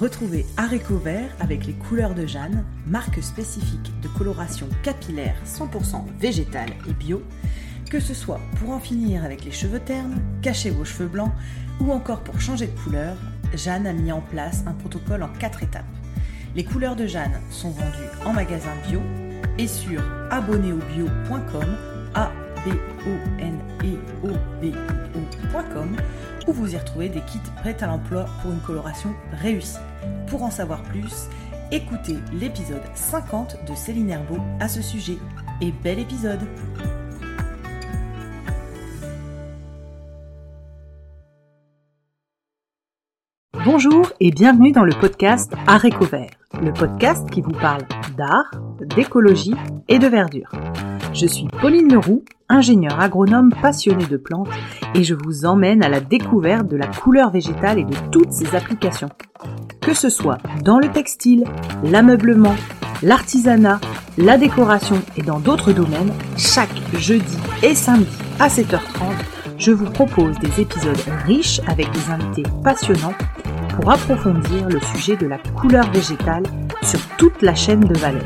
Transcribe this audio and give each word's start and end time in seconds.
Retrouvez 0.00 0.46
Areco 0.56 0.96
Vert 0.96 1.28
avec 1.40 1.66
les 1.66 1.74
couleurs 1.74 2.14
de 2.14 2.24
Jeanne, 2.24 2.64
marque 2.86 3.22
spécifique 3.22 3.92
de 4.00 4.08
coloration 4.08 4.66
capillaire 4.82 5.36
100% 5.44 6.06
végétale 6.18 6.70
et 6.88 6.94
bio, 6.94 7.22
que 7.90 8.00
ce 8.00 8.14
soit 8.14 8.40
pour 8.58 8.70
en 8.70 8.78
finir 8.78 9.22
avec 9.26 9.44
les 9.44 9.50
cheveux 9.50 9.78
ternes, 9.78 10.18
cacher 10.40 10.70
vos 10.70 10.86
cheveux 10.86 11.08
blancs 11.08 11.32
ou 11.82 11.92
encore 11.92 12.20
pour 12.20 12.40
changer 12.40 12.68
de 12.68 12.80
couleur, 12.80 13.14
Jeanne 13.54 13.86
a 13.86 13.92
mis 13.92 14.10
en 14.10 14.22
place 14.22 14.64
un 14.66 14.72
protocole 14.72 15.22
en 15.22 15.28
4 15.38 15.64
étapes. 15.64 15.84
Les 16.56 16.64
couleurs 16.64 16.96
de 16.96 17.06
Jeanne 17.06 17.38
sont 17.50 17.70
vendues 17.70 18.24
en 18.24 18.32
magasin 18.32 18.72
bio 18.88 19.02
et 19.58 19.68
sur 19.68 20.02
abonnéobio.com, 20.30 21.76
a 22.14 22.32
b 22.64 22.70
o 23.06 23.38
n 23.38 23.58
e 23.84 23.98
o 24.22 24.28
b 24.62 24.72
ocom 25.54 25.94
où 26.46 26.52
vous 26.52 26.74
y 26.74 26.76
retrouvez 26.76 27.08
des 27.08 27.20
kits 27.20 27.38
prêts 27.56 27.76
à 27.80 27.86
l'emploi 27.86 28.26
pour 28.42 28.52
une 28.52 28.60
coloration 28.60 29.14
réussie. 29.32 29.78
Pour 30.26 30.42
en 30.42 30.50
savoir 30.50 30.82
plus, 30.82 31.28
écoutez 31.70 32.16
l'épisode 32.32 32.82
50 32.94 33.58
de 33.68 33.74
Céline 33.74 34.10
Herbeau 34.10 34.38
à 34.60 34.68
ce 34.68 34.82
sujet. 34.82 35.18
Et 35.60 35.72
bel 35.72 35.98
épisode 35.98 36.40
Bonjour 43.64 44.10
et 44.20 44.30
bienvenue 44.30 44.72
dans 44.72 44.84
le 44.84 44.92
podcast 44.92 45.52
Art 45.66 45.84
Vert, 46.10 46.30
le 46.62 46.72
podcast 46.72 47.28
qui 47.30 47.42
vous 47.42 47.52
parle 47.52 47.82
d'art, 48.16 48.50
d'écologie 48.96 49.54
et 49.86 49.98
de 49.98 50.06
verdure. 50.06 50.50
Je 51.12 51.26
suis 51.26 51.48
Pauline 51.60 51.92
Leroux, 51.92 52.24
ingénieure 52.48 53.00
agronome 53.00 53.52
passionnée 53.60 54.06
de 54.06 54.16
plantes 54.16 54.48
et 54.94 55.02
je 55.02 55.14
vous 55.14 55.44
emmène 55.44 55.82
à 55.82 55.88
la 55.88 56.00
découverte 56.00 56.68
de 56.68 56.76
la 56.76 56.86
couleur 56.86 57.30
végétale 57.30 57.80
et 57.80 57.84
de 57.84 57.96
toutes 58.12 58.32
ses 58.32 58.54
applications. 58.54 59.08
Que 59.80 59.92
ce 59.92 60.08
soit 60.08 60.38
dans 60.64 60.78
le 60.78 60.88
textile, 60.88 61.44
l'ameublement, 61.84 62.54
l'artisanat, 63.02 63.80
la 64.18 64.38
décoration 64.38 65.02
et 65.16 65.22
dans 65.22 65.40
d'autres 65.40 65.72
domaines, 65.72 66.12
chaque 66.36 66.74
jeudi 66.98 67.38
et 67.62 67.74
samedi 67.74 68.06
à 68.38 68.48
7h30, 68.48 69.12
je 69.58 69.72
vous 69.72 69.90
propose 69.90 70.38
des 70.38 70.60
épisodes 70.60 71.00
riches 71.26 71.60
avec 71.66 71.90
des 71.90 72.10
invités 72.10 72.44
passionnants 72.62 73.14
pour 73.74 73.90
approfondir 73.90 74.68
le 74.68 74.80
sujet 74.94 75.16
de 75.16 75.26
la 75.26 75.38
couleur 75.38 75.90
végétale 75.90 76.44
sur 76.82 77.00
toute 77.18 77.42
la 77.42 77.54
chaîne 77.54 77.80
de 77.80 77.98
valeur. 77.98 78.24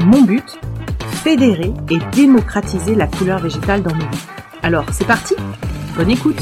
Mon 0.00 0.22
but 0.22 0.58
fédérer 1.18 1.72
et 1.90 1.98
démocratiser 2.14 2.94
la 2.94 3.08
couleur 3.08 3.40
végétale 3.40 3.82
dans 3.82 3.94
nos 3.94 4.08
vies. 4.08 4.26
Alors, 4.62 4.86
c'est 4.92 5.06
parti 5.06 5.34
Bonne 5.96 6.10
écoute 6.10 6.40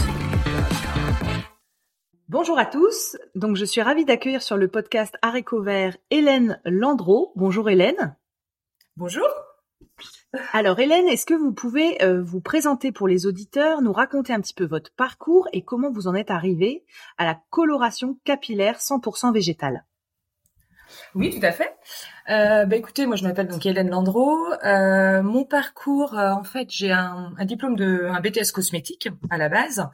Bonjour 2.28 2.58
à 2.58 2.66
tous, 2.66 3.16
donc 3.34 3.56
je 3.56 3.64
suis 3.64 3.80
ravie 3.80 4.04
d'accueillir 4.04 4.42
sur 4.42 4.56
le 4.56 4.68
podcast 4.68 5.16
Vert 5.52 5.96
Hélène 6.10 6.60
Landreau. 6.64 7.32
Bonjour 7.36 7.70
Hélène. 7.70 8.16
Bonjour. 8.96 9.26
Alors 10.52 10.78
Hélène, 10.78 11.06
est-ce 11.06 11.24
que 11.24 11.34
vous 11.34 11.52
pouvez 11.52 12.02
euh, 12.02 12.22
vous 12.22 12.40
présenter 12.40 12.92
pour 12.92 13.08
les 13.08 13.26
auditeurs, 13.26 13.80
nous 13.80 13.92
raconter 13.92 14.34
un 14.34 14.40
petit 14.40 14.54
peu 14.54 14.66
votre 14.66 14.92
parcours 14.94 15.48
et 15.52 15.62
comment 15.64 15.90
vous 15.90 16.08
en 16.08 16.14
êtes 16.14 16.30
arrivée 16.30 16.84
à 17.16 17.24
la 17.24 17.40
coloration 17.48 18.18
capillaire 18.24 18.78
100% 18.78 19.32
végétale? 19.32 19.86
Oui, 21.14 21.30
tout 21.30 21.44
à 21.44 21.52
fait. 21.52 21.74
Euh, 22.28 22.66
bah, 22.66 22.74
écoutez, 22.74 23.06
moi 23.06 23.14
je 23.14 23.22
m'appelle 23.22 23.46
donc 23.46 23.64
Hélène 23.66 23.90
Landreau. 23.90 24.36
Euh, 24.64 25.22
mon 25.22 25.44
parcours, 25.44 26.18
euh, 26.18 26.32
en 26.32 26.42
fait, 26.42 26.68
j'ai 26.70 26.90
un, 26.90 27.32
diplôme 27.44 27.76
de 27.76 28.06
un 28.06 28.20
BTS 28.20 28.50
cosmétique 28.52 29.08
à 29.30 29.38
la 29.38 29.48
base. 29.48 29.88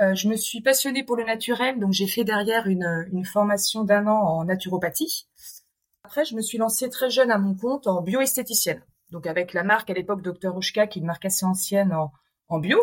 Euh, 0.00 0.14
je 0.14 0.28
me 0.28 0.36
suis 0.36 0.60
passionnée 0.60 1.02
pour 1.02 1.16
le 1.16 1.24
naturel, 1.24 1.80
donc 1.80 1.92
j'ai 1.92 2.06
fait 2.06 2.22
derrière 2.22 2.68
une, 2.68 3.06
une 3.12 3.24
formation 3.24 3.82
d'un 3.82 4.06
an 4.06 4.16
en 4.16 4.44
naturopathie. 4.44 5.26
Après, 6.04 6.24
je 6.24 6.36
me 6.36 6.42
suis 6.42 6.58
lancée 6.58 6.88
très 6.90 7.10
jeune 7.10 7.30
à 7.30 7.38
mon 7.38 7.54
compte 7.56 7.88
en 7.88 8.02
bioesthéticienne, 8.02 8.82
donc 9.10 9.26
avec 9.26 9.52
la 9.52 9.64
marque 9.64 9.90
à 9.90 9.94
l'époque 9.94 10.22
Dr 10.22 10.56
Ushka, 10.56 10.86
qui 10.86 10.98
est 10.98 11.00
une 11.00 11.06
marque 11.06 11.24
assez 11.24 11.44
ancienne 11.44 11.92
en, 11.92 12.12
en 12.48 12.58
bio. 12.60 12.78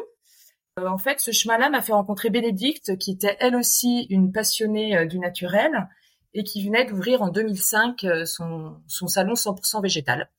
en 0.77 0.97
fait, 0.97 1.21
ce 1.21 1.31
chemin-là 1.31 1.69
m'a 1.69 1.81
fait 1.81 1.93
rencontrer 1.93 2.29
Bénédicte, 2.29 2.97
qui 2.97 3.11
était 3.11 3.37
elle 3.39 3.55
aussi 3.55 4.07
une 4.09 4.33
passionnée 4.33 5.05
du 5.05 5.19
naturel 5.19 5.87
et 6.33 6.43
qui 6.43 6.65
venait 6.65 6.85
d'ouvrir 6.85 7.21
en 7.21 7.29
2005 7.29 8.03
euh, 8.03 8.25
son, 8.25 8.77
son 8.87 9.07
salon 9.07 9.33
100% 9.33 9.81
végétal. 9.81 10.29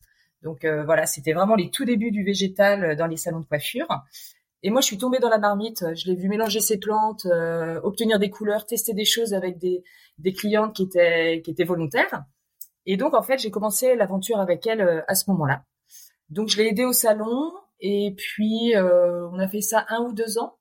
Donc 0.42 0.64
euh, 0.64 0.84
voilà, 0.84 1.06
c'était 1.06 1.32
vraiment 1.32 1.54
les 1.54 1.70
tout 1.70 1.84
débuts 1.84 2.10
du 2.10 2.24
végétal 2.24 2.84
euh, 2.84 2.96
dans 2.96 3.06
les 3.06 3.16
salons 3.16 3.40
de 3.40 3.46
coiffure. 3.46 3.88
Et 4.62 4.70
moi, 4.70 4.80
je 4.80 4.86
suis 4.86 4.98
tombée 4.98 5.18
dans 5.18 5.28
la 5.28 5.38
marmite. 5.38 5.84
Je 5.94 6.08
l'ai 6.08 6.14
vu 6.14 6.28
mélanger 6.28 6.60
ses 6.60 6.78
plantes, 6.78 7.26
obtenir 7.82 8.20
des 8.20 8.30
couleurs, 8.30 8.64
tester 8.64 8.94
des 8.94 9.04
choses 9.04 9.34
avec 9.34 9.58
des, 9.58 9.82
des 10.18 10.32
clientes 10.32 10.76
qui 10.76 10.84
étaient 10.84 11.42
qui 11.44 11.50
étaient 11.50 11.64
volontaires. 11.64 12.22
Et 12.86 12.96
donc, 12.96 13.14
en 13.14 13.22
fait, 13.22 13.38
j'ai 13.38 13.50
commencé 13.50 13.96
l'aventure 13.96 14.38
avec 14.38 14.64
elle 14.68 15.04
à 15.08 15.16
ce 15.16 15.28
moment-là. 15.32 15.64
Donc, 16.28 16.46
je 16.46 16.58
l'ai 16.58 16.68
aidée 16.68 16.84
au 16.84 16.92
salon. 16.92 17.52
Et 17.80 18.14
puis, 18.16 18.72
on 18.76 19.36
a 19.40 19.48
fait 19.48 19.62
ça 19.62 19.84
un 19.88 19.98
ou 20.02 20.12
deux 20.12 20.38
ans. 20.38 20.56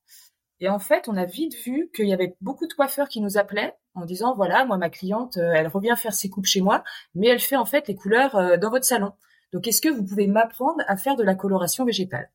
Et 0.61 0.69
en 0.69 0.77
fait, 0.77 1.09
on 1.09 1.17
a 1.17 1.25
vite 1.25 1.55
vu 1.65 1.89
qu'il 1.93 2.07
y 2.07 2.13
avait 2.13 2.35
beaucoup 2.39 2.67
de 2.67 2.73
coiffeurs 2.73 3.09
qui 3.09 3.19
nous 3.19 3.37
appelaient 3.37 3.73
en 3.95 4.05
disant 4.05 4.35
voilà, 4.35 4.63
moi 4.63 4.77
ma 4.77 4.91
cliente, 4.91 5.37
euh, 5.37 5.53
elle 5.53 5.67
revient 5.67 5.95
faire 5.97 6.13
ses 6.13 6.29
coupes 6.29 6.45
chez 6.45 6.61
moi, 6.61 6.83
mais 7.15 7.27
elle 7.27 7.39
fait 7.39 7.55
en 7.55 7.65
fait 7.65 7.87
les 7.87 7.95
couleurs 7.95 8.35
euh, 8.35 8.57
dans 8.57 8.69
votre 8.69 8.85
salon. 8.85 9.11
Donc 9.53 9.67
est-ce 9.67 9.81
que 9.81 9.89
vous 9.89 10.05
pouvez 10.05 10.27
m'apprendre 10.27 10.81
à 10.87 10.95
faire 10.97 11.15
de 11.15 11.23
la 11.23 11.33
coloration 11.33 11.83
végétale? 11.83 12.29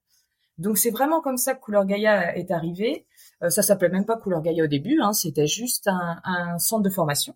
Donc 0.59 0.77
c'est 0.77 0.91
vraiment 0.91 1.21
comme 1.21 1.37
ça 1.37 1.55
que 1.55 1.61
Couleur 1.61 1.87
Gaïa 1.87 2.37
est 2.37 2.51
arrivé. 2.51 3.07
Euh, 3.45 3.49
ça 3.51 3.63
s'appelait 3.63 3.91
même 3.91 4.05
pas 4.05 4.17
Couleur 4.17 4.43
Gaïa 4.43 4.65
au 4.65 4.67
début, 4.69 5.01
hein, 5.01 5.13
c'était 5.13 5.47
juste 5.47 5.87
un, 5.87 6.59
centre 6.59 6.83
de 6.83 6.91
formation. 6.91 7.35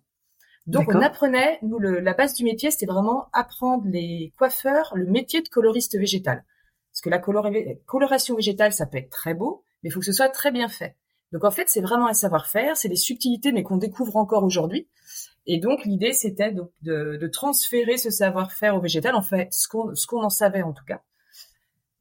Donc 0.67 0.89
on 0.89 1.01
apprenait, 1.01 1.57
nous 1.61 1.79
la 1.79 2.13
base 2.13 2.33
du 2.33 2.43
métier, 2.43 2.69
c'était 2.69 2.85
vraiment 2.85 3.29
apprendre 3.33 3.85
les 3.87 4.33
coiffeurs 4.37 4.91
le 4.95 5.05
métier 5.05 5.41
de 5.41 5.47
coloriste 5.47 5.97
végétal. 5.97 6.43
Parce 6.91 7.01
que 7.01 7.09
la 7.09 7.19
coloration 7.85 8.35
végétale, 8.35 8.73
ça 8.73 8.85
peut 8.85 8.97
être 8.97 9.09
très 9.09 9.33
beau, 9.33 9.63
mais 9.81 9.89
il 9.89 9.91
faut 9.91 9.99
que 9.99 10.05
ce 10.05 10.13
soit 10.13 10.29
très 10.29 10.51
bien 10.51 10.69
fait. 10.69 10.95
Donc 11.31 11.43
en 11.43 11.51
fait, 11.51 11.69
c'est 11.69 11.81
vraiment 11.81 12.07
un 12.07 12.13
savoir-faire, 12.13 12.75
c'est 12.75 12.89
des 12.89 12.95
subtilités, 12.95 13.51
mais 13.51 13.63
qu'on 13.63 13.77
découvre 13.77 14.17
encore 14.17 14.43
aujourd'hui. 14.43 14.87
Et 15.45 15.59
donc 15.59 15.85
l'idée, 15.85 16.13
c'était 16.13 16.51
de, 16.51 17.17
de, 17.17 17.27
transférer 17.27 17.97
ce 17.97 18.09
savoir-faire 18.09 18.75
au 18.75 18.81
végétal, 18.81 19.15
en 19.15 19.21
fait, 19.21 19.47
ce 19.53 19.67
qu'on 19.67 19.93
qu'on 20.07 20.23
en 20.23 20.29
savait 20.29 20.61
en 20.61 20.73
tout 20.73 20.83
cas. 20.85 21.01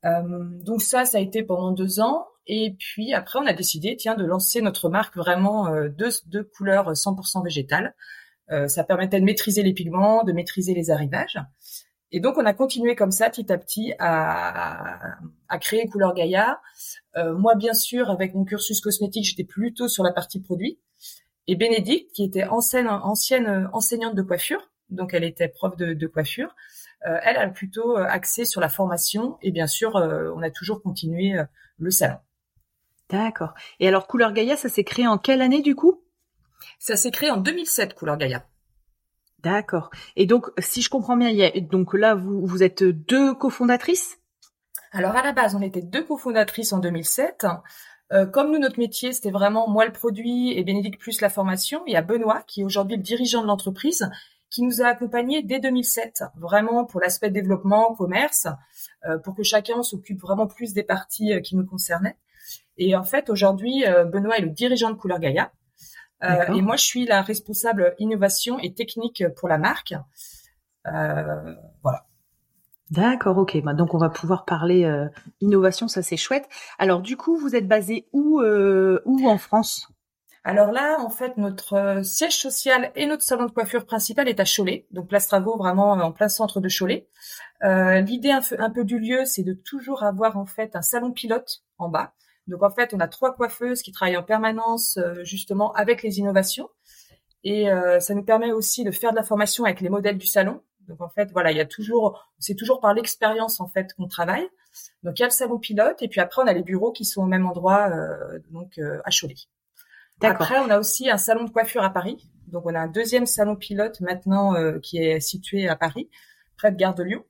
Euh, 0.05 0.23
donc 0.65 0.83
ça, 0.83 1.05
ça 1.05 1.19
a 1.19 1.21
été 1.21 1.43
pendant 1.43 1.73
deux 1.73 2.01
ans. 2.01 2.27
Et 2.47 2.75
puis 2.79 3.15
après, 3.15 3.39
on 3.39 3.47
a 3.47 3.53
décidé, 3.53 3.97
tiens, 3.97 4.17
de 4.17 4.25
lancer 4.25 4.61
notre 4.61 4.89
marque 4.89 5.17
vraiment 5.17 5.69
euh, 5.69 5.89
de, 5.89 6.09
de 6.27 6.43
couleurs 6.43 6.93
100% 6.93 7.45
végétales. 7.45 7.95
Euh, 8.51 8.67
ça 8.67 8.83
permettait 8.83 9.21
de 9.21 9.25
maîtriser 9.25 9.63
les 9.63 9.73
pigments, 9.73 10.25
de 10.25 10.33
maîtriser 10.33 10.75
les 10.75 10.91
arrivages. 10.91 11.39
Et 12.13 12.21
donc, 12.21 12.39
on 12.39 12.47
a 12.47 12.53
continué 12.53 12.97
comme 12.97 13.13
ça, 13.13 13.31
petit 13.31 13.53
à 13.53 13.59
petit, 13.59 13.93
à, 13.99 15.19
à 15.49 15.59
créer 15.59 15.87
Couleur 15.87 16.15
Gaïa. 16.15 16.61
Euh, 17.17 17.35
moi, 17.35 17.55
bien 17.55 17.75
sûr, 17.75 18.11
avec 18.11 18.35
mon 18.35 18.45
cursus 18.45 18.81
cosmétique, 18.81 19.25
j'étais 19.25 19.45
plutôt 19.45 19.89
sur 19.89 20.03
la 20.03 20.13
partie 20.13 20.41
produit. 20.41 20.81
Et 21.47 21.57
Bénédicte, 21.57 22.13
qui 22.13 22.25
était 22.25 22.45
ancienne, 22.45 22.89
ancienne 22.89 23.69
enseignante 23.73 24.15
de 24.15 24.23
coiffure, 24.23 24.71
donc 24.89 25.15
elle 25.15 25.25
était 25.25 25.49
prof 25.49 25.77
de, 25.77 25.95
de 25.95 26.07
coiffure, 26.07 26.55
euh, 27.07 27.19
elle 27.23 27.37
a 27.37 27.49
plutôt 27.49 27.97
axé 27.97 28.45
sur 28.45 28.61
la 28.61 28.69
formation. 28.69 29.39
Et 29.43 29.51
bien 29.51 29.67
sûr, 29.67 29.97
euh, 29.97 30.33
on 30.35 30.43
a 30.43 30.51
toujours 30.51 30.83
continué 30.83 31.39
euh, 31.39 31.45
le 31.79 31.91
salon. 31.91 32.19
D'accord. 33.09 33.55
Et 33.81 33.89
alors, 33.89 34.07
Couleur 34.07 34.33
Gaïa, 34.33 34.57
ça 34.57 34.69
s'est 34.69 34.85
créé 34.85 35.07
en 35.07 35.19
quelle 35.19 35.43
année 35.43 35.63
du 35.63 35.75
coup? 35.75 36.03
Ça 36.79 36.97
s'est 36.97 37.11
créé 37.11 37.31
en 37.31 37.39
2007, 37.39 37.95
Couleur 37.95 38.17
Gaïa. 38.17 38.45
D'accord. 39.43 39.91
Et 40.17 40.27
donc, 40.27 40.51
si 40.59 40.83
je 40.83 40.91
comprends 40.91 41.17
bien, 41.17 41.31
y 41.31 41.43
a, 41.43 41.51
donc 41.61 41.95
là, 41.95 42.15
vous, 42.15 42.63
êtes 42.63 42.83
deux 42.83 43.35
cofondatrices? 43.35 44.19
Alors 44.93 45.15
à 45.15 45.23
la 45.23 45.33
base, 45.33 45.55
on 45.55 45.63
était 45.63 45.83
deux 45.83 46.05
cofondatrices 46.05 46.73
en 46.73 46.79
2007. 46.79 47.47
Euh, 48.13 48.27
comme 48.27 48.51
nous, 48.51 48.59
notre 48.59 48.79
métier, 48.79 49.13
c'était 49.13 49.31
vraiment 49.31 49.69
moi 49.69 49.87
le 49.87 49.93
produit 49.93 50.59
et 50.59 50.65
Bénédicte 50.65 51.01
plus 51.01 51.21
la 51.21 51.29
formation. 51.29 51.83
Il 51.87 51.93
y 51.93 51.97
a 51.97 52.03
Benoît, 52.03 52.43
qui 52.47 52.63
est 52.63 52.65
aujourd'hui 52.65 52.97
le 52.97 53.03
dirigeant 53.03 53.43
de 53.43 53.47
l'entreprise, 53.47 54.11
qui 54.51 54.63
nous 54.63 54.83
a 54.83 54.87
accompagnés 54.87 55.43
dès 55.43 55.61
2007, 55.61 56.25
vraiment 56.37 56.85
pour 56.85 57.01
l'aspect 57.01 57.31
développement, 57.31 57.95
commerce, 57.95 58.49
euh, 59.07 59.17
pour 59.19 59.37
que 59.37 59.45
chacun 59.45 59.81
s'occupe 59.85 60.21
vraiment 60.21 60.49
plus 60.49 60.75
des 60.75 60.83
parties 60.83 61.33
euh, 61.33 61.41
qui 61.41 61.55
nous 61.55 61.65
concernaient. 61.65 62.17
Et 62.79 62.97
en 62.97 63.05
fait, 63.05 63.31
aujourd'hui, 63.31 63.85
Benoît 64.11 64.39
est 64.39 64.43
le 64.43 64.49
dirigeant 64.49 64.91
de 64.91 64.95
Couleur 64.95 65.21
Gaïa. 65.21 65.53
Euh, 66.23 66.55
et 66.55 66.63
moi, 66.63 66.77
je 66.77 66.85
suis 66.85 67.07
la 67.07 67.23
responsable 67.23 67.95
innovation 67.99 68.59
et 68.59 68.75
technique 68.75 69.25
pour 69.37 69.49
la 69.49 69.59
marque. 69.59 69.95
Euh, 70.87 71.55
voilà. 71.83 72.07
D'accord, 72.91 73.39
ok. 73.39 73.63
Bah, 73.63 73.73
donc 73.73 73.95
on 73.95 73.99
va 73.99 74.09
pouvoir 74.09 74.45
parler 74.45 74.85
euh, 74.85 75.07
innovation, 75.41 75.87
ça 75.87 76.03
c'est 76.03 76.17
chouette. 76.17 76.49
Alors 76.79 77.01
du 77.01 77.17
coup, 77.17 77.37
vous 77.37 77.55
êtes 77.55 77.69
basé 77.69 78.09
où 78.13 78.41
où 78.43 79.29
en 79.29 79.39
France? 79.39 79.89
Alors 80.43 80.73
là, 80.73 80.97
en 81.01 81.11
fait, 81.11 81.37
notre 81.37 82.01
siège 82.03 82.37
social 82.37 82.91
et 82.97 83.07
notre 83.07 83.23
salon 83.23 83.45
de 83.45 83.51
coiffure 83.51 83.85
principal 83.85 84.27
est 84.27 84.41
à 84.41 84.45
Cholet, 84.45 84.87
donc 84.91 85.07
Place 85.07 85.29
Travaux, 85.29 85.57
vraiment 85.59 85.93
en 85.93 86.13
plein 86.13 86.31
centre 86.31 86.61
de 86.61 86.69
Cholet. 86.69 87.07
L'idée 87.63 88.31
un, 88.31 88.71
peu 88.71 88.85
du 88.85 88.99
lieu, 88.99 89.25
c'est 89.27 89.45
de 89.45 89.53
toujours 89.53 90.03
avoir 90.03 90.39
en 90.39 90.47
fait 90.47 90.75
un 90.75 90.83
salon 90.83 91.13
pilote 91.13 91.63
en 91.79 91.91
bas, 91.91 92.15
donc 92.51 92.63
en 92.63 92.71
fait, 92.71 92.93
on 92.93 93.01
a 93.01 93.09
trois 93.09 93.35
coiffeuses 93.35 93.83
qui 93.83 93.93
travaillent 93.93 94.17
en 94.17 94.23
permanence 94.23 94.99
euh, 94.99 95.25
justement 95.25 95.73
avec 95.73 96.03
les 96.03 96.19
innovations. 96.19 96.69
et 97.45 97.69
ça 98.01 98.15
nous 98.15 98.25
permet 98.25 98.53
aussi 98.53 98.85
de 98.85 98.91
faire 98.91 99.13
de 99.13 99.17
la 99.17 99.23
formation 99.23 99.65
avec 99.65 99.81
les 99.81 99.89
modèles 99.89 100.19
du 100.19 100.27
salon. 100.27 100.61
Donc 100.89 101.01
en 101.01 101.09
fait, 101.09 101.31
voilà, 101.33 101.53
il 101.53 101.57
y 101.57 101.61
a 101.61 101.67
toujours, 101.67 102.29
c'est 102.39 102.55
toujours 102.55 102.81
par 102.81 102.93
l'expérience 102.93 103.61
en 103.61 103.69
fait 103.69 103.95
qu'on 103.95 104.09
travaille. 104.09 104.47
Donc 105.03 105.19
il 105.19 105.23
y 105.23 105.25
a 105.25 105.29
le 105.29 105.33
salon 105.33 105.59
pilote 105.59 106.03
et 106.03 106.09
puis 106.09 106.21
après 106.21 106.43
on 106.43 106.47
a 106.47 106.53
les 106.53 106.63
bureaux 106.63 106.93
qui 106.93 107.05
sont 107.05 107.23
au 107.23 107.27
même 107.27 107.47
endroit, 107.47 107.91
donc 108.51 108.79
à 108.79 109.11
Cholet. 109.11 109.37
Après, 110.23 110.59
on 110.59 110.69
a 110.69 110.79
aussi 110.79 111.09
un 111.11 111.17
salon 111.17 111.45
de 111.45 111.51
coiffure 111.51 111.83
à 111.83 111.91
Paris. 111.91 112.29
Donc, 112.49 112.67
on 112.67 112.75
a 112.75 112.81
un 112.81 112.89
deuxième 112.89 113.27
salon 113.27 113.57
pilote 113.57 114.01
maintenant 114.01 114.55
euh, 114.55 114.79
qui 114.79 114.99
est 114.99 115.21
situé 115.21 115.69
à 115.69 115.77
Paris, 115.77 116.11
près 116.57 116.71
de 116.71 116.77
Gare 116.77 116.95
de 116.95 117.03
Lyon, 117.03 117.25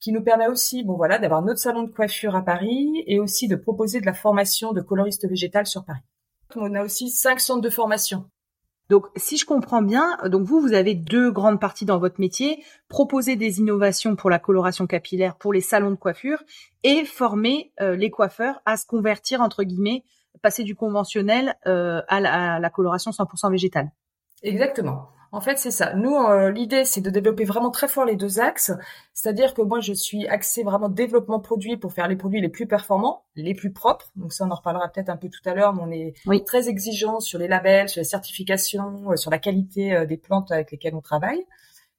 qui 0.00 0.12
nous 0.12 0.22
permet 0.22 0.46
aussi, 0.46 0.84
bon 0.84 0.96
voilà, 0.96 1.18
d'avoir 1.18 1.42
notre 1.42 1.60
salon 1.60 1.82
de 1.82 1.90
coiffure 1.90 2.36
à 2.36 2.42
Paris 2.42 3.04
et 3.06 3.18
aussi 3.18 3.48
de 3.48 3.56
proposer 3.56 4.00
de 4.00 4.06
la 4.06 4.14
formation 4.14 4.72
de 4.72 4.80
coloriste 4.80 5.28
végétal 5.28 5.66
sur 5.66 5.84
Paris. 5.84 6.02
On 6.54 6.74
a 6.74 6.84
aussi 6.84 7.10
cinq 7.10 7.40
centres 7.40 7.62
de 7.62 7.70
formation. 7.70 8.30
Donc, 8.88 9.06
si 9.16 9.36
je 9.36 9.44
comprends 9.44 9.82
bien, 9.82 10.16
donc 10.26 10.44
vous, 10.44 10.60
vous 10.60 10.72
avez 10.72 10.94
deux 10.94 11.32
grandes 11.32 11.60
parties 11.60 11.86
dans 11.86 11.98
votre 11.98 12.20
métier 12.20 12.62
proposer 12.88 13.34
des 13.34 13.58
innovations 13.58 14.14
pour 14.14 14.30
la 14.30 14.38
coloration 14.38 14.86
capillaire 14.86 15.36
pour 15.36 15.52
les 15.52 15.60
salons 15.60 15.90
de 15.90 15.96
coiffure 15.96 16.42
et 16.84 17.04
former 17.04 17.72
euh, 17.80 17.96
les 17.96 18.10
coiffeurs 18.10 18.60
à 18.64 18.76
se 18.76 18.86
convertir 18.86 19.40
entre 19.40 19.64
guillemets 19.64 20.04
passer 20.42 20.62
du 20.62 20.76
conventionnel 20.76 21.56
euh, 21.66 22.02
à, 22.08 22.20
la, 22.60 22.70
coloration 22.70 23.10
100% 23.10 23.50
végétale. 23.50 23.90
Exactement. 24.42 25.08
En 25.32 25.40
fait, 25.40 25.58
c'est 25.58 25.70
ça. 25.70 25.94
Nous, 25.94 26.14
euh, 26.14 26.50
l'idée, 26.50 26.84
c'est 26.84 27.00
de 27.00 27.10
développer 27.10 27.44
vraiment 27.44 27.70
très 27.70 27.88
fort 27.88 28.04
les 28.04 28.16
deux 28.16 28.40
axes. 28.40 28.72
C'est-à-dire 29.12 29.54
que 29.54 29.62
moi, 29.62 29.80
je 29.80 29.92
suis 29.92 30.26
axée 30.26 30.62
vraiment 30.62 30.88
développement 30.88 31.40
produit 31.40 31.76
pour 31.76 31.92
faire 31.92 32.08
les 32.08 32.16
produits 32.16 32.40
les 32.40 32.48
plus 32.48 32.66
performants, 32.66 33.24
les 33.34 33.54
plus 33.54 33.72
propres. 33.72 34.10
Donc 34.16 34.32
ça, 34.32 34.44
on 34.44 34.50
en 34.50 34.54
reparlera 34.54 34.88
peut-être 34.88 35.08
un 35.08 35.16
peu 35.16 35.28
tout 35.28 35.46
à 35.48 35.54
l'heure, 35.54 35.74
mais 35.74 36.14
on 36.26 36.32
est 36.32 36.46
très 36.46 36.68
exigeant 36.68 37.20
sur 37.20 37.38
les 37.38 37.48
labels, 37.48 37.88
sur 37.88 38.00
les 38.00 38.04
certifications, 38.04 39.10
euh, 39.10 39.16
sur 39.16 39.30
la 39.30 39.38
qualité 39.38 40.06
des 40.06 40.16
plantes 40.16 40.52
avec 40.52 40.70
lesquelles 40.70 40.94
on 40.94 41.00
travaille 41.00 41.44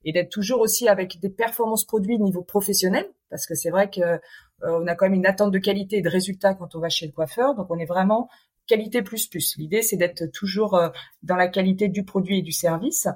et 0.07 0.13
d'être 0.13 0.29
toujours 0.29 0.62
aussi 0.62 0.88
avec 0.88 1.19
des 1.19 1.29
performances 1.29 1.85
produits 1.85 2.18
niveau 2.18 2.41
professionnel 2.41 3.06
parce 3.29 3.45
que 3.45 3.56
c'est 3.56 3.69
vrai 3.69 3.89
que 3.89 4.01
euh, 4.01 4.18
on 4.62 4.88
a 4.88 4.95
quand 4.95 5.06
même 5.06 5.15
une 5.15 5.25
attente 5.25 5.51
de 5.51 5.59
qualité 5.59 5.97
et 5.97 6.01
de 6.01 6.09
résultats 6.09 6.53
quand 6.53 6.75
on 6.75 6.79
va 6.79 6.89
chez 6.89 7.06
le 7.06 7.12
coiffeur 7.12 7.56
donc 7.56 7.68
on 7.69 7.77
est 7.77 7.85
vraiment 7.85 8.29
qualité 8.68 9.02
plus 9.02 9.28
plus 9.28 9.58
l'idée 9.58 9.81
c'est 9.81 9.98
d'être 9.98 10.25
toujours 10.31 10.75
euh, 10.75 10.90
dans 11.24 11.36
la 11.36 11.48
qualité 11.48 11.88
du 11.88 12.04
produit 12.04 12.40
et 12.40 12.42
du 12.42 12.52
service 12.52 13.08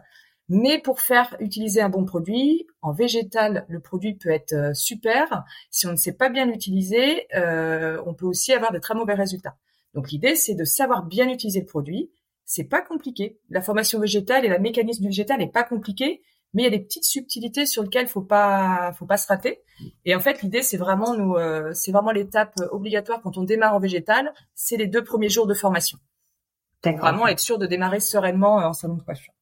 mais 0.53 0.79
pour 0.79 0.99
faire 0.99 1.37
utiliser 1.39 1.79
un 1.79 1.87
bon 1.87 2.03
produit, 2.03 2.67
en 2.81 2.91
végétal, 2.91 3.65
le 3.69 3.79
produit 3.79 4.15
peut 4.15 4.31
être 4.31 4.51
euh, 4.51 4.73
super. 4.73 5.45
Si 5.69 5.87
on 5.87 5.91
ne 5.91 5.95
sait 5.95 6.11
pas 6.11 6.27
bien 6.27 6.45
l'utiliser, 6.45 7.25
on 7.33 8.13
peut 8.13 8.25
aussi 8.25 8.51
avoir 8.51 8.73
de 8.73 8.79
très 8.79 8.93
mauvais 8.93 9.13
résultats. 9.13 9.55
Donc 9.93 10.11
l'idée, 10.11 10.35
c'est 10.35 10.55
de 10.55 10.63
savoir 10.63 11.05
bien 11.05 11.29
utiliser 11.29 11.61
le 11.61 11.65
produit. 11.65 12.11
C'est 12.45 12.65
pas 12.65 12.81
compliqué. 12.81 13.39
La 13.49 13.61
formation 13.61 13.99
végétale 13.99 14.45
et 14.45 14.49
la 14.49 14.59
mécanisme 14.59 15.03
du 15.03 15.07
végétal 15.07 15.39
n'est 15.39 15.51
pas 15.51 15.63
compliqué 15.63 16.21
mais 16.53 16.63
il 16.63 16.65
y 16.65 16.67
a 16.67 16.71
des 16.71 16.83
petites 16.83 17.05
subtilités 17.05 17.65
sur 17.65 17.83
lesquelles 17.83 18.07
faut 18.07 18.21
pas 18.21 18.93
faut 18.97 19.05
pas 19.05 19.17
se 19.17 19.27
rater. 19.27 19.61
Et 20.05 20.15
en 20.15 20.19
fait, 20.19 20.41
l'idée 20.41 20.61
c'est 20.61 20.77
vraiment 20.77 21.15
nous 21.15 21.35
euh, 21.35 21.71
c'est 21.73 21.91
vraiment 21.91 22.11
l'étape 22.11 22.53
obligatoire 22.71 23.21
quand 23.21 23.37
on 23.37 23.43
démarre 23.43 23.75
en 23.75 23.79
végétal, 23.79 24.33
c'est 24.55 24.77
les 24.77 24.87
deux 24.87 25.03
premiers 25.03 25.29
jours 25.29 25.47
de 25.47 25.53
formation. 25.53 25.97
Vraiment 26.83 27.27
être 27.27 27.39
sûr 27.39 27.57
de 27.57 27.67
démarrer 27.67 27.99
sereinement 27.99 28.59
euh, 28.59 28.65
en 28.65 28.73
salon 28.73 28.95
de 28.95 29.03
coiffure. 29.03 29.33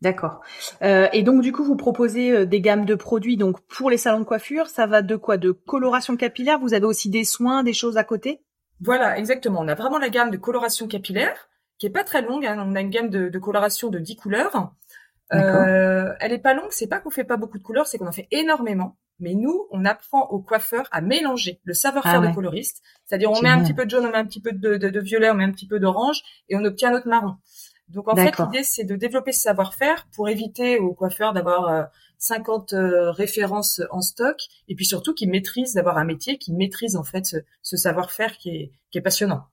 D'accord. 0.00 0.40
Euh, 0.82 1.08
et 1.12 1.22
donc 1.22 1.40
du 1.40 1.52
coup, 1.52 1.64
vous 1.64 1.76
proposez 1.76 2.30
euh, 2.30 2.46
des 2.46 2.60
gammes 2.60 2.84
de 2.84 2.94
produits 2.94 3.36
donc 3.36 3.60
pour 3.62 3.90
les 3.90 3.96
salons 3.96 4.20
de 4.20 4.24
coiffure. 4.24 4.68
Ça 4.68 4.86
va 4.86 5.02
de 5.02 5.16
quoi? 5.16 5.36
De 5.36 5.52
coloration 5.52 6.16
capillaire? 6.16 6.58
Vous 6.58 6.74
avez 6.74 6.86
aussi 6.86 7.10
des 7.10 7.24
soins, 7.24 7.62
des 7.62 7.72
choses 7.72 7.96
à 7.96 8.04
côté? 8.04 8.42
Voilà, 8.80 9.18
exactement. 9.18 9.60
On 9.60 9.68
a 9.68 9.74
vraiment 9.74 9.98
la 9.98 10.08
gamme 10.08 10.30
de 10.30 10.36
coloration 10.36 10.88
capillaire 10.88 11.48
qui 11.78 11.86
est 11.86 11.90
pas 11.90 12.04
très 12.04 12.22
longue. 12.22 12.44
Hein. 12.44 12.62
On 12.66 12.74
a 12.74 12.80
une 12.80 12.90
gamme 12.90 13.08
de, 13.08 13.28
de 13.28 13.38
coloration 13.38 13.88
de 13.88 13.98
10 13.98 14.16
couleurs. 14.16 14.72
Euh, 15.32 16.12
elle 16.20 16.32
est 16.32 16.38
pas 16.38 16.54
longue, 16.54 16.70
c'est 16.70 16.86
pas 16.86 17.00
qu'on 17.00 17.10
fait 17.10 17.24
pas 17.24 17.36
beaucoup 17.36 17.58
de 17.58 17.62
couleurs, 17.62 17.86
c'est 17.86 17.98
qu'on 17.98 18.06
en 18.06 18.12
fait 18.12 18.28
énormément. 18.30 18.96
Mais 19.20 19.34
nous, 19.34 19.68
on 19.70 19.84
apprend 19.84 20.28
aux 20.30 20.40
coiffeurs 20.40 20.88
à 20.90 21.00
mélanger 21.00 21.60
le 21.64 21.72
savoir-faire 21.72 22.20
ah 22.22 22.26
de 22.26 22.34
coloriste. 22.34 22.82
C'est-à-dire, 23.04 23.30
on 23.30 23.40
met 23.40 23.48
un 23.48 23.62
petit 23.62 23.74
peu 23.74 23.84
de 23.84 23.90
jaune, 23.90 24.06
on 24.06 24.10
met 24.10 24.18
un 24.18 24.26
petit 24.26 24.40
peu 24.40 24.52
de, 24.52 24.76
de, 24.76 24.88
de, 24.88 25.00
violet, 25.00 25.30
on 25.30 25.34
met 25.34 25.44
un 25.44 25.52
petit 25.52 25.68
peu 25.68 25.78
d'orange, 25.78 26.20
et 26.48 26.56
on 26.56 26.64
obtient 26.64 26.90
notre 26.90 27.08
marron. 27.08 27.36
Donc, 27.88 28.08
en 28.08 28.16
fait, 28.16 28.36
l'idée, 28.38 28.64
c'est 28.64 28.84
de 28.84 28.96
développer 28.96 29.32
ce 29.32 29.40
savoir-faire 29.40 30.08
pour 30.16 30.28
éviter 30.28 30.78
aux 30.78 30.94
coiffeurs 30.94 31.32
d'avoir 31.32 31.88
50 32.18 32.72
euh, 32.72 32.76
euh, 32.76 33.10
références 33.12 33.82
en 33.90 34.00
stock, 34.00 34.36
et 34.68 34.74
puis 34.74 34.84
surtout 34.84 35.14
qu'ils 35.14 35.30
maîtrisent, 35.30 35.74
d'avoir 35.74 35.98
un 35.98 36.04
métier 36.04 36.38
qui 36.38 36.52
maîtrise, 36.52 36.96
en 36.96 37.04
fait, 37.04 37.24
ce, 37.24 37.36
ce 37.62 37.76
savoir-faire 37.76 38.36
qui 38.36 38.48
est, 38.50 38.72
qui 38.90 38.98
est 38.98 39.02
passionnant. 39.02 39.44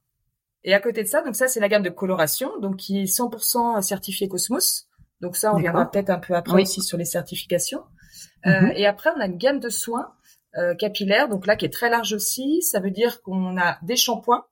Et 0.64 0.74
à 0.74 0.80
côté 0.80 1.04
de 1.04 1.08
ça, 1.08 1.22
donc 1.22 1.36
ça, 1.36 1.48
c'est 1.48 1.60
la 1.60 1.70
gamme 1.70 1.84
de 1.84 1.90
coloration, 1.90 2.60
donc 2.60 2.78
qui 2.78 3.02
est 3.02 3.06
100% 3.06 3.82
certifiée 3.82 4.28
Cosmos. 4.28 4.88
Donc 5.22 5.36
ça, 5.36 5.54
on 5.54 5.58
viendra 5.58 5.90
peut-être 5.90 6.10
un 6.10 6.20
peu 6.20 6.34
après 6.34 6.64
aussi 6.64 6.82
sur 6.82 6.98
les 6.98 7.06
certifications. 7.06 7.84
Euh, 8.46 8.62
mhm. 8.62 8.74
et 8.76 8.88
après, 8.88 9.12
on 9.16 9.20
a 9.20 9.28
une 9.28 9.38
gamme 9.38 9.60
de 9.60 9.70
soins 9.70 10.14
euh, 10.58 10.76
capillaires, 10.76 11.30
donc 11.30 11.46
là 11.46 11.56
qui 11.56 11.66
est 11.66 11.74
très 11.74 11.90
large 11.90 12.14
aussi. 12.14 12.62
Ça 12.62 12.80
veut 12.80 12.92
dire 12.92 13.22
qu'on 13.22 13.58
a 13.58 13.78
des 13.84 13.96
shampoings. 13.96 14.46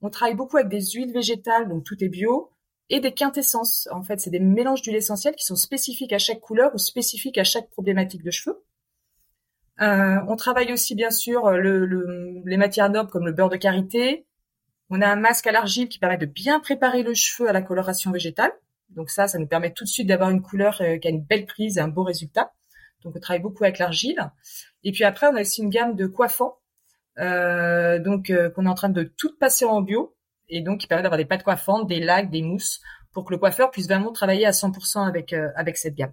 On 0.00 0.10
travaille 0.10 0.34
beaucoup 0.34 0.56
avec 0.56 0.68
des 0.68 0.82
huiles 0.82 1.12
végétales, 1.12 1.68
donc 1.68 1.84
tout 1.84 2.02
est 2.02 2.08
bio, 2.08 2.52
et 2.90 3.00
des 3.00 3.12
quintessences. 3.12 3.88
En 3.90 4.02
fait, 4.02 4.20
c'est 4.20 4.30
des 4.30 4.40
mélanges 4.40 4.82
d'huiles 4.82 4.96
essentielles 4.96 5.34
qui 5.34 5.44
sont 5.44 5.56
spécifiques 5.56 6.12
à 6.12 6.18
chaque 6.18 6.40
couleur 6.40 6.74
ou 6.74 6.78
spécifiques 6.78 7.38
à 7.38 7.44
chaque 7.44 7.70
problématique 7.70 8.22
de 8.22 8.30
cheveux. 8.30 8.62
Euh, 9.80 10.20
on 10.28 10.36
travaille 10.36 10.72
aussi 10.72 10.94
bien 10.94 11.10
sûr 11.10 11.50
le, 11.50 12.42
les 12.44 12.56
matières 12.56 12.90
nobles 12.90 13.10
comme 13.10 13.26
le 13.26 13.32
beurre 13.32 13.48
de 13.48 13.56
karité. 13.56 14.26
On 14.90 15.00
a 15.00 15.08
un 15.08 15.16
masque 15.16 15.46
à 15.48 15.52
l'argile 15.52 15.88
qui 15.88 15.98
permet 15.98 16.18
de 16.18 16.26
bien 16.26 16.60
préparer 16.60 17.02
le 17.02 17.14
cheveu 17.14 17.48
à 17.48 17.52
la 17.52 17.62
coloration 17.62 18.12
végétale. 18.12 18.52
Donc 18.94 19.10
ça, 19.10 19.28
ça 19.28 19.38
nous 19.38 19.46
permet 19.46 19.72
tout 19.72 19.84
de 19.84 19.88
suite 19.88 20.06
d'avoir 20.06 20.30
une 20.30 20.42
couleur 20.42 20.80
euh, 20.80 20.98
qui 20.98 21.08
a 21.08 21.10
une 21.10 21.22
belle 21.22 21.46
prise 21.46 21.78
et 21.78 21.80
un 21.80 21.88
beau 21.88 22.02
résultat. 22.02 22.52
Donc 23.02 23.14
on 23.16 23.20
travaille 23.20 23.42
beaucoup 23.42 23.64
avec 23.64 23.78
l'argile. 23.78 24.30
Et 24.82 24.92
puis 24.92 25.04
après, 25.04 25.26
on 25.26 25.36
a 25.36 25.40
aussi 25.40 25.62
une 25.62 25.70
gamme 25.70 25.94
de 25.94 26.06
coiffants, 26.06 26.58
euh, 27.18 27.98
donc 27.98 28.30
euh, 28.30 28.50
qu'on 28.50 28.66
est 28.66 28.68
en 28.68 28.74
train 28.74 28.88
de 28.88 29.02
tout 29.02 29.36
passer 29.38 29.64
en 29.64 29.82
bio, 29.82 30.14
et 30.48 30.60
donc 30.60 30.80
qui 30.80 30.86
permet 30.86 31.02
d'avoir 31.02 31.18
des 31.18 31.24
pâtes 31.24 31.42
coiffantes, 31.42 31.86
des 31.86 32.00
lacs, 32.00 32.30
des 32.30 32.42
mousses, 32.42 32.80
pour 33.12 33.24
que 33.24 33.32
le 33.32 33.38
coiffeur 33.38 33.70
puisse 33.70 33.86
vraiment 33.86 34.12
travailler 34.12 34.46
à 34.46 34.50
100% 34.50 35.06
avec 35.06 35.32
avec 35.32 35.76
cette 35.76 35.94
gamme. 35.94 36.12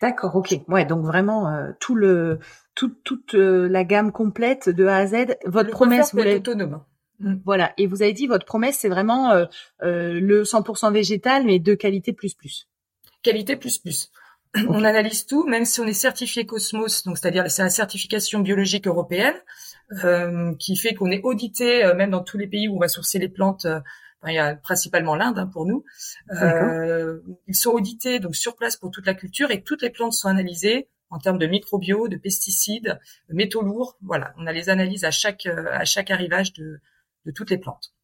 D'accord, 0.00 0.36
ok. 0.36 0.54
Ouais, 0.68 0.84
donc 0.84 1.04
vraiment 1.04 1.72
tout 1.80 1.94
le 1.94 2.38
toute 2.74 3.34
la 3.34 3.84
gamme 3.84 4.12
complète 4.12 4.68
de 4.68 4.86
A 4.86 4.98
à 4.98 5.06
Z. 5.06 5.36
Votre 5.44 5.70
promesse, 5.70 6.14
vous 6.14 6.20
autonome. 6.20 6.84
Mm. 7.20 7.36
Voilà. 7.44 7.72
Et 7.78 7.86
vous 7.86 8.02
avez 8.02 8.12
dit 8.12 8.26
votre 8.26 8.46
promesse, 8.46 8.78
c'est 8.78 8.88
vraiment 8.88 9.30
euh, 9.32 9.46
euh, 9.82 10.20
le 10.20 10.42
100% 10.42 10.92
végétal, 10.92 11.44
mais 11.44 11.58
de 11.58 11.74
qualité 11.74 12.12
plus 12.12 12.34
plus. 12.34 12.68
Qualité 13.22 13.56
plus 13.56 13.78
plus. 13.78 14.10
On 14.68 14.84
analyse 14.84 15.26
tout, 15.26 15.46
même 15.46 15.64
si 15.64 15.80
on 15.80 15.84
est 15.84 15.92
certifié 15.92 16.46
Cosmos, 16.46 17.02
donc 17.02 17.18
c'est-à-dire 17.18 17.50
c'est 17.50 17.62
la 17.62 17.70
certification 17.70 18.38
biologique 18.38 18.86
européenne, 18.86 19.34
euh, 20.04 20.54
qui 20.60 20.76
fait 20.76 20.94
qu'on 20.94 21.10
est 21.10 21.22
audité 21.22 21.92
même 21.96 22.10
dans 22.10 22.22
tous 22.22 22.38
les 22.38 22.46
pays 22.46 22.68
où 22.68 22.76
on 22.76 22.78
va 22.78 22.86
sourcer 22.86 23.18
les 23.18 23.28
plantes. 23.28 23.66
il 24.26 24.32
y 24.32 24.38
a 24.38 24.54
principalement 24.54 25.16
l'Inde 25.16 25.40
hein, 25.40 25.50
pour 25.52 25.66
nous. 25.66 25.84
ils 26.30 27.56
sont 27.56 27.70
audités 27.70 28.20
donc 28.20 28.36
sur 28.36 28.54
place 28.54 28.76
pour 28.76 28.92
toute 28.92 29.06
la 29.06 29.14
culture 29.14 29.50
et 29.50 29.62
toutes 29.62 29.82
les 29.82 29.90
plantes 29.90 30.12
sont 30.12 30.28
analysées 30.28 30.88
en 31.10 31.18
termes 31.18 31.38
de 31.38 31.46
microbio, 31.48 32.06
de 32.06 32.16
pesticides, 32.16 33.00
de 33.28 33.34
métaux 33.34 33.62
lourds. 33.62 33.98
Voilà, 34.02 34.34
on 34.38 34.46
a 34.46 34.52
les 34.52 34.68
analyses 34.68 35.04
à 35.04 35.10
chaque 35.10 35.46
à 35.46 35.84
chaque 35.84 36.12
arrivage 36.12 36.52
de 36.52 36.78
de 37.24 37.30
toutes 37.30 37.50
les 37.50 37.58
plantes. 37.58 37.94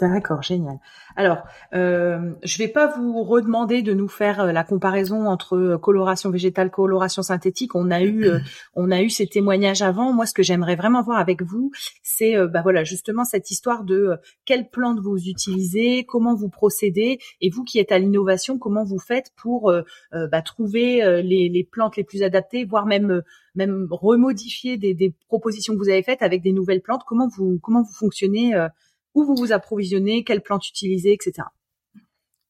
D'accord, 0.00 0.42
génial. 0.42 0.78
Alors, 1.14 1.44
euh, 1.74 2.32
je 2.42 2.58
vais 2.58 2.68
pas 2.68 2.88
vous 2.88 3.22
redemander 3.22 3.82
de 3.82 3.92
nous 3.92 4.08
faire 4.08 4.40
euh, 4.40 4.52
la 4.52 4.64
comparaison 4.64 5.26
entre 5.26 5.56
euh, 5.56 5.78
coloration 5.78 6.30
végétale, 6.30 6.70
coloration 6.70 7.22
synthétique. 7.22 7.76
On 7.76 7.90
a 7.90 8.02
eu, 8.02 8.24
euh, 8.24 8.38
on 8.74 8.90
a 8.90 9.00
eu 9.00 9.10
ces 9.10 9.28
témoignages 9.28 9.82
avant. 9.82 10.12
Moi, 10.12 10.26
ce 10.26 10.34
que 10.34 10.42
j'aimerais 10.42 10.74
vraiment 10.74 11.02
voir 11.02 11.18
avec 11.18 11.42
vous, 11.42 11.70
c'est, 12.02 12.34
bah 12.48 12.62
voilà, 12.62 12.82
justement 12.82 13.24
cette 13.24 13.50
histoire 13.50 13.84
de 13.84 14.16
quelles 14.44 14.68
plantes 14.68 14.98
vous 14.98 15.28
utilisez, 15.28 16.04
comment 16.04 16.34
vous 16.34 16.48
procédez, 16.48 17.18
et 17.40 17.50
vous 17.50 17.62
qui 17.62 17.78
êtes 17.78 17.92
à 17.92 17.98
l'innovation, 17.98 18.58
comment 18.58 18.84
vous 18.84 18.98
faites 18.98 19.30
pour 19.36 19.72
bah, 20.12 20.42
trouver 20.42 21.22
les, 21.22 21.48
les, 21.48 21.64
plantes 21.64 21.96
les 21.96 22.04
plus 22.04 22.22
adaptées, 22.22 22.64
voire 22.64 22.86
même 22.86 23.22
même 23.54 23.86
remodifier 23.90 24.76
des, 24.76 24.94
des, 24.94 25.14
propositions 25.28 25.74
que 25.74 25.78
vous 25.78 25.88
avez 25.88 26.02
faites 26.02 26.22
avec 26.22 26.42
des 26.42 26.52
nouvelles 26.52 26.82
plantes. 26.82 27.02
Comment 27.06 27.28
vous 27.28 27.58
comment 27.62 27.82
vous 27.82 27.94
fonctionnez 27.94 28.54
où 29.14 29.24
vous 29.24 29.34
vous 29.36 29.52
approvisionnez, 29.52 30.24
quelles 30.24 30.42
plantes 30.42 30.68
utiliser, 30.68 31.12
etc. 31.12 31.48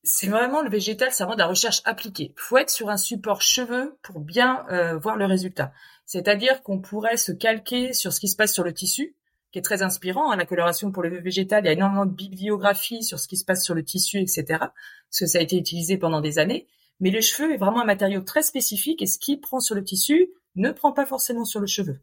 C'est 0.05 0.27
vraiment 0.27 0.63
le 0.63 0.71
végétal, 0.71 1.11
c'est 1.13 1.23
vraiment 1.23 1.37
de 1.37 1.41
la 1.43 1.47
recherche 1.47 1.81
appliquée. 1.85 2.35
Faut 2.37 2.57
être 2.57 2.71
sur 2.71 2.91
un 2.91 2.97
support 2.97 3.41
cheveux 3.41 3.97
pour 4.03 4.19
bien 4.19 4.67
euh, 4.71 4.99
voir 4.99 5.17
le 5.17 5.27
résultat. 5.27 5.73
C'est-à-dire 6.07 6.63
qu'on 6.63 6.81
pourrait 6.81 7.17
se 7.17 7.31
calquer 7.31 7.93
sur 7.93 8.13
ce 8.13 8.19
qui 8.19 8.29
se 8.29 8.35
passe 8.35 8.53
sur 8.53 8.65
le 8.65 8.75
tissu, 8.75 9.15
qui 9.53 9.61
est 9.61 9.63
très 9.63 9.83
inspirant. 9.83 10.33
Hein, 10.33 10.37
la 10.37 10.45
coloration 10.45 10.91
pour 10.91 11.05
le 11.05 11.21
végétal, 11.21 11.63
il 11.63 11.67
y 11.67 11.71
a 11.71 11.73
énormément 11.73 12.07
de 12.07 12.15
bibliographie 12.15 13.05
sur 13.05 13.21
ce 13.21 13.29
qui 13.29 13.37
se 13.37 13.45
passe 13.45 13.65
sur 13.65 13.75
le 13.75 13.85
tissu, 13.85 14.19
etc. 14.19 14.45
Parce 14.49 15.21
que 15.21 15.27
ça 15.27 15.39
a 15.39 15.41
été 15.41 15.57
utilisé 15.57 15.97
pendant 15.99 16.21
des 16.21 16.41
années. 16.41 16.67
Mais 17.01 17.11
le 17.11 17.21
cheveu 17.21 17.53
est 17.53 17.59
vraiment 17.59 17.83
un 17.83 17.87
matériau 17.87 18.21
très 18.21 18.43
spécifique 18.43 19.03
et 19.03 19.07
ce 19.07 19.19
qui 19.19 19.37
prend 19.37 19.61
sur 19.61 19.75
le 19.75 19.85
tissu 19.85 20.31
ne 20.55 20.71
prend 20.71 20.93
pas 20.93 21.07
forcément 21.07 21.45
sur 21.45 21.61
le 21.61 21.67
cheveu. 21.67 22.01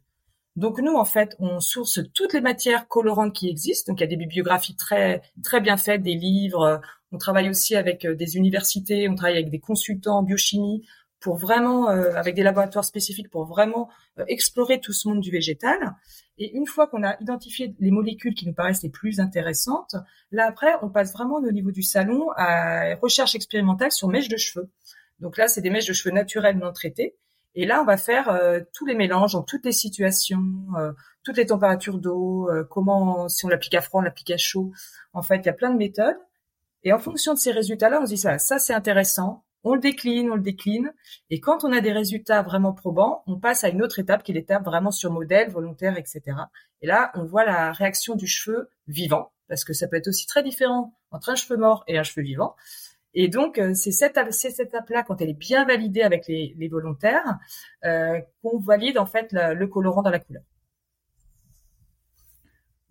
Donc 0.55 0.79
nous, 0.79 0.95
en 0.95 1.05
fait, 1.05 1.35
on 1.39 1.59
source 1.59 2.01
toutes 2.13 2.33
les 2.33 2.41
matières 2.41 2.87
colorantes 2.87 3.33
qui 3.33 3.49
existent. 3.49 3.91
Donc 3.91 3.99
il 3.99 4.03
y 4.03 4.07
a 4.07 4.09
des 4.09 4.17
bibliographies 4.17 4.75
très 4.75 5.21
très 5.43 5.61
bien 5.61 5.77
faites, 5.77 6.01
des 6.01 6.15
livres. 6.15 6.81
On 7.11 7.17
travaille 7.17 7.49
aussi 7.49 7.75
avec 7.75 8.05
euh, 8.05 8.15
des 8.15 8.37
universités, 8.37 9.07
on 9.09 9.15
travaille 9.15 9.37
avec 9.37 9.49
des 9.49 9.59
consultants 9.59 10.17
en 10.17 10.23
biochimie 10.23 10.85
pour 11.19 11.37
vraiment, 11.37 11.89
euh, 11.89 12.13
avec 12.13 12.35
des 12.35 12.43
laboratoires 12.43 12.85
spécifiques, 12.85 13.29
pour 13.29 13.45
vraiment 13.45 13.89
euh, 14.19 14.25
explorer 14.27 14.79
tout 14.79 14.93
ce 14.93 15.07
monde 15.07 15.19
du 15.19 15.31
végétal. 15.31 15.95
Et 16.39 16.55
une 16.55 16.65
fois 16.65 16.87
qu'on 16.87 17.03
a 17.03 17.15
identifié 17.21 17.75
les 17.79 17.91
molécules 17.91 18.33
qui 18.33 18.47
nous 18.47 18.53
paraissent 18.53 18.81
les 18.81 18.89
plus 18.89 19.19
intéressantes, 19.19 19.95
là 20.31 20.47
après, 20.47 20.71
on 20.81 20.89
passe 20.89 21.13
vraiment 21.13 21.35
au 21.35 21.51
niveau 21.51 21.71
du 21.71 21.83
salon 21.83 22.29
à 22.37 22.95
recherche 22.95 23.35
expérimentale 23.35 23.91
sur 23.91 24.07
mèches 24.07 24.29
de 24.29 24.37
cheveux. 24.37 24.69
Donc 25.19 25.37
là, 25.37 25.47
c'est 25.47 25.61
des 25.61 25.69
mèches 25.69 25.87
de 25.87 25.93
cheveux 25.93 26.15
naturelles 26.15 26.57
non 26.57 26.71
traitées. 26.71 27.15
Et 27.55 27.65
là, 27.65 27.81
on 27.81 27.85
va 27.85 27.97
faire 27.97 28.29
euh, 28.29 28.61
tous 28.73 28.85
les 28.85 28.95
mélanges 28.95 29.33
dans 29.33 29.43
toutes 29.43 29.65
les 29.65 29.73
situations, 29.73 30.43
toutes 31.23 31.37
les 31.37 31.47
températures 31.47 31.97
d'eau, 31.97 32.49
comment, 32.69 33.27
si 33.27 33.45
on 33.45 33.49
l'applique 33.49 33.75
à 33.75 33.81
froid, 33.81 33.99
on 34.01 34.03
l'applique 34.03 34.31
à 34.31 34.37
chaud. 34.37 34.71
En 35.13 35.21
fait, 35.21 35.37
il 35.37 35.45
y 35.45 35.49
a 35.49 35.53
plein 35.53 35.71
de 35.71 35.77
méthodes. 35.77 36.17
Et 36.83 36.93
en 36.93 36.99
fonction 36.99 37.33
de 37.33 37.39
ces 37.39 37.51
résultats-là, 37.51 37.99
on 38.01 38.05
se 38.05 38.11
dit 38.11 38.17
ça, 38.17 38.37
ça 38.37 38.59
c'est 38.59 38.73
intéressant, 38.73 39.43
on 39.63 39.73
le 39.73 39.79
décline, 39.79 40.31
on 40.31 40.35
le 40.35 40.41
décline, 40.41 40.93
et 41.29 41.39
quand 41.39 41.63
on 41.63 41.71
a 41.71 41.81
des 41.81 41.91
résultats 41.91 42.41
vraiment 42.41 42.73
probants, 42.73 43.23
on 43.27 43.39
passe 43.39 43.63
à 43.63 43.69
une 43.69 43.81
autre 43.81 43.99
étape 43.99 44.23
qui 44.23 44.31
est 44.31 44.35
l'étape 44.35 44.63
vraiment 44.63 44.91
sur 44.91 45.11
modèle, 45.11 45.49
volontaire, 45.49 45.97
etc. 45.97 46.21
Et 46.81 46.87
là, 46.87 47.11
on 47.15 47.25
voit 47.25 47.45
la 47.45 47.71
réaction 47.71 48.15
du 48.15 48.27
cheveu 48.27 48.69
vivant, 48.87 49.31
parce 49.47 49.63
que 49.63 49.73
ça 49.73 49.87
peut 49.87 49.97
être 49.97 50.07
aussi 50.07 50.27
très 50.27 50.43
différent 50.43 50.93
entre 51.11 51.29
un 51.29 51.35
cheveu 51.35 51.57
mort 51.57 51.83
et 51.87 51.97
un 51.97 52.03
cheveu 52.03 52.21
vivant. 52.21 52.55
Et 53.13 53.27
donc, 53.27 53.57
euh, 53.57 53.73
c'est 53.73 53.91
cette, 53.91 54.17
étape-là, 54.17 55.03
quand 55.03 55.19
elle 55.21 55.29
est 55.29 55.33
bien 55.33 55.65
validée 55.65 56.03
avec 56.03 56.27
les, 56.27 56.67
volontaires, 56.69 57.39
euh, 57.83 58.19
qu'on 58.41 58.59
valide 58.59 58.97
en 58.97 59.05
fait 59.05 59.29
le 59.31 59.67
colorant 59.67 60.03
dans 60.03 60.11
la 60.11 60.19
couleur. 60.19 60.43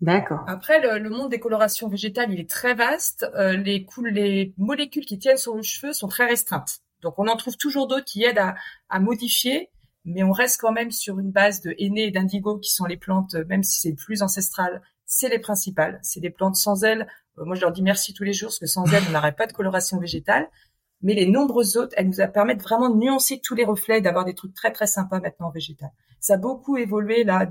D'accord. 0.01 0.39
Après, 0.47 0.79
le, 0.99 1.09
monde 1.09 1.29
des 1.29 1.39
colorations 1.39 1.89
végétales, 1.89 2.31
il 2.31 2.39
est 2.39 2.49
très 2.49 2.73
vaste. 2.73 3.25
Euh, 3.35 3.57
les, 3.57 3.85
les 4.11 4.53
molécules 4.57 5.05
qui 5.05 5.19
tiennent 5.19 5.37
sur 5.37 5.55
le 5.55 5.61
cheveu 5.61 5.91
sont 5.91 6.07
très 6.07 6.25
restreintes. 6.25 6.79
Donc, 7.01 7.19
on 7.19 7.27
en 7.27 7.35
trouve 7.35 7.57
toujours 7.57 7.87
d'autres 7.87 8.05
qui 8.05 8.23
aident 8.23 8.39
à, 8.39 8.55
à, 8.89 8.99
modifier, 8.99 9.69
mais 10.05 10.23
on 10.23 10.31
reste 10.31 10.61
quand 10.61 10.71
même 10.71 10.91
sur 10.91 11.19
une 11.19 11.31
base 11.31 11.61
de 11.61 11.75
henné 11.77 12.07
et 12.07 12.11
d'indigo, 12.11 12.59
qui 12.59 12.71
sont 12.71 12.85
les 12.85 12.97
plantes, 12.97 13.35
même 13.47 13.63
si 13.63 13.79
c'est 13.81 13.93
plus 13.93 14.21
ancestral, 14.21 14.81
c'est 15.05 15.29
les 15.29 15.39
principales. 15.39 15.99
C'est 16.01 16.21
des 16.21 16.29
plantes 16.29 16.55
sans 16.55 16.83
ailes. 16.83 17.07
Euh, 17.37 17.45
moi, 17.45 17.55
je 17.55 17.61
leur 17.61 17.71
dis 17.73 17.81
merci 17.81 18.13
tous 18.13 18.23
les 18.23 18.33
jours, 18.33 18.49
parce 18.49 18.59
que 18.59 18.67
sans 18.67 18.85
elles, 18.93 19.03
on 19.09 19.11
n'aurait 19.11 19.35
pas 19.35 19.47
de 19.47 19.53
coloration 19.53 19.99
végétale. 19.99 20.47
Mais 21.01 21.13
les 21.13 21.25
nombreuses 21.25 21.77
autres, 21.77 21.93
elles 21.97 22.09
nous 22.09 22.31
permettent 22.33 22.61
vraiment 22.61 22.89
de 22.89 22.97
nuancer 22.97 23.41
tous 23.43 23.55
les 23.55 23.65
reflets, 23.65 24.01
d'avoir 24.01 24.25
des 24.25 24.33
trucs 24.33 24.53
très 24.53 24.71
très 24.71 24.87
sympas 24.87 25.19
maintenant 25.19 25.47
en 25.47 25.51
végétal. 25.51 25.89
Ça 26.19 26.33
a 26.33 26.37
beaucoup 26.37 26.77
évolué 26.77 27.23
là 27.23 27.45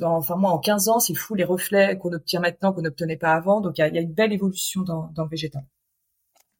enfin 0.00 0.36
moi 0.36 0.50
en 0.50 0.58
15 0.58 0.88
ans, 0.88 1.00
c'est 1.00 1.14
fou 1.14 1.34
les 1.34 1.44
reflets 1.44 1.98
qu'on 1.98 2.12
obtient 2.12 2.40
maintenant 2.40 2.72
qu'on 2.72 2.82
n'obtenait 2.82 3.16
pas 3.16 3.32
avant. 3.32 3.60
Donc 3.60 3.78
il 3.78 3.80
y 3.80 3.98
a, 3.98 4.00
une 4.00 4.12
belle 4.12 4.32
évolution 4.32 4.82
dans, 4.82 5.12
le 5.16 5.28
végétal. 5.28 5.62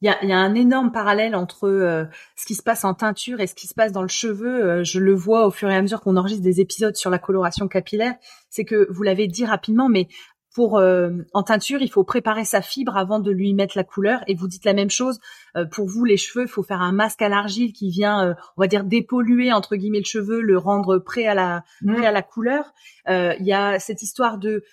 Il 0.01 0.07
y 0.07 0.09
a, 0.09 0.25
y 0.25 0.33
a, 0.33 0.39
un 0.39 0.55
énorme 0.55 0.91
parallèle 0.91 1.37
entre 1.37 1.69
euh, 1.69 2.05
ce 2.37 2.45
qui 2.45 2.55
se 2.55 2.63
passe 2.63 2.85
en 2.85 2.93
teinture 2.93 3.41
et 3.41 3.47
ce 3.47 3.55
qui 3.55 3.69
se 3.69 3.75
passe 3.75 3.93
dans 3.93 4.03
le 4.03 4.09
cheveu. 4.09 4.65
Euh, 4.65 4.85
je 4.85 4.99
le 4.99 5.15
vois 5.15 5.47
au 5.47 5.53
fur 5.53 5.71
et 5.71 5.77
à 5.77 5.81
mesure 5.81 6.01
qu'on 6.01 6.17
enregistre 6.17 6.43
des 6.43 6.61
épisodes 6.61 6.97
sur 6.97 7.09
la 7.09 7.19
coloration 7.19 7.69
capillaire. 7.69 8.15
C'est 8.51 8.65
que 8.65 8.89
vous 8.91 9.05
l'avez 9.05 9.29
dit 9.29 9.47
rapidement, 9.47 9.89
mais 9.89 10.09
pour 10.55 10.79
euh, 10.79 11.11
en 11.33 11.43
teinture, 11.43 11.81
il 11.81 11.91
faut 11.91 12.05
préparer 12.05 12.45
sa 12.45 12.61
fibre 12.61 12.97
avant 12.97 13.21
de 13.21 13.31
lui 13.31 13.55
mettre 13.55 13.77
la 13.77 13.85
couleur. 13.85 14.23
Et 14.27 14.35
vous 14.35 14.49
dites 14.49 14.65
la 14.65 14.75
même 14.75 14.91
chose 14.91 15.19
euh, 15.57 15.65
pour 15.65 15.87
vous 15.87 16.05
les 16.05 16.17
cheveux. 16.17 16.45
Il 16.45 16.51
faut 16.51 16.63
faire 16.63 16.83
un 16.83 16.93
masque 16.93 17.23
à 17.23 17.29
l'argile 17.29 17.73
qui 17.73 17.91
vient, 17.91 18.29
euh, 18.29 18.35
on 18.57 18.63
va 18.63 18.67
dire, 18.67 18.85
dépolluer 18.85 19.53
entre 19.53 19.77
guillemets 19.77 20.01
le 20.01 20.05
cheveu, 20.05 20.41
le 20.41 20.59
rendre 20.59 20.99
prêt 20.99 21.27
à 21.27 21.35
la 21.35 21.65
mmh. 21.83 21.95
prêt 21.95 22.07
à 22.07 22.13
la 22.13 22.23
couleur. 22.23 22.73
Il 23.09 23.47
y 23.47 23.53
a 23.53 23.79
cette 23.79 24.03
histoire 24.03 24.39
de 24.39 24.65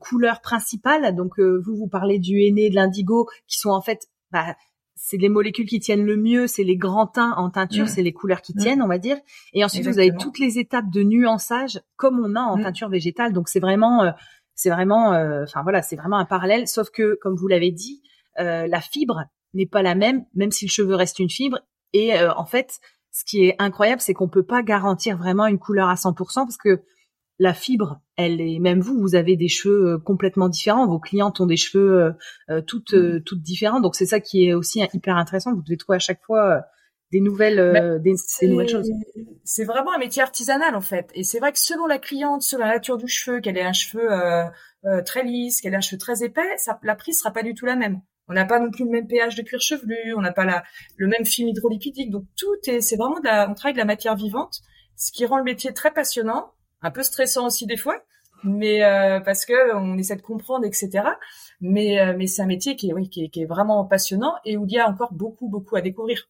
couleur 0.00 0.40
principale. 0.40 1.14
Donc 1.14 1.38
vous 1.38 1.76
vous 1.76 1.88
parlez 1.88 2.18
du 2.18 2.40
henné, 2.40 2.70
de 2.70 2.74
l'indigo, 2.74 3.28
qui 3.46 3.58
sont 3.58 3.70
en 3.70 3.82
fait 3.82 4.08
bah, 4.30 4.56
c'est 4.96 5.16
les 5.16 5.28
molécules 5.28 5.66
qui 5.66 5.80
tiennent 5.80 6.06
le 6.06 6.16
mieux, 6.16 6.46
c'est 6.46 6.64
les 6.64 6.76
grands 6.76 7.06
teints 7.06 7.34
en 7.36 7.50
teinture, 7.50 7.84
mmh. 7.84 7.88
c'est 7.88 8.02
les 8.02 8.12
couleurs 8.12 8.40
qui 8.40 8.54
mmh. 8.54 8.60
tiennent, 8.60 8.82
on 8.82 8.88
va 8.88 8.98
dire. 8.98 9.18
Et 9.52 9.64
ensuite, 9.64 9.86
vous 9.86 9.98
avez 9.98 10.12
toutes 10.18 10.38
les 10.38 10.58
étapes 10.58 10.88
de 10.90 11.02
nuançage 11.02 11.80
comme 11.96 12.20
on 12.20 12.36
a 12.36 12.40
en 12.40 12.56
teinture 12.62 12.88
végétale. 12.88 13.32
Donc, 13.32 13.48
c'est 13.48 13.60
vraiment 13.60 14.14
c'est 14.54 14.70
vraiment, 14.70 15.12
euh, 15.14 15.44
enfin 15.44 15.62
voilà, 15.62 15.82
c'est 15.82 15.96
vraiment 15.96 16.18
un 16.18 16.24
parallèle. 16.24 16.68
Sauf 16.68 16.90
que, 16.90 17.18
comme 17.20 17.36
vous 17.36 17.48
l'avez 17.48 17.70
dit, 17.70 18.02
euh, 18.38 18.66
la 18.66 18.80
fibre 18.80 19.24
n'est 19.52 19.66
pas 19.66 19.82
la 19.82 19.94
même, 19.94 20.24
même 20.34 20.50
si 20.50 20.66
le 20.66 20.70
cheveu 20.70 20.94
reste 20.94 21.18
une 21.18 21.30
fibre. 21.30 21.58
Et 21.92 22.14
euh, 22.14 22.32
en 22.34 22.46
fait, 22.46 22.80
ce 23.10 23.24
qui 23.24 23.44
est 23.44 23.56
incroyable, 23.58 24.00
c'est 24.00 24.14
qu'on 24.14 24.28
peut 24.28 24.44
pas 24.44 24.62
garantir 24.62 25.16
vraiment 25.16 25.46
une 25.46 25.58
couleur 25.58 25.88
à 25.88 25.94
100% 25.94 26.14
parce 26.34 26.56
que 26.56 26.82
la 27.40 27.52
fibre, 27.52 28.00
elle 28.16 28.40
est 28.40 28.60
même 28.60 28.80
vous, 28.80 29.00
vous 29.00 29.16
avez 29.16 29.36
des 29.36 29.48
cheveux 29.48 29.98
complètement 29.98 30.48
différents. 30.48 30.86
Vos 30.86 31.00
clientes 31.00 31.40
ont 31.40 31.46
des 31.46 31.56
cheveux 31.56 32.14
toutes 32.68 32.94
mmh. 32.94 33.22
toutes 33.22 33.42
différents. 33.42 33.80
Donc 33.80 33.96
c'est 33.96 34.06
ça 34.06 34.20
qui 34.20 34.46
est 34.46 34.54
aussi 34.54 34.80
hyper 34.92 35.16
intéressant. 35.16 35.52
Vous 35.52 35.62
devez 35.62 35.76
trouver 35.76 35.96
à 35.96 36.00
chaque 36.00 36.22
fois 36.22 36.62
des 37.14 37.20
nouvelles, 37.20 37.60
euh, 37.60 37.98
des, 38.00 38.16
nouvelles 38.48 38.68
choses. 38.68 38.90
C'est 39.44 39.62
vraiment 39.62 39.92
un 39.94 39.98
métier 39.98 40.20
artisanal 40.20 40.74
en 40.74 40.80
fait. 40.80 41.10
Et 41.14 41.22
c'est 41.22 41.38
vrai 41.38 41.52
que 41.52 41.60
selon 41.60 41.86
la 41.86 41.98
cliente, 41.98 42.42
selon 42.42 42.64
la 42.64 42.72
nature 42.72 42.98
du 42.98 43.06
cheveu, 43.06 43.40
qu'elle 43.40 43.56
ait 43.56 43.62
un 43.62 43.72
cheveu 43.72 44.12
euh, 44.12 44.44
euh, 44.84 45.00
très 45.00 45.22
lisse, 45.22 45.60
qu'elle 45.60 45.74
ait 45.74 45.76
un 45.76 45.80
cheveu 45.80 45.98
très 45.98 46.24
épais, 46.24 46.56
ça, 46.56 46.80
la 46.82 46.96
prise 46.96 47.20
sera 47.20 47.32
pas 47.32 47.44
du 47.44 47.54
tout 47.54 47.66
la 47.66 47.76
même. 47.76 48.00
On 48.26 48.32
n'a 48.32 48.44
pas 48.44 48.58
non 48.58 48.68
plus 48.68 48.84
le 48.84 48.90
même 48.90 49.06
pH 49.06 49.36
de 49.36 49.42
cuir 49.42 49.60
chevelu, 49.60 50.12
on 50.16 50.22
n'a 50.22 50.32
pas 50.32 50.44
la, 50.44 50.64
le 50.96 51.06
même 51.06 51.24
film 51.24 51.48
hydrolipidique. 51.50 52.10
Donc 52.10 52.24
tout 52.36 52.56
est, 52.66 52.80
c'est 52.80 52.96
vraiment 52.96 53.20
de 53.20 53.26
la, 53.26 53.48
on 53.48 53.54
travaille 53.54 53.74
de 53.74 53.78
la 53.78 53.84
matière 53.84 54.16
vivante, 54.16 54.62
ce 54.96 55.12
qui 55.12 55.24
rend 55.24 55.38
le 55.38 55.44
métier 55.44 55.72
très 55.72 55.92
passionnant, 55.92 56.50
un 56.82 56.90
peu 56.90 57.04
stressant 57.04 57.46
aussi 57.46 57.66
des 57.66 57.76
fois, 57.76 58.02
mais 58.42 58.80
parce 59.24 59.46
que 59.46 59.76
on 59.76 59.96
essaie 59.98 60.16
de 60.16 60.22
comprendre, 60.22 60.64
etc. 60.64 60.90
Mais 61.60 62.14
mais 62.16 62.26
c'est 62.26 62.42
un 62.42 62.46
métier 62.46 62.74
qui 62.76 62.90
est 62.90 62.92
oui 62.92 63.08
qui 63.08 63.24
est, 63.24 63.28
qui 63.28 63.42
est 63.42 63.46
vraiment 63.46 63.84
passionnant 63.84 64.34
et 64.44 64.56
où 64.56 64.66
il 64.66 64.72
y 64.72 64.78
a 64.78 64.88
encore 64.88 65.12
beaucoup 65.12 65.48
beaucoup 65.48 65.76
à 65.76 65.80
découvrir. 65.80 66.28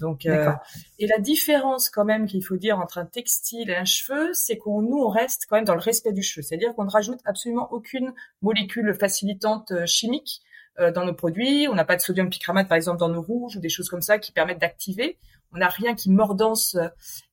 Donc, 0.00 0.26
euh, 0.26 0.52
et 0.98 1.06
la 1.06 1.18
différence 1.18 1.90
quand 1.90 2.04
même 2.04 2.26
qu'il 2.26 2.44
faut 2.44 2.56
dire 2.56 2.78
entre 2.78 2.98
un 2.98 3.04
textile 3.04 3.70
et 3.70 3.76
un 3.76 3.84
cheveu, 3.84 4.32
c'est 4.32 4.56
qu'on 4.56 4.82
nous 4.82 4.98
on 4.98 5.08
reste 5.08 5.46
quand 5.48 5.56
même 5.56 5.64
dans 5.64 5.74
le 5.74 5.80
respect 5.80 6.12
du 6.12 6.22
cheveu, 6.22 6.42
c'est-à-dire 6.42 6.74
qu'on 6.74 6.84
ne 6.84 6.90
rajoute 6.90 7.20
absolument 7.24 7.70
aucune 7.72 8.12
molécule 8.42 8.94
facilitante 8.94 9.70
euh, 9.72 9.86
chimique 9.86 10.40
euh, 10.78 10.90
dans 10.90 11.04
nos 11.04 11.14
produits. 11.14 11.68
On 11.68 11.74
n'a 11.74 11.84
pas 11.84 11.96
de 11.96 12.00
sodium 12.00 12.30
picramate 12.30 12.68
par 12.68 12.76
exemple 12.76 12.98
dans 12.98 13.08
nos 13.08 13.22
rouges 13.22 13.56
ou 13.56 13.60
des 13.60 13.68
choses 13.68 13.88
comme 13.88 14.02
ça 14.02 14.18
qui 14.18 14.32
permettent 14.32 14.60
d'activer. 14.60 15.18
On 15.52 15.58
n'a 15.58 15.68
rien 15.68 15.94
qui 15.94 16.10
mordance. 16.10 16.76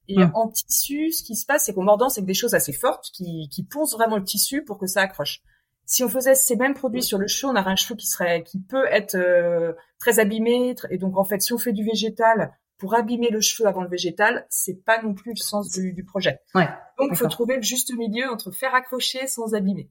Et 0.09 0.17
hum. 0.17 0.31
en 0.35 0.47
tissu, 0.47 1.11
ce 1.11 1.21
qui 1.21 1.35
se 1.35 1.45
passe, 1.45 1.65
c'est 1.65 1.73
qu'on 1.73 1.83
mordance 1.83 2.17
avec 2.17 2.25
des 2.25 2.33
choses 2.33 2.53
assez 2.53 2.71
fortes 2.71 3.09
qui, 3.13 3.49
qui 3.49 3.63
poncent 3.63 3.93
vraiment 3.93 4.17
le 4.17 4.23
tissu 4.23 4.63
pour 4.63 4.77
que 4.77 4.87
ça 4.87 5.01
accroche 5.01 5.41
si 5.87 6.03
on 6.03 6.09
faisait 6.09 6.35
ces 6.35 6.57
mêmes 6.57 6.73
produits 6.73 7.01
sur 7.01 7.17
le 7.17 7.27
cheveu, 7.27 7.51
on 7.51 7.55
aurait 7.55 7.71
un 7.71 7.75
cheveu 7.77 7.95
qui 7.95 8.07
serait, 8.07 8.43
qui 8.43 8.59
peut 8.59 8.85
être 8.91 9.15
euh, 9.15 9.73
très 9.99 10.19
abîmé. 10.19 10.75
Et 10.91 10.97
donc 10.97 11.17
en 11.17 11.23
fait, 11.23 11.41
si 11.41 11.53
on 11.53 11.57
fait 11.57 11.71
du 11.71 11.83
végétal 11.83 12.51
pour 12.77 12.93
abîmer 12.93 13.29
le 13.29 13.39
cheveu 13.39 13.67
avant 13.67 13.81
le 13.81 13.89
végétal, 13.89 14.45
c'est 14.49 14.83
pas 14.83 15.01
non 15.01 15.13
plus 15.13 15.31
le 15.31 15.37
sens 15.37 15.71
du, 15.71 15.93
du 15.93 16.03
projet. 16.03 16.41
Ouais, 16.53 16.67
donc 16.99 17.09
il 17.11 17.15
faut 17.15 17.27
trouver 17.27 17.55
le 17.55 17.61
juste 17.61 17.95
milieu 17.97 18.29
entre 18.29 18.51
faire 18.51 18.75
accrocher 18.75 19.27
sans 19.27 19.55
abîmer. 19.55 19.89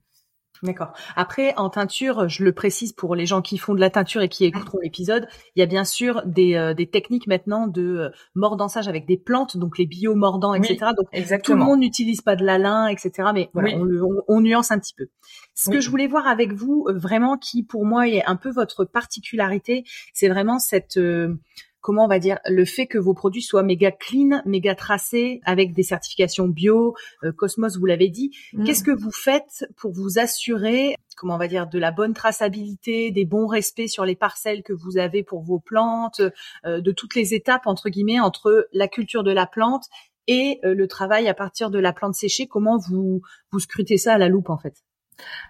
D'accord. 0.62 0.92
Après, 1.16 1.54
en 1.56 1.70
teinture, 1.70 2.28
je 2.28 2.44
le 2.44 2.52
précise 2.52 2.92
pour 2.92 3.14
les 3.14 3.26
gens 3.26 3.42
qui 3.42 3.58
font 3.58 3.74
de 3.74 3.80
la 3.80 3.90
teinture 3.90 4.22
et 4.22 4.28
qui 4.28 4.44
écouteront 4.44 4.78
l'épisode, 4.82 5.28
il 5.54 5.60
y 5.60 5.62
a 5.62 5.66
bien 5.66 5.84
sûr 5.84 6.22
des, 6.24 6.54
euh, 6.54 6.74
des 6.74 6.88
techniques 6.88 7.26
maintenant 7.26 7.66
de 7.66 7.82
euh, 7.82 8.10
mordançage 8.34 8.88
avec 8.88 9.06
des 9.06 9.16
plantes, 9.16 9.56
donc 9.56 9.78
les 9.78 9.86
biomordants, 9.86 10.54
etc. 10.54 10.92
donc 10.96 11.08
tout 11.42 11.54
le 11.54 11.58
monde 11.58 11.80
n'utilise 11.80 12.20
pas 12.20 12.36
de 12.36 12.44
la 12.44 12.58
lin, 12.58 12.88
etc. 12.88 13.30
Mais 13.34 13.50
voilà, 13.52 13.76
on, 13.76 14.22
on, 14.28 14.40
nuance 14.40 14.70
un 14.70 14.78
petit 14.78 14.94
peu. 14.94 15.06
Ce 15.54 15.70
que 15.70 15.80
je 15.80 15.90
voulais 15.90 16.06
voir 16.06 16.26
avec 16.26 16.52
vous, 16.52 16.86
euh, 16.88 16.92
vraiment, 16.92 17.36
qui 17.36 17.62
pour 17.62 17.84
moi 17.84 18.08
est 18.08 18.24
un 18.24 18.36
peu 18.36 18.50
votre 18.50 18.84
particularité, 18.84 19.84
c'est 20.12 20.28
vraiment 20.28 20.58
cette 20.58 20.98
comment 21.86 22.06
on 22.06 22.08
va 22.08 22.18
dire 22.18 22.40
le 22.46 22.64
fait 22.64 22.88
que 22.88 22.98
vos 22.98 23.14
produits 23.14 23.42
soient 23.42 23.62
méga 23.62 23.92
clean, 23.92 24.42
méga 24.44 24.74
tracés 24.74 25.40
avec 25.44 25.72
des 25.72 25.84
certifications 25.84 26.48
bio, 26.48 26.96
euh, 27.22 27.30
Cosmos 27.30 27.78
vous 27.78 27.86
l'avez 27.86 28.08
dit. 28.08 28.32
Mm. 28.52 28.64
Qu'est-ce 28.64 28.82
que 28.82 28.90
vous 28.90 29.12
faites 29.12 29.64
pour 29.76 29.92
vous 29.92 30.18
assurer 30.18 30.96
comment 31.16 31.36
on 31.36 31.38
va 31.38 31.46
dire 31.46 31.68
de 31.68 31.78
la 31.78 31.92
bonne 31.92 32.12
traçabilité, 32.12 33.12
des 33.12 33.24
bons 33.24 33.46
respects 33.46 33.86
sur 33.86 34.04
les 34.04 34.16
parcelles 34.16 34.64
que 34.64 34.72
vous 34.72 34.98
avez 34.98 35.22
pour 35.22 35.44
vos 35.44 35.60
plantes, 35.60 36.20
euh, 36.64 36.80
de 36.80 36.90
toutes 36.90 37.14
les 37.14 37.34
étapes 37.34 37.68
entre 37.68 37.88
guillemets 37.88 38.18
entre 38.18 38.66
la 38.72 38.88
culture 38.88 39.22
de 39.22 39.30
la 39.30 39.46
plante 39.46 39.84
et 40.26 40.58
euh, 40.64 40.74
le 40.74 40.88
travail 40.88 41.28
à 41.28 41.34
partir 41.34 41.70
de 41.70 41.78
la 41.78 41.92
plante 41.92 42.16
séchée, 42.16 42.48
comment 42.48 42.78
vous 42.78 43.22
vous 43.52 43.60
scrutez 43.60 43.96
ça 43.96 44.14
à 44.14 44.18
la 44.18 44.28
loupe 44.28 44.50
en 44.50 44.58
fait? 44.58 44.74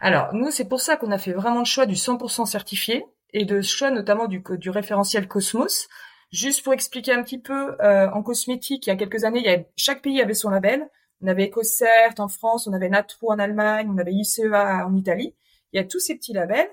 Alors, 0.02 0.34
nous 0.34 0.50
c'est 0.50 0.68
pour 0.68 0.80
ça 0.80 0.98
qu'on 0.98 1.12
a 1.12 1.18
fait 1.18 1.32
vraiment 1.32 1.60
le 1.60 1.64
choix 1.64 1.86
du 1.86 1.94
100% 1.94 2.44
certifié 2.44 3.06
et 3.32 3.46
de 3.46 3.62
choix 3.62 3.90
notamment 3.90 4.26
du, 4.26 4.44
du 4.58 4.68
référentiel 4.68 5.26
Cosmos 5.28 5.88
Juste 6.32 6.64
pour 6.64 6.72
expliquer 6.72 7.12
un 7.12 7.22
petit 7.22 7.38
peu, 7.38 7.80
euh, 7.80 8.10
en 8.10 8.22
cosmétique, 8.22 8.86
il 8.86 8.90
y 8.90 8.92
a 8.92 8.96
quelques 8.96 9.24
années, 9.24 9.40
il 9.40 9.46
y 9.46 9.48
avait, 9.48 9.70
chaque 9.76 10.02
pays 10.02 10.20
avait 10.20 10.34
son 10.34 10.50
label. 10.50 10.88
On 11.22 11.28
avait 11.28 11.48
EcoCert 11.48 12.14
en 12.18 12.28
France, 12.28 12.66
on 12.66 12.72
avait 12.72 12.90
Natro 12.90 13.32
en 13.32 13.38
Allemagne, 13.38 13.88
on 13.90 13.96
avait 13.96 14.12
ICEA 14.12 14.86
en 14.86 14.94
Italie. 14.94 15.34
Il 15.72 15.76
y 15.76 15.80
a 15.80 15.84
tous 15.84 15.98
ces 15.98 16.14
petits 16.14 16.32
labels. 16.32 16.68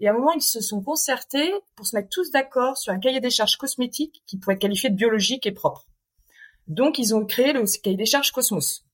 Et 0.00 0.08
à 0.08 0.12
un 0.12 0.14
moment, 0.14 0.32
ils 0.32 0.42
se 0.42 0.60
sont 0.60 0.82
concertés 0.82 1.52
pour 1.74 1.86
se 1.86 1.96
mettre 1.96 2.08
tous 2.08 2.30
d'accord 2.30 2.76
sur 2.76 2.92
un 2.92 2.98
cahier 2.98 3.20
des 3.20 3.30
charges 3.30 3.56
cosmétiques 3.56 4.22
qui 4.26 4.38
pourrait 4.38 4.54
être 4.54 4.60
qualifié 4.60 4.90
de 4.90 4.94
biologique 4.94 5.46
et 5.46 5.52
propre. 5.52 5.86
Donc, 6.66 6.98
ils 6.98 7.14
ont 7.14 7.24
créé 7.24 7.52
le 7.52 7.64
cahier 7.82 7.96
des 7.96 8.06
charges 8.06 8.30
Cosmos. 8.30 8.84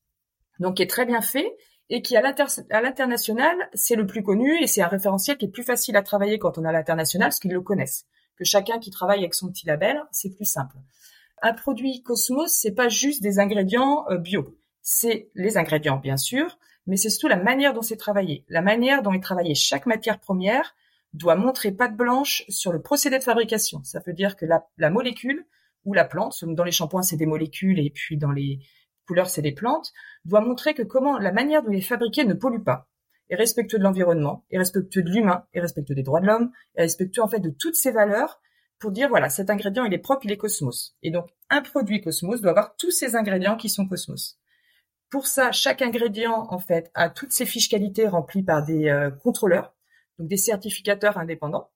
donc 0.59 0.77
qui 0.77 0.83
est 0.83 0.89
très 0.89 1.05
bien 1.05 1.21
fait 1.21 1.55
et 1.89 2.01
qui 2.01 2.15
à 2.15 2.21
l'international, 2.81 3.55
c'est 3.73 3.95
le 3.95 4.07
plus 4.07 4.23
connu 4.23 4.59
et 4.61 4.67
c'est 4.67 4.81
un 4.81 4.87
référentiel 4.87 5.37
qui 5.37 5.45
est 5.45 5.49
plus 5.49 5.63
facile 5.63 5.95
à 5.97 6.01
travailler 6.01 6.39
quand 6.39 6.57
on 6.57 6.65
a 6.65 6.71
l'international 6.71 7.27
parce 7.27 7.39
qu'ils 7.39 7.51
le 7.51 7.61
connaissent. 7.61 8.05
Que 8.37 8.43
chacun 8.43 8.79
qui 8.79 8.91
travaille 8.91 9.19
avec 9.19 9.33
son 9.33 9.49
petit 9.49 9.65
label, 9.65 10.01
c'est 10.11 10.35
plus 10.35 10.45
simple. 10.45 10.75
Un 11.41 11.53
produit 11.53 12.03
Cosmos, 12.03 12.51
c'est 12.51 12.73
pas 12.73 12.89
juste 12.89 13.21
des 13.21 13.39
ingrédients 13.39 14.05
euh, 14.09 14.17
bio. 14.17 14.57
C'est 14.81 15.29
les 15.35 15.57
ingrédients, 15.57 15.97
bien 15.97 16.17
sûr, 16.17 16.57
mais 16.87 16.97
c'est 16.97 17.09
surtout 17.09 17.27
la 17.27 17.37
manière 17.37 17.73
dont 17.73 17.81
c'est 17.81 17.97
travaillé. 17.97 18.45
La 18.49 18.61
manière 18.61 19.01
dont 19.01 19.13
est 19.13 19.23
travaillée 19.23 19.55
chaque 19.55 19.85
matière 19.85 20.19
première 20.19 20.75
doit 21.13 21.35
montrer 21.35 21.71
patte 21.71 21.95
blanche 21.95 22.43
sur 22.49 22.71
le 22.71 22.81
procédé 22.81 23.17
de 23.17 23.23
fabrication. 23.23 23.83
Ça 23.83 24.01
veut 24.05 24.13
dire 24.13 24.35
que 24.35 24.45
la, 24.45 24.67
la 24.77 24.89
molécule 24.89 25.45
ou 25.85 25.93
la 25.93 26.03
plante, 26.03 26.43
dans 26.43 26.63
les 26.63 26.71
shampoings 26.71 27.03
c'est 27.03 27.15
des 27.15 27.25
molécules 27.25 27.79
et 27.79 27.89
puis 27.89 28.17
dans 28.17 28.31
les 28.31 28.59
couleurs 29.07 29.29
c'est 29.29 29.41
des 29.41 29.53
plantes, 29.53 29.93
doit 30.25 30.41
montrer 30.41 30.73
que 30.73 30.83
comment 30.83 31.17
la 31.17 31.31
manière 31.31 31.63
dont 31.63 31.71
il 31.71 31.77
est 31.77 32.23
ne 32.23 32.33
pollue 32.33 32.63
pas, 32.63 32.89
est 33.29 33.35
respectueux 33.35 33.77
de 33.77 33.83
l'environnement, 33.83 34.45
est 34.51 34.57
respectueux 34.57 35.03
de 35.03 35.09
l'humain, 35.09 35.45
est 35.53 35.61
respectueux 35.61 35.95
des 35.95 36.03
droits 36.03 36.21
de 36.21 36.27
l'homme, 36.27 36.51
respectueux 36.75 37.21
en 37.21 37.27
fait 37.27 37.39
de 37.39 37.49
toutes 37.49 37.75
ces 37.75 37.91
valeurs 37.91 38.39
pour 38.79 38.91
dire 38.91 39.09
voilà 39.09 39.29
cet 39.29 39.49
ingrédient 39.49 39.85
il 39.85 39.93
est 39.93 39.99
propre, 39.99 40.25
il 40.25 40.31
est 40.31 40.37
cosmos. 40.37 40.95
Et 41.01 41.11
donc 41.11 41.29
un 41.49 41.61
produit 41.61 42.01
cosmos 42.01 42.41
doit 42.41 42.51
avoir 42.51 42.75
tous 42.75 42.91
ces 42.91 43.15
ingrédients 43.15 43.57
qui 43.57 43.69
sont 43.69 43.87
cosmos. 43.87 44.37
Pour 45.09 45.27
ça, 45.27 45.51
chaque 45.51 45.81
ingrédient 45.81 46.47
en 46.49 46.59
fait 46.59 46.91
a 46.93 47.09
toutes 47.09 47.31
ses 47.31 47.45
fiches 47.45 47.69
qualité 47.69 48.07
remplies 48.07 48.43
par 48.43 48.65
des 48.65 48.89
euh, 48.89 49.11
contrôleurs, 49.11 49.75
donc 50.19 50.27
des 50.27 50.37
certificateurs 50.37 51.17
indépendants. 51.17 51.69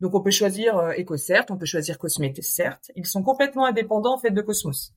Donc 0.00 0.14
on 0.14 0.20
peut 0.20 0.30
choisir 0.30 0.76
euh, 0.76 0.92
EcoCert, 0.98 1.46
on 1.50 1.56
peut 1.56 1.66
choisir 1.66 1.98
Cosmecert. 1.98 2.78
Ils 2.96 3.06
sont 3.06 3.22
complètement 3.22 3.66
indépendants 3.66 4.14
en 4.14 4.18
fait 4.18 4.30
de 4.30 4.40
Cosmos 4.40 4.94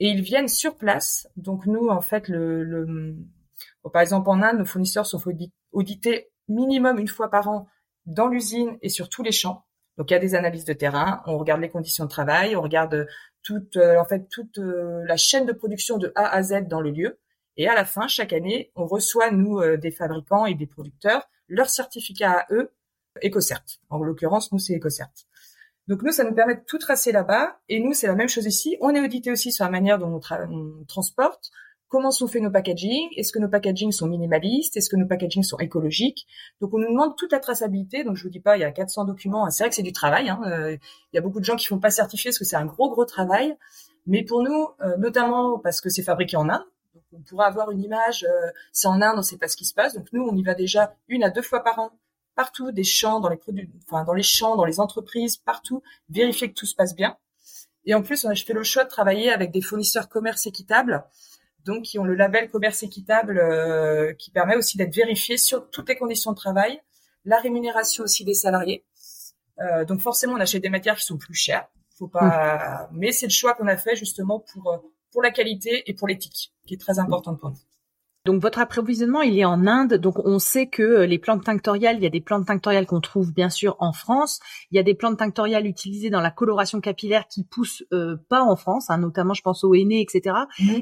et 0.00 0.08
ils 0.08 0.22
viennent 0.22 0.48
sur 0.48 0.76
place. 0.76 1.28
Donc 1.36 1.66
nous, 1.66 1.88
en 1.88 2.00
fait, 2.00 2.28
le 2.28 3.16
par 3.92 4.02
exemple 4.02 4.28
en 4.28 4.42
Inde, 4.42 4.58
nos 4.58 4.64
fournisseurs 4.64 5.06
sont 5.06 5.22
audités 5.72 6.30
minimum 6.48 6.98
une 6.98 7.08
fois 7.08 7.30
par 7.30 7.48
an 7.48 7.68
dans 8.04 8.28
l'usine 8.28 8.78
et 8.82 8.88
sur 8.88 9.08
tous 9.08 9.22
les 9.22 9.32
champs. 9.32 9.64
Donc 9.96 10.10
il 10.10 10.14
y 10.14 10.16
a 10.16 10.20
des 10.20 10.34
analyses 10.34 10.64
de 10.64 10.72
terrain, 10.72 11.22
on 11.26 11.38
regarde 11.38 11.60
les 11.60 11.70
conditions 11.70 12.04
de 12.04 12.10
travail, 12.10 12.54
on 12.54 12.62
regarde 12.62 13.06
toute 13.42 13.76
euh, 13.76 13.98
en 13.98 14.04
fait 14.04 14.28
toute 14.28 14.58
euh, 14.58 15.02
la 15.06 15.16
chaîne 15.16 15.46
de 15.46 15.52
production 15.52 15.96
de 15.96 16.12
A 16.14 16.28
à 16.28 16.42
Z 16.42 16.68
dans 16.68 16.80
le 16.80 16.90
lieu. 16.90 17.18
Et 17.56 17.68
à 17.68 17.74
la 17.74 17.86
fin, 17.86 18.06
chaque 18.06 18.34
année, 18.34 18.70
on 18.74 18.86
reçoit 18.86 19.30
nous 19.30 19.58
euh, 19.58 19.78
des 19.78 19.90
fabricants 19.90 20.44
et 20.44 20.54
des 20.54 20.66
producteurs 20.66 21.26
leur 21.48 21.70
certificat 21.70 22.32
à 22.32 22.46
eux 22.50 22.72
EcoCert. 23.24 23.64
En 23.88 23.98
l'occurrence, 23.98 24.52
nous 24.52 24.58
c'est 24.58 24.76
EcoCert. 24.76 25.08
Donc 25.88 26.02
nous, 26.02 26.12
ça 26.12 26.24
nous 26.24 26.34
permet 26.34 26.56
de 26.56 26.62
tout 26.66 26.78
tracer 26.78 27.12
là-bas. 27.12 27.60
Et 27.68 27.80
nous, 27.80 27.94
c'est 27.94 28.08
la 28.08 28.14
même 28.14 28.28
chose 28.28 28.46
ici. 28.46 28.76
On 28.80 28.94
est 28.94 29.00
audité 29.00 29.30
aussi 29.30 29.52
sur 29.52 29.64
la 29.64 29.70
manière 29.70 29.98
dont 29.98 30.20
on, 30.30 30.84
transporte. 30.86 31.50
Comment 31.88 32.10
sont 32.10 32.26
faits 32.26 32.42
nos 32.42 32.50
packaging 32.50 33.08
Est-ce 33.16 33.32
que 33.32 33.38
nos 33.38 33.48
packaging 33.48 33.92
sont 33.92 34.08
minimalistes 34.08 34.76
Est-ce 34.76 34.90
que 34.90 34.96
nos 34.96 35.06
packaging 35.06 35.44
sont 35.44 35.58
écologiques 35.58 36.26
Donc 36.60 36.74
on 36.74 36.78
nous 36.78 36.88
demande 36.88 37.16
toute 37.16 37.32
la 37.32 37.38
traçabilité. 37.38 38.02
Donc 38.02 38.16
je 38.16 38.24
vous 38.24 38.30
dis 38.30 38.40
pas, 38.40 38.56
il 38.56 38.60
y 38.60 38.64
a 38.64 38.72
400 38.72 39.04
documents. 39.04 39.48
C'est 39.50 39.62
vrai 39.62 39.70
que 39.70 39.76
c'est 39.76 39.82
du 39.82 39.92
travail. 39.92 40.28
Hein. 40.28 40.40
Euh, 40.46 40.76
il 41.12 41.16
y 41.16 41.18
a 41.18 41.22
beaucoup 41.22 41.38
de 41.38 41.44
gens 41.44 41.56
qui 41.56 41.66
font 41.66 41.78
pas 41.78 41.90
certifier 41.90 42.30
parce 42.30 42.38
que 42.38 42.44
c'est 42.44 42.56
un 42.56 42.66
gros 42.66 42.90
gros 42.90 43.04
travail. 43.04 43.56
Mais 44.06 44.24
pour 44.24 44.42
nous, 44.42 44.68
euh, 44.80 44.96
notamment 44.96 45.58
parce 45.58 45.80
que 45.80 45.88
c'est 45.88 46.02
fabriqué 46.02 46.36
en 46.36 46.48
Inde, 46.48 46.64
on 47.12 47.20
pourra 47.20 47.46
avoir 47.46 47.70
une 47.70 47.82
image. 47.82 48.24
Euh, 48.24 48.50
c'est 48.72 48.88
en 48.88 49.00
Inde, 49.00 49.16
on 49.18 49.22
sait 49.22 49.38
pas 49.38 49.48
ce 49.48 49.56
qui 49.56 49.64
se 49.64 49.74
passe. 49.74 49.94
Donc 49.94 50.06
nous, 50.12 50.22
on 50.22 50.34
y 50.34 50.42
va 50.42 50.54
déjà 50.54 50.96
une 51.08 51.22
à 51.22 51.30
deux 51.30 51.42
fois 51.42 51.62
par 51.62 51.78
an 51.78 51.90
partout 52.36 52.70
des 52.70 52.84
champs, 52.84 53.18
dans 53.18 53.30
les 53.30 53.38
produits, 53.38 53.68
enfin 53.88 54.04
dans 54.04 54.12
les 54.12 54.22
champs, 54.22 54.56
dans 54.56 54.66
les 54.66 54.78
entreprises, 54.78 55.38
partout, 55.38 55.82
vérifier 56.10 56.50
que 56.50 56.54
tout 56.54 56.66
se 56.66 56.74
passe 56.76 56.94
bien. 56.94 57.16
Et 57.86 57.94
en 57.94 58.02
plus, 58.02 58.26
je 58.32 58.44
fais 58.44 58.52
le 58.52 58.62
choix 58.62 58.84
de 58.84 58.90
travailler 58.90 59.32
avec 59.32 59.50
des 59.50 59.62
fournisseurs 59.62 60.08
commerce 60.08 60.46
équitable, 60.46 61.04
donc 61.66 61.82
qui 61.82 61.98
ont 61.98 62.04
le 62.04 62.14
label 62.14 62.48
commerce 62.48 62.82
équitable, 62.82 63.38
euh, 63.38 64.14
qui 64.14 64.30
permet 64.30 64.56
aussi 64.56 64.78
d'être 64.78 64.94
vérifié 64.94 65.36
sur 65.36 65.68
toutes 65.70 65.88
les 65.88 65.96
conditions 65.96 66.30
de 66.30 66.36
travail, 66.36 66.80
la 67.24 67.38
rémunération 67.38 68.04
aussi 68.04 68.24
des 68.24 68.34
salariés. 68.34 68.84
Euh, 69.58 69.84
donc 69.84 70.00
forcément, 70.00 70.34
on 70.34 70.40
achète 70.40 70.62
des 70.62 70.70
matières 70.70 70.96
qui 70.96 71.04
sont 71.04 71.18
plus 71.18 71.34
chères, 71.34 71.66
faut 71.98 72.08
pas, 72.08 72.88
mmh. 72.90 72.96
mais 72.96 73.12
c'est 73.12 73.26
le 73.26 73.32
choix 73.32 73.54
qu'on 73.54 73.66
a 73.66 73.76
fait 73.76 73.96
justement 73.96 74.40
pour 74.40 74.72
euh, 74.72 74.78
pour 75.12 75.22
la 75.22 75.30
qualité 75.30 75.82
et 75.86 75.94
pour 75.94 76.08
l'éthique, 76.08 76.52
qui 76.66 76.74
est 76.74 76.80
très 76.80 76.98
importante 76.98 77.40
pour 77.40 77.50
nous. 77.50 77.56
Donc 78.26 78.42
votre 78.42 78.58
approvisionnement, 78.58 79.22
il 79.22 79.38
est 79.38 79.44
en 79.44 79.68
Inde. 79.68 79.94
Donc 79.94 80.18
on 80.26 80.40
sait 80.40 80.66
que 80.66 80.82
euh, 80.82 81.06
les 81.06 81.18
plantes 81.18 81.44
tinctoriales, 81.44 81.96
il 81.96 82.02
y 82.02 82.06
a 82.06 82.10
des 82.10 82.20
plantes 82.20 82.46
tinctoriales 82.46 82.84
qu'on 82.84 83.00
trouve 83.00 83.32
bien 83.32 83.50
sûr 83.50 83.76
en 83.78 83.92
France. 83.92 84.40
Il 84.72 84.76
y 84.76 84.80
a 84.80 84.82
des 84.82 84.94
plantes 84.94 85.18
tinctoriales 85.18 85.64
utilisées 85.64 86.10
dans 86.10 86.20
la 86.20 86.32
coloration 86.32 86.80
capillaire 86.80 87.28
qui 87.28 87.44
poussent 87.44 87.84
euh, 87.92 88.16
pas 88.28 88.42
en 88.42 88.56
France, 88.56 88.90
hein, 88.90 88.98
notamment 88.98 89.32
je 89.32 89.42
pense 89.42 89.62
au 89.62 89.74
henné, 89.74 90.00
etc. 90.00 90.34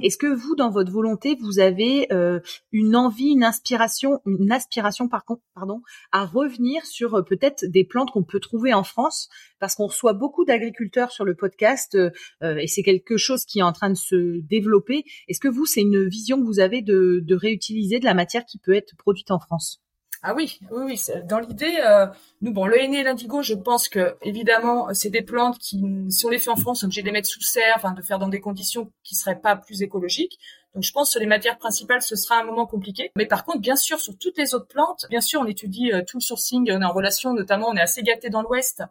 Est-ce 0.02 0.16
que 0.16 0.26
vous, 0.26 0.56
dans 0.56 0.70
votre 0.70 0.90
volonté, 0.90 1.36
vous 1.38 1.58
avez 1.58 2.10
euh, 2.14 2.40
une 2.72 2.96
envie, 2.96 3.32
une 3.32 3.44
inspiration, 3.44 4.22
une 4.24 4.50
aspiration 4.50 5.08
par 5.08 5.26
contre, 5.26 5.42
pardon, 5.54 5.82
à 6.12 6.24
revenir 6.24 6.86
sur 6.86 7.22
peut-être 7.26 7.66
des 7.66 7.84
plantes 7.84 8.10
qu'on 8.10 8.24
peut 8.24 8.40
trouver 8.40 8.72
en 8.72 8.84
France? 8.84 9.28
Parce 9.60 9.74
qu'on 9.74 9.86
reçoit 9.86 10.14
beaucoup 10.14 10.44
d'agriculteurs 10.44 11.10
sur 11.10 11.24
le 11.24 11.34
podcast 11.34 11.96
et 12.42 12.66
c'est 12.66 12.82
quelque 12.82 13.16
chose 13.16 13.46
qui 13.46 13.60
est 13.60 13.62
en 13.62 13.72
train 13.72 13.88
de 13.88 13.96
se 13.96 14.40
développer. 14.40 15.04
Est-ce 15.28 15.40
que 15.40 15.48
vous, 15.48 15.64
c'est 15.64 15.80
une 15.80 16.06
vision 16.06 16.38
que 16.38 16.44
vous 16.44 16.60
avez 16.60 16.82
de 16.82 17.33
réutiliser 17.34 17.98
de 17.98 18.04
la 18.04 18.14
matière 18.14 18.44
qui 18.44 18.58
peut 18.58 18.74
être 18.74 18.96
produite 18.96 19.30
en 19.30 19.38
France. 19.38 19.80
Ah 20.26 20.32
oui, 20.34 20.58
oui, 20.70 20.84
oui. 20.86 21.00
Dans 21.26 21.38
l'idée, 21.38 21.80
euh, 21.86 22.06
nous, 22.40 22.50
bon, 22.50 22.64
le 22.64 22.80
henné 22.80 23.00
et 23.00 23.02
l'indigo, 23.02 23.42
je 23.42 23.52
pense 23.52 23.90
que 23.90 24.16
évidemment, 24.22 24.88
c'est 24.94 25.10
des 25.10 25.20
plantes 25.20 25.58
qui, 25.58 25.84
si 26.08 26.24
on 26.24 26.30
les 26.30 26.38
fait 26.38 26.48
en 26.48 26.56
France, 26.56 26.82
on 26.82 26.84
est 26.84 26.86
obligé 26.86 27.02
de 27.02 27.06
les 27.06 27.12
mettre 27.12 27.28
sous 27.28 27.42
serre, 27.42 27.74
enfin, 27.76 27.92
de 27.92 28.00
faire 28.00 28.18
dans 28.18 28.28
des 28.28 28.40
conditions 28.40 28.90
qui 29.02 29.16
seraient 29.16 29.38
pas 29.38 29.54
plus 29.54 29.82
écologiques. 29.82 30.38
Donc, 30.74 30.82
je 30.82 30.92
pense 30.92 31.08
que 31.08 31.12
sur 31.12 31.20
les 31.20 31.26
matières 31.26 31.58
principales, 31.58 32.00
ce 32.00 32.16
sera 32.16 32.40
un 32.40 32.44
moment 32.44 32.64
compliqué. 32.64 33.12
Mais 33.16 33.26
par 33.26 33.44
contre, 33.44 33.60
bien 33.60 33.76
sûr, 33.76 34.00
sur 34.00 34.16
toutes 34.16 34.38
les 34.38 34.54
autres 34.54 34.66
plantes, 34.66 35.04
bien 35.10 35.20
sûr, 35.20 35.42
on 35.42 35.46
étudie 35.46 35.92
euh, 35.92 36.00
tout 36.06 36.16
le 36.16 36.22
sourcing, 36.22 36.70
on 36.72 36.80
est 36.80 36.84
en 36.86 36.92
relation, 36.92 37.34
notamment, 37.34 37.68
on 37.68 37.76
est 37.76 37.82
assez 37.82 38.02
gâté 38.02 38.30
dans 38.30 38.40
l'Ouest 38.40 38.82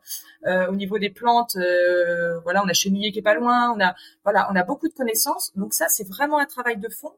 euh, 0.46 0.68
au 0.68 0.76
niveau 0.76 1.00
des 1.00 1.10
plantes. 1.10 1.58
voilà, 2.44 2.64
on 2.64 2.68
a 2.68 2.74
Chenillé 2.74 3.12
qui 3.12 3.20
est 3.20 3.24
pas 3.24 3.34
loin, 3.34 3.74
on 3.76 3.84
a, 3.84 3.96
voilà, 4.24 4.48
on 4.52 4.56
a 4.56 4.64
beaucoup 4.64 4.88
de 4.88 4.94
connaissances. 4.94 5.52
Donc 5.56 5.74
ça, 5.74 5.88
c'est 5.90 6.08
vraiment 6.08 6.38
un 6.38 6.46
travail 6.46 6.78
de 6.78 6.90
fond 6.90 7.14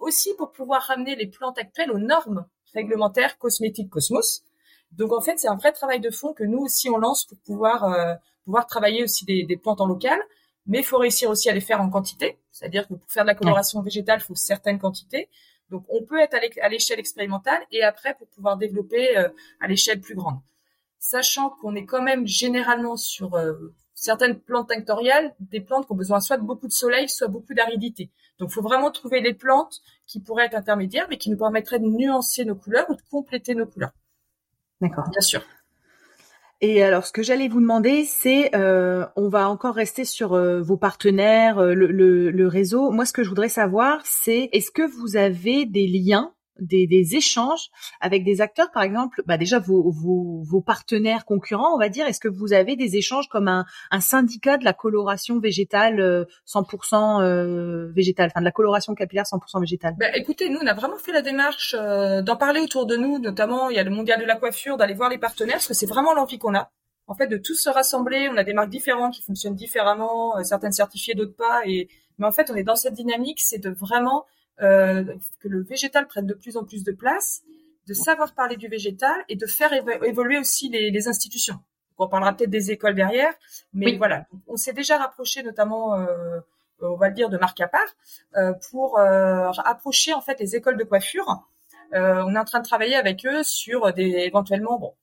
aussi 0.00 0.34
pour 0.34 0.52
pouvoir 0.52 0.82
ramener 0.82 1.16
les 1.16 1.26
plantes 1.26 1.58
actuelles 1.58 1.90
aux 1.90 1.98
normes 1.98 2.46
réglementaires 2.74 3.38
cosmétiques 3.38 3.90
Cosmos. 3.90 4.42
Donc 4.92 5.12
en 5.12 5.20
fait, 5.20 5.38
c'est 5.38 5.48
un 5.48 5.56
vrai 5.56 5.72
travail 5.72 6.00
de 6.00 6.10
fond 6.10 6.32
que 6.32 6.44
nous 6.44 6.58
aussi 6.58 6.90
on 6.90 6.98
lance 6.98 7.24
pour 7.24 7.38
pouvoir 7.38 7.84
euh, 7.84 8.14
pouvoir 8.44 8.66
travailler 8.66 9.04
aussi 9.04 9.24
des, 9.24 9.44
des, 9.44 9.56
plantes 9.56 9.80
en 9.80 9.86
local, 9.86 10.18
mais 10.66 10.78
il 10.78 10.84
faut 10.84 10.98
réussir 10.98 11.30
aussi 11.30 11.48
à 11.48 11.52
les 11.52 11.60
faire 11.60 11.80
en 11.80 11.88
quantité, 11.88 12.38
c'est-à-dire 12.50 12.88
que 12.88 12.94
pour 12.94 13.10
faire 13.10 13.24
de 13.24 13.28
la 13.28 13.34
coloration 13.34 13.80
végétale, 13.82 14.18
il 14.20 14.24
faut 14.24 14.34
certaines 14.34 14.78
quantités. 14.78 15.28
Donc 15.70 15.84
on 15.88 16.02
peut 16.04 16.18
être 16.18 16.36
à 16.60 16.68
l'échelle 16.68 16.98
expérimentale 16.98 17.62
et 17.70 17.82
après 17.82 18.14
pour 18.14 18.26
pouvoir 18.28 18.56
développer 18.56 19.16
euh, 19.16 19.28
à 19.60 19.68
l'échelle 19.68 20.00
plus 20.00 20.16
grande. 20.16 20.40
Sachant 20.98 21.50
qu'on 21.50 21.74
est 21.76 21.86
quand 21.86 22.02
même 22.02 22.26
généralement 22.26 22.96
sur 22.96 23.34
euh, 23.34 23.72
certaines 24.00 24.40
plantes 24.40 24.70
tinctoriales, 24.70 25.34
des 25.40 25.60
plantes 25.60 25.86
qui 25.86 25.92
ont 25.92 25.96
besoin 25.96 26.20
soit 26.20 26.38
de 26.38 26.42
beaucoup 26.42 26.66
de 26.66 26.72
soleil, 26.72 27.08
soit 27.08 27.28
beaucoup 27.28 27.52
d'aridité. 27.52 28.10
Donc, 28.38 28.48
il 28.50 28.54
faut 28.54 28.62
vraiment 28.62 28.90
trouver 28.90 29.20
des 29.20 29.34
plantes 29.34 29.80
qui 30.06 30.20
pourraient 30.20 30.46
être 30.46 30.54
intermédiaires, 30.54 31.06
mais 31.10 31.18
qui 31.18 31.30
nous 31.30 31.36
permettraient 31.36 31.78
de 31.78 31.86
nuancer 31.86 32.46
nos 32.46 32.54
couleurs 32.54 32.88
ou 32.88 32.94
de 32.94 33.02
compléter 33.10 33.54
nos 33.54 33.66
couleurs. 33.66 33.92
D'accord. 34.80 35.04
Bien 35.10 35.20
sûr. 35.20 35.42
Et 36.62 36.82
alors, 36.82 37.06
ce 37.06 37.12
que 37.12 37.22
j'allais 37.22 37.48
vous 37.48 37.60
demander, 37.60 38.04
c'est, 38.04 38.54
euh, 38.54 39.06
on 39.16 39.28
va 39.28 39.50
encore 39.50 39.74
rester 39.74 40.06
sur 40.06 40.32
euh, 40.32 40.62
vos 40.62 40.78
partenaires, 40.78 41.58
euh, 41.58 41.74
le, 41.74 42.46
réseau. 42.46 42.90
Moi, 42.90 43.04
ce 43.04 43.12
que 43.12 43.22
je 43.22 43.28
voudrais 43.28 43.48
savoir, 43.50 44.00
c'est, 44.04 44.48
est-ce 44.52 44.70
que 44.70 44.82
vous 44.82 45.16
avez 45.16 45.66
des 45.66 45.86
liens 45.86 46.32
des, 46.60 47.16
échanges 47.16 47.70
avec 48.00 48.24
des 48.24 48.40
acteurs, 48.40 48.70
par 48.70 48.82
exemple, 48.82 49.22
bah 49.26 49.36
déjà 49.36 49.58
vos, 49.58 49.90
vos, 49.90 50.60
partenaires 50.60 51.24
concurrents, 51.24 51.74
on 51.74 51.78
va 51.78 51.88
dire. 51.88 52.06
Est-ce 52.06 52.20
que 52.20 52.28
vous 52.28 52.52
avez 52.52 52.76
des 52.76 52.96
échanges 52.96 53.28
comme 53.28 53.48
un, 53.48 53.64
syndicat 54.00 54.56
de 54.56 54.64
la 54.64 54.72
coloration 54.72 55.40
végétale 55.40 56.26
100% 56.46 57.22
euh, 57.22 57.24
euh, 57.24 57.92
végétale, 57.94 58.30
enfin 58.30 58.40
de 58.40 58.44
la 58.44 58.52
coloration 58.52 58.94
capillaire 58.94 59.24
100% 59.24 59.60
végétale? 59.60 59.94
Bah, 59.98 60.06
Écoutez, 60.14 60.48
nous 60.48 60.58
on 60.62 60.66
a 60.66 60.74
vraiment 60.74 60.98
fait 60.98 61.12
la 61.12 61.22
démarche 61.22 61.74
euh, 61.78 62.22
d'en 62.22 62.36
parler 62.36 62.60
autour 62.60 62.86
de 62.86 62.96
nous, 62.96 63.18
notamment 63.18 63.70
il 63.70 63.76
y 63.76 63.78
a 63.78 63.84
le 63.84 63.90
mondial 63.90 64.20
de 64.20 64.26
la 64.26 64.36
coiffure, 64.36 64.76
d'aller 64.76 64.94
voir 64.94 65.10
les 65.10 65.18
partenaires, 65.18 65.56
parce 65.56 65.68
que 65.68 65.74
c'est 65.74 65.86
vraiment 65.86 66.14
l'envie 66.14 66.38
qu'on 66.38 66.54
a. 66.54 66.70
En 67.06 67.14
fait, 67.14 67.26
de 67.26 67.38
tous 67.38 67.56
se 67.56 67.68
rassembler, 67.68 68.28
on 68.32 68.36
a 68.36 68.44
des 68.44 68.52
marques 68.52 68.70
différentes 68.70 69.14
qui 69.14 69.22
fonctionnent 69.22 69.56
différemment, 69.56 70.42
certaines 70.44 70.72
certifiées, 70.72 71.14
d'autres 71.14 71.34
pas, 71.34 71.62
et 71.66 71.88
mais 72.20 72.26
en 72.26 72.32
fait, 72.32 72.50
on 72.50 72.54
est 72.54 72.62
dans 72.62 72.76
cette 72.76 72.94
dynamique, 72.94 73.40
c'est 73.40 73.58
de 73.58 73.70
vraiment 73.70 74.26
euh, 74.26 74.39
que 74.60 75.48
le 75.48 75.62
végétal 75.62 76.06
prenne 76.06 76.26
de 76.26 76.34
plus 76.34 76.56
en 76.56 76.64
plus 76.64 76.84
de 76.84 76.92
place, 76.92 77.42
de 77.86 77.94
savoir 77.94 78.34
parler 78.34 78.56
du 78.56 78.68
végétal 78.68 79.24
et 79.28 79.36
de 79.36 79.46
faire 79.46 79.72
évoluer 80.04 80.38
aussi 80.38 80.68
les, 80.68 81.08
institutions. 81.08 81.58
on 81.98 82.08
parlera 82.08 82.34
peut-être 82.34 82.50
des 82.50 82.70
écoles 82.70 82.94
derrière, 82.94 83.32
mais 83.72 83.96
voilà, 83.96 84.26
on 84.46 84.56
s'est 84.56 84.72
déjà 84.72 84.98
rapproché 84.98 85.42
notamment, 85.42 85.94
euh, 85.94 86.40
on 86.80 86.96
va 86.96 87.08
le 87.08 87.14
dire, 87.14 87.30
de 87.30 87.38
marque 87.38 87.60
à 87.60 87.68
part, 87.68 87.88
euh, 88.36 88.52
pour 88.70 88.98
approcher 88.98 90.12
en 90.12 90.20
fait 90.20 90.38
les 90.40 90.56
écoles 90.56 90.76
de 90.76 90.84
coiffure. 90.84 91.26
on 91.92 92.34
est 92.34 92.38
en 92.38 92.44
train 92.44 92.60
de 92.60 92.66
travailler 92.66 92.96
avec 92.96 93.26
eux 93.26 93.42
sur 93.42 93.92
des 93.92 94.10
éventuellement, 94.30 94.78
bon, 94.78 94.94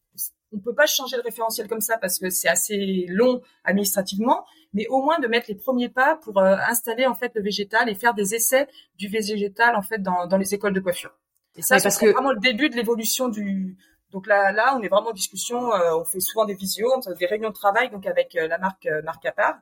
on 0.53 0.59
peut 0.59 0.73
pas 0.73 0.85
changer 0.85 1.17
le 1.17 1.23
référentiel 1.23 1.67
comme 1.67 1.81
ça 1.81 1.97
parce 1.97 2.19
que 2.19 2.29
c'est 2.29 2.47
assez 2.47 3.05
long 3.09 3.41
administrativement, 3.63 4.45
mais 4.73 4.87
au 4.87 5.01
moins 5.01 5.19
de 5.19 5.27
mettre 5.27 5.47
les 5.49 5.55
premiers 5.55 5.89
pas 5.89 6.15
pour 6.15 6.39
euh, 6.39 6.55
installer 6.67 7.05
en 7.05 7.15
fait 7.15 7.31
le 7.35 7.41
végétal 7.41 7.89
et 7.89 7.95
faire 7.95 8.13
des 8.13 8.35
essais 8.35 8.67
du 8.97 9.07
végétal 9.07 9.75
en 9.75 9.81
fait 9.81 10.01
dans, 10.01 10.27
dans 10.27 10.37
les 10.37 10.53
écoles 10.53 10.73
de 10.73 10.79
coiffure. 10.79 11.17
Et 11.55 11.61
ça, 11.61 11.79
c'est 11.79 12.11
vraiment 12.11 12.31
le 12.31 12.39
début 12.39 12.69
de 12.69 12.75
l'évolution 12.75 13.29
du. 13.29 13.77
Donc 14.11 14.27
là, 14.27 14.51
là, 14.51 14.77
on 14.77 14.81
est 14.83 14.87
vraiment 14.87 15.09
en 15.09 15.13
discussion. 15.13 15.73
Euh, 15.73 15.97
on 15.97 16.05
fait 16.05 16.19
souvent 16.19 16.45
des 16.45 16.53
visios, 16.53 16.91
des 17.19 17.25
réunions 17.25 17.49
de 17.49 17.53
travail, 17.53 17.89
donc 17.89 18.05
avec 18.05 18.35
euh, 18.35 18.47
la 18.47 18.57
marque 18.57 18.87
marque 19.03 19.25
Apart 19.25 19.57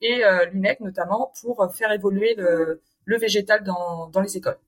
et 0.00 0.22
l'UNEC 0.52 0.78
notamment 0.78 1.32
pour 1.42 1.74
faire 1.74 1.90
évoluer 1.90 2.36
le, 2.36 2.80
le 3.04 3.18
végétal 3.18 3.64
dans, 3.64 4.06
dans 4.06 4.20
les 4.20 4.36
écoles. 4.36 4.58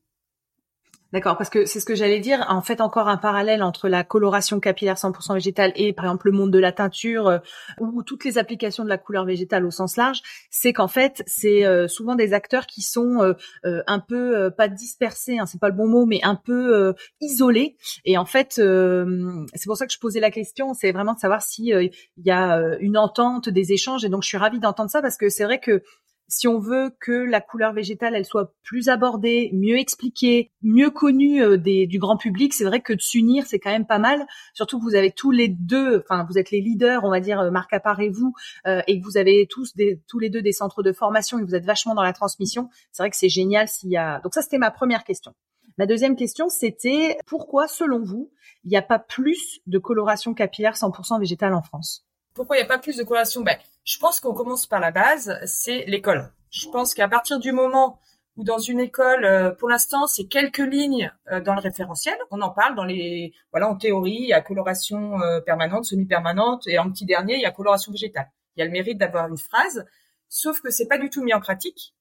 D'accord, 1.13 1.37
parce 1.37 1.51
que 1.51 1.67
c'est 1.67 1.81
ce 1.81 1.85
que 1.85 1.97
j'allais 1.97 2.21
dire. 2.21 2.47
En 2.49 2.63
fait, 2.63 2.81
encore 2.81 3.09
un 3.09 3.17
parallèle 3.17 3.65
entre 3.65 3.89
la 3.89 4.05
coloration 4.05 4.61
capillaire 4.61 4.95
100% 4.95 5.35
végétale 5.35 5.73
et, 5.75 5.93
par 5.93 6.05
exemple, 6.05 6.27
le 6.31 6.37
monde 6.37 6.53
de 6.53 6.59
la 6.59 6.71
teinture 6.71 7.27
euh, 7.27 7.39
ou 7.81 8.05
toutes 8.05 8.25
les 8.25 8.39
applications 8.39 8.85
de 8.85 8.89
la 8.89 8.97
couleur 8.97 9.25
végétale 9.25 9.67
au 9.67 9.73
sens 9.73 9.97
large, 9.97 10.23
c'est 10.51 10.73
qu'en 10.73 10.87
fait, 10.87 11.25
c'est 11.27 11.67
euh, 11.67 11.89
souvent 11.89 12.15
des 12.15 12.33
acteurs 12.33 12.67
qui 12.67 12.83
sont 12.83 13.35
euh, 13.65 13.83
un 13.89 13.99
peu 13.99 14.51
pas 14.57 14.69
dispersés, 14.69 15.39
hein, 15.39 15.47
c'est 15.47 15.61
pas 15.61 15.69
le 15.69 15.75
bon 15.75 15.89
mot, 15.89 16.07
mais 16.07 16.21
un 16.23 16.37
peu 16.37 16.95
isolés. 17.21 17.77
Et 18.05 18.17
en 18.17 18.25
fait, 18.25 18.55
c'est 18.55 19.67
pour 19.67 19.77
ça 19.77 19.87
que 19.87 19.93
je 19.93 19.99
posais 19.99 20.21
la 20.21 20.31
question. 20.31 20.75
C'est 20.75 20.93
vraiment 20.93 21.15
de 21.15 21.19
savoir 21.19 21.43
s'il 21.43 21.67
il 21.71 22.25
y 22.25 22.31
a 22.31 22.77
une 22.81 22.97
entente, 22.97 23.49
des 23.49 23.73
échanges. 23.73 24.05
Et 24.05 24.09
donc, 24.09 24.23
je 24.23 24.29
suis 24.29 24.39
ravie 24.39 24.61
d'entendre 24.61 24.91
ça 24.91 25.03
parce 25.03 25.17
que 25.17 25.29
c'est 25.29 25.45
vrai 25.45 25.59
que 25.59 25.83
si 26.31 26.49
on 26.49 26.59
veut 26.59 26.95
que 27.01 27.13
la 27.13 27.41
couleur 27.41 27.73
végétale 27.73 28.15
elle 28.15 28.25
soit 28.25 28.55
plus 28.63 28.89
abordée, 28.89 29.51
mieux 29.53 29.79
expliquée, 29.79 30.53
mieux 30.63 30.91
connue 30.91 31.43
euh, 31.43 31.57
du 31.59 31.99
grand 31.99 32.17
public, 32.17 32.55
c'est 32.55 32.65
vrai 32.65 32.81
que 32.81 32.93
de 32.93 33.01
s'unir 33.01 33.47
c'est 33.47 33.59
quand 33.59 33.71
même 33.71 33.87
pas 33.87 33.99
mal. 33.99 34.27
Surtout 34.55 34.79
que 34.79 34.85
vous 34.85 34.95
avez 34.95 35.11
tous 35.11 35.33
les 35.33 35.49
deux, 35.49 35.99
enfin 35.99 36.25
vous 36.31 36.39
êtes 36.39 36.51
les 36.51 36.61
leaders, 36.61 37.05
on 37.05 37.11
va 37.11 37.21
dire 37.21 37.41
euh, 37.41 37.51
Marc 37.51 37.73
Appart 37.73 38.01
et 38.01 38.09
vous, 38.09 38.33
euh, 38.67 38.81
et 38.87 39.01
que 39.01 39.05
vous 39.05 39.17
avez 39.17 39.47
tous 39.51 39.75
tous 40.09 40.19
les 40.19 40.31
deux 40.31 40.43
des 40.43 40.53
centres 40.53 40.83
de 40.83 40.93
formation 40.93 41.39
et 41.39 41.43
vous 41.43 41.55
êtes 41.55 41.67
vachement 41.67 41.95
dans 41.95 42.03
la 42.03 42.13
transmission. 42.13 42.71
C'est 42.93 43.03
vrai 43.03 43.11
que 43.11 43.17
c'est 43.17 43.29
génial 43.29 43.69
s'il 43.69 43.91
y 43.91 43.97
a. 43.97 44.21
Donc 44.21 44.33
ça 44.35 44.43
c'était 44.43 44.59
ma 44.59 44.71
première 44.71 45.05
question. 45.05 45.35
Ma 45.79 45.87
deuxième 45.87 46.17
question 46.17 46.49
c'était 46.49 47.19
pourquoi 47.27 47.67
selon 47.67 48.03
vous 48.03 48.31
il 48.65 48.71
n'y 48.71 48.77
a 48.77 48.83
pas 48.83 48.99
plus 48.99 49.61
de 49.67 49.79
coloration 49.79 50.35
capillaire 50.35 50.75
100% 50.75 51.19
végétale 51.19 51.55
en 51.55 51.63
France? 51.63 52.07
Pourquoi 52.35 52.57
il 52.57 52.61
n'y 52.61 52.65
a 52.65 52.69
pas 52.69 52.79
plus 52.79 52.97
de 52.97 53.03
coloration 53.03 53.43
ben, 53.43 53.59
Je 53.85 53.99
pense 53.99 54.21
qu'on 54.21 54.35
commence 54.35 54.67
par 54.67 54.81
la 54.81 54.91
base, 54.91 55.39
c'est 55.45 55.85
l'école. 55.87 56.33
Je 56.51 56.69
pense 56.69 56.95
qu'à 56.95 57.09
partir 57.09 57.39
du 57.39 57.53
moment 57.53 57.99
où 58.37 58.45
dans 58.45 58.59
une 58.59 58.81
école, 58.81 59.25
euh, 59.25 59.51
pour 59.51 59.69
l'instant, 59.69 60.07
c'est 60.07 60.27
quelques 60.27 60.59
lignes 60.59 61.13
euh, 61.31 61.41
dans 61.41 61.55
le 61.55 61.61
référentiel, 61.61 62.17
on 62.31 62.41
en 62.41 62.51
parle 62.51 62.75
dans 62.75 62.85
les, 62.85 63.33
voilà, 63.51 63.69
en 63.69 63.77
théorie, 63.77 64.19
il 64.21 64.29
y 64.29 64.33
a 64.33 64.41
coloration 64.41 65.21
euh, 65.21 65.41
permanente, 65.41 65.85
semi-permanente, 65.85 66.67
et 66.67 66.79
en 66.79 66.91
petit 66.91 67.05
dernier, 67.05 67.35
il 67.35 67.41
y 67.41 67.47
a 67.47 67.51
coloration 67.51 67.93
végétale. 67.93 68.31
Il 68.57 68.61
y 68.61 68.63
a 68.63 68.67
le 68.67 68.73
mérite 68.73 68.99
d'avoir 68.99 69.29
une 69.29 69.39
phrase, 69.39 69.85
sauf 70.29 70.61
que 70.61 70.71
c'est 70.71 70.87
pas 70.87 70.99
du 70.99 71.11
tout 71.11 71.23
mis 71.23 71.35
en 71.35 71.41
pratique. 71.41 71.95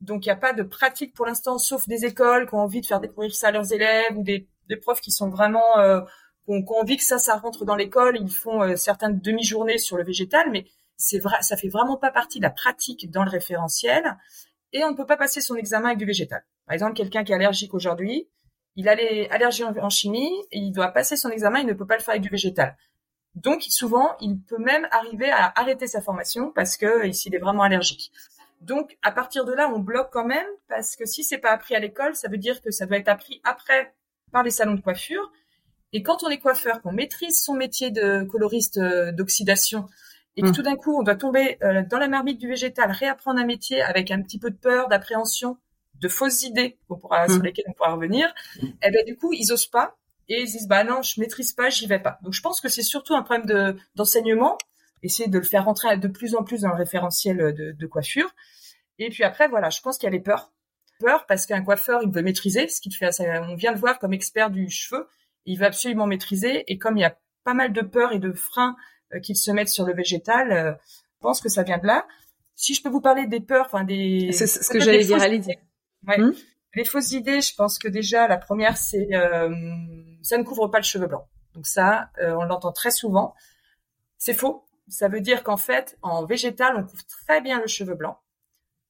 Donc 0.00 0.26
il 0.26 0.28
n'y 0.28 0.32
a 0.32 0.36
pas 0.36 0.52
de 0.52 0.62
pratique 0.62 1.14
pour 1.14 1.26
l'instant, 1.26 1.58
sauf 1.58 1.88
des 1.88 2.04
écoles 2.04 2.46
qui 2.48 2.54
ont 2.54 2.60
envie 2.60 2.80
de 2.80 2.86
faire 2.86 3.00
découvrir 3.00 3.34
ça 3.34 3.48
à 3.48 3.50
leurs 3.52 3.72
élèves 3.72 4.16
ou 4.16 4.22
des, 4.22 4.48
des 4.68 4.76
profs 4.76 5.00
qui 5.00 5.12
sont 5.12 5.30
vraiment 5.30 5.78
qu'on 6.46 6.62
qu 6.62 6.74
envie 6.74 6.96
que 6.96 7.04
ça, 7.04 7.18
ça 7.18 7.36
rentre 7.36 7.64
dans 7.64 7.76
l'école. 7.76 8.18
Ils 8.20 8.30
font 8.30 8.62
euh, 8.62 8.76
certaines 8.76 9.20
demi-journées 9.20 9.78
sur 9.78 9.96
le 9.96 10.04
végétal, 10.04 10.50
mais 10.50 10.66
c'est 10.96 11.18
vrai, 11.18 11.36
ça 11.42 11.56
fait 11.56 11.68
vraiment 11.68 11.96
pas 11.96 12.10
partie 12.10 12.38
de 12.38 12.44
la 12.44 12.50
pratique 12.50 13.10
dans 13.10 13.24
le 13.24 13.30
référentiel. 13.30 14.16
Et 14.72 14.84
on 14.84 14.90
ne 14.90 14.96
peut 14.96 15.06
pas 15.06 15.16
passer 15.16 15.40
son 15.40 15.56
examen 15.56 15.88
avec 15.88 15.98
du 15.98 16.04
végétal. 16.04 16.44
Par 16.66 16.74
exemple, 16.74 16.94
quelqu'un 16.94 17.24
qui 17.24 17.32
est 17.32 17.34
allergique 17.34 17.74
aujourd'hui, 17.74 18.28
il 18.76 18.88
a 18.88 18.94
les 18.94 19.28
allergies 19.30 19.64
en, 19.64 19.88
chimie 19.88 20.32
et 20.50 20.58
il 20.58 20.72
doit 20.72 20.88
passer 20.88 21.16
son 21.16 21.30
examen, 21.30 21.60
il 21.60 21.66
ne 21.66 21.74
peut 21.74 21.86
pas 21.86 21.96
le 21.96 22.02
faire 22.02 22.12
avec 22.12 22.22
du 22.22 22.28
végétal. 22.28 22.76
Donc 23.34 23.62
souvent, 23.62 24.16
il 24.20 24.40
peut 24.40 24.58
même 24.58 24.88
arriver 24.90 25.30
à 25.30 25.52
arrêter 25.56 25.86
sa 25.86 26.00
formation 26.00 26.50
parce 26.50 26.76
que 26.76 27.10
s'il 27.12 27.34
est 27.34 27.38
vraiment 27.38 27.62
allergique. 27.62 28.10
Donc 28.60 28.96
à 29.02 29.12
partir 29.12 29.44
de 29.44 29.52
là, 29.52 29.70
on 29.72 29.78
bloque 29.78 30.10
quand 30.12 30.24
même 30.24 30.46
parce 30.68 30.96
que 30.96 31.04
si 31.04 31.22
c'est 31.22 31.38
pas 31.38 31.50
appris 31.50 31.76
à 31.76 31.80
l'école, 31.80 32.14
ça 32.16 32.28
veut 32.28 32.38
dire 32.38 32.62
que 32.62 32.70
ça 32.70 32.86
doit 32.86 32.96
être 32.96 33.08
appris 33.08 33.40
après 33.44 33.94
par 34.32 34.42
les 34.42 34.50
salons 34.50 34.74
de 34.74 34.80
coiffure 34.80 35.30
et 35.94 36.02
quand 36.02 36.24
on 36.24 36.28
est 36.28 36.38
coiffeur, 36.38 36.82
qu'on 36.82 36.92
maîtrise 36.92 37.40
son 37.40 37.54
métier 37.54 37.90
de 37.92 38.24
coloriste 38.24 38.78
euh, 38.78 39.12
d'oxydation, 39.12 39.86
et 40.36 40.42
que 40.42 40.48
mmh. 40.48 40.52
tout 40.52 40.62
d'un 40.62 40.74
coup 40.74 40.98
on 40.98 41.04
doit 41.04 41.14
tomber 41.14 41.56
euh, 41.62 41.84
dans 41.88 41.98
la 41.98 42.08
marmite 42.08 42.38
du 42.40 42.48
végétal, 42.48 42.90
réapprendre 42.90 43.40
un 43.40 43.46
métier 43.46 43.80
avec 43.80 44.10
un 44.10 44.20
petit 44.20 44.40
peu 44.40 44.50
de 44.50 44.56
peur, 44.56 44.88
d'appréhension, 44.88 45.56
de 46.00 46.08
fausses 46.08 46.42
idées 46.42 46.78
pourra, 46.88 47.28
sur 47.28 47.38
mmh. 47.38 47.42
lesquelles 47.44 47.64
on 47.68 47.72
pourra 47.72 47.92
revenir, 47.92 48.26
mmh. 48.60 48.66
eh 48.82 48.90
ben 48.90 49.04
du 49.06 49.16
coup 49.16 49.32
ils 49.32 49.52
osent 49.52 49.68
pas 49.68 49.96
et 50.28 50.40
ils 50.40 50.46
disent 50.46 50.66
bah 50.66 50.82
non 50.82 51.00
je 51.02 51.20
maîtrise 51.20 51.52
pas, 51.52 51.70
j'y 51.70 51.86
vais 51.86 52.00
pas. 52.00 52.18
Donc 52.22 52.32
je 52.32 52.42
pense 52.42 52.60
que 52.60 52.68
c'est 52.68 52.82
surtout 52.82 53.14
un 53.14 53.22
problème 53.22 53.46
de 53.46 53.76
d'enseignement, 53.94 54.58
essayer 55.04 55.28
de 55.28 55.38
le 55.38 55.44
faire 55.44 55.64
rentrer 55.64 55.96
de 55.96 56.08
plus 56.08 56.34
en 56.34 56.42
plus 56.42 56.62
dans 56.62 56.70
le 56.70 56.76
référentiel 56.76 57.36
de, 57.36 57.70
de 57.70 57.86
coiffure. 57.86 58.34
Et 58.98 59.10
puis 59.10 59.22
après 59.22 59.46
voilà, 59.46 59.70
je 59.70 59.80
pense 59.80 59.96
qu'il 59.98 60.08
y 60.08 60.12
a 60.12 60.12
les 60.12 60.20
peurs, 60.20 60.50
peur 60.98 61.24
parce 61.26 61.46
qu'un 61.46 61.62
coiffeur 61.62 62.00
il 62.02 62.10
veut 62.10 62.22
maîtriser, 62.22 62.66
ce 62.66 62.80
qui 62.80 62.90
fait, 62.90 63.10
on 63.48 63.54
vient 63.54 63.72
de 63.72 63.78
voir 63.78 64.00
comme 64.00 64.12
expert 64.12 64.50
du 64.50 64.68
cheveu, 64.68 65.06
il 65.46 65.58
veut 65.58 65.66
absolument 65.66 66.06
maîtriser. 66.06 66.64
Et 66.72 66.78
comme 66.78 66.96
il 66.96 67.00
y 67.00 67.04
a 67.04 67.16
pas 67.44 67.54
mal 67.54 67.72
de 67.72 67.80
peurs 67.80 68.12
et 68.12 68.18
de 68.18 68.32
freins 68.32 68.76
euh, 69.14 69.20
qu'ils 69.20 69.36
se 69.36 69.50
mettent 69.50 69.68
sur 69.68 69.84
le 69.84 69.94
végétal, 69.94 70.52
euh, 70.52 70.72
je 70.72 71.20
pense 71.20 71.40
que 71.40 71.48
ça 71.48 71.62
vient 71.62 71.78
de 71.78 71.86
là. 71.86 72.06
Si 72.54 72.74
je 72.74 72.82
peux 72.82 72.88
vous 72.88 73.00
parler 73.00 73.26
des 73.26 73.40
peurs, 73.40 73.66
enfin 73.66 73.84
des... 73.84 74.30
C'est 74.32 74.46
ce 74.46 74.70
que 74.70 74.80
j'allais 74.80 75.04
dire, 75.04 75.20
allez 75.20 75.40
Ouais. 76.06 76.18
Hmm 76.18 76.34
les 76.76 76.84
fausses 76.84 77.12
idées, 77.12 77.40
je 77.40 77.54
pense 77.54 77.78
que 77.78 77.86
déjà 77.86 78.26
la 78.26 78.36
première, 78.36 78.76
c'est 78.76 79.14
euh, 79.14 79.48
ça 80.22 80.36
ne 80.36 80.42
couvre 80.42 80.66
pas 80.66 80.78
le 80.78 80.84
cheveu 80.84 81.06
blanc. 81.06 81.28
Donc 81.54 81.68
ça, 81.68 82.10
on 82.20 82.42
l'entend 82.42 82.72
très 82.72 82.90
souvent. 82.90 83.32
C'est 84.18 84.34
faux. 84.34 84.64
Ça 84.88 85.06
veut 85.06 85.20
dire 85.20 85.44
qu'en 85.44 85.56
fait, 85.56 85.96
en 86.02 86.24
végétal, 86.24 86.74
on 86.76 86.82
couvre 86.82 87.06
très 87.06 87.40
bien 87.40 87.60
le 87.60 87.68
cheveu 87.68 87.94
blanc. 87.94 88.18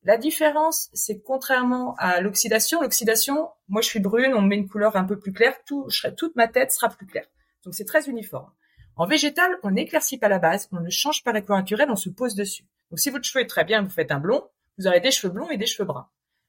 La 0.04 0.18
différence, 0.18 0.90
c'est 0.92 1.22
contrairement 1.22 1.94
à 1.96 2.20
l'oxydation, 2.20 2.82
l'oxydation, 2.82 3.48
moi 3.68 3.80
je 3.80 3.88
suis 3.88 4.00
brune, 4.00 4.34
on 4.34 4.42
met 4.42 4.56
une 4.56 4.68
couleur 4.68 4.96
un 4.96 5.04
peu 5.04 5.18
plus 5.18 5.32
claire, 5.32 5.54
tout, 5.64 5.88
toute 6.18 6.36
ma 6.36 6.46
tête 6.46 6.72
sera 6.72 6.90
plus 6.90 7.06
claire. 7.06 7.26
Donc 7.64 7.74
c'est 7.74 7.86
très 7.86 8.06
uniforme. 8.06 8.50
En 8.96 9.06
végétal, 9.06 9.50
on 9.62 9.70
n'éclaircit 9.70 10.18
pas 10.18 10.28
la 10.28 10.38
base, 10.38 10.68
on 10.72 10.80
ne 10.80 10.90
change 10.90 11.24
pas 11.24 11.32
la 11.32 11.40
couleur 11.40 11.58
naturelle, 11.58 11.90
on 11.90 11.96
se 11.96 12.10
pose 12.10 12.34
dessus. 12.34 12.66
Donc 12.90 12.98
si 12.98 13.08
votre 13.08 13.24
cheveu 13.24 13.42
est 13.42 13.48
très 13.48 13.64
bien, 13.64 13.82
vous 13.82 13.88
faites 13.88 14.12
un 14.12 14.20
blond, 14.20 14.44
vous 14.76 14.86
aurez 14.86 15.00
des 15.00 15.10
cheveux 15.10 15.32
blonds 15.32 15.48
et 15.48 15.56
des 15.56 15.64
cheveux 15.64 15.86
bruns. 15.86 16.08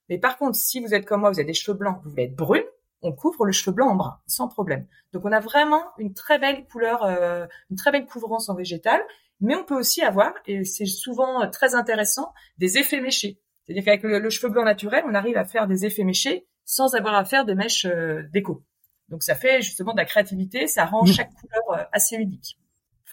Mais 0.09 0.17
par 0.17 0.37
contre, 0.37 0.57
si 0.57 0.81
vous 0.81 0.93
êtes 0.93 1.05
comme 1.05 1.21
moi, 1.21 1.31
vous 1.31 1.39
avez 1.39 1.47
des 1.47 1.53
cheveux 1.53 1.77
blancs, 1.77 2.01
vous 2.03 2.09
voulez 2.09 2.23
être 2.23 2.35
brune, 2.35 2.65
on 3.01 3.13
couvre 3.13 3.45
le 3.45 3.53
cheveu 3.53 3.71
blanc 3.71 3.87
en 3.87 3.95
brun, 3.95 4.19
sans 4.27 4.49
problème. 4.49 4.85
Donc 5.13 5.23
on 5.23 5.31
a 5.31 5.39
vraiment 5.39 5.83
une 5.97 6.13
très 6.13 6.39
belle 6.39 6.65
couleur, 6.65 7.03
euh, 7.05 7.47
une 7.71 7.77
très 7.77 7.91
belle 7.91 8.05
couvrance 8.05 8.49
en 8.49 8.55
végétal, 8.55 9.01
mais 9.39 9.55
on 9.55 9.63
peut 9.63 9.77
aussi 9.77 10.01
avoir, 10.01 10.33
et 10.45 10.65
c'est 10.65 10.85
souvent 10.85 11.49
très 11.49 11.73
intéressant, 11.73 12.33
des 12.57 12.77
effets 12.77 12.99
méchés. 12.99 13.39
C'est-à-dire 13.65 13.83
qu'avec 13.83 14.03
le, 14.03 14.29
cheveu 14.29 14.49
blanc 14.49 14.63
naturel, 14.63 15.03
on 15.07 15.13
arrive 15.13 15.37
à 15.37 15.45
faire 15.45 15.67
des 15.67 15.85
effets 15.85 16.03
méchés 16.03 16.45
sans 16.65 16.95
avoir 16.95 17.15
à 17.15 17.25
faire 17.25 17.45
des 17.45 17.55
mèches 17.55 17.85
euh, 17.85 18.23
déco. 18.31 18.63
Donc 19.09 19.23
ça 19.23 19.35
fait 19.35 19.61
justement 19.61 19.93
de 19.93 19.97
la 19.97 20.05
créativité, 20.05 20.67
ça 20.67 20.85
rend 20.85 21.03
mmh. 21.03 21.13
chaque 21.13 21.33
couleur 21.33 21.79
euh, 21.79 21.83
assez 21.91 22.15
unique. 22.15 22.57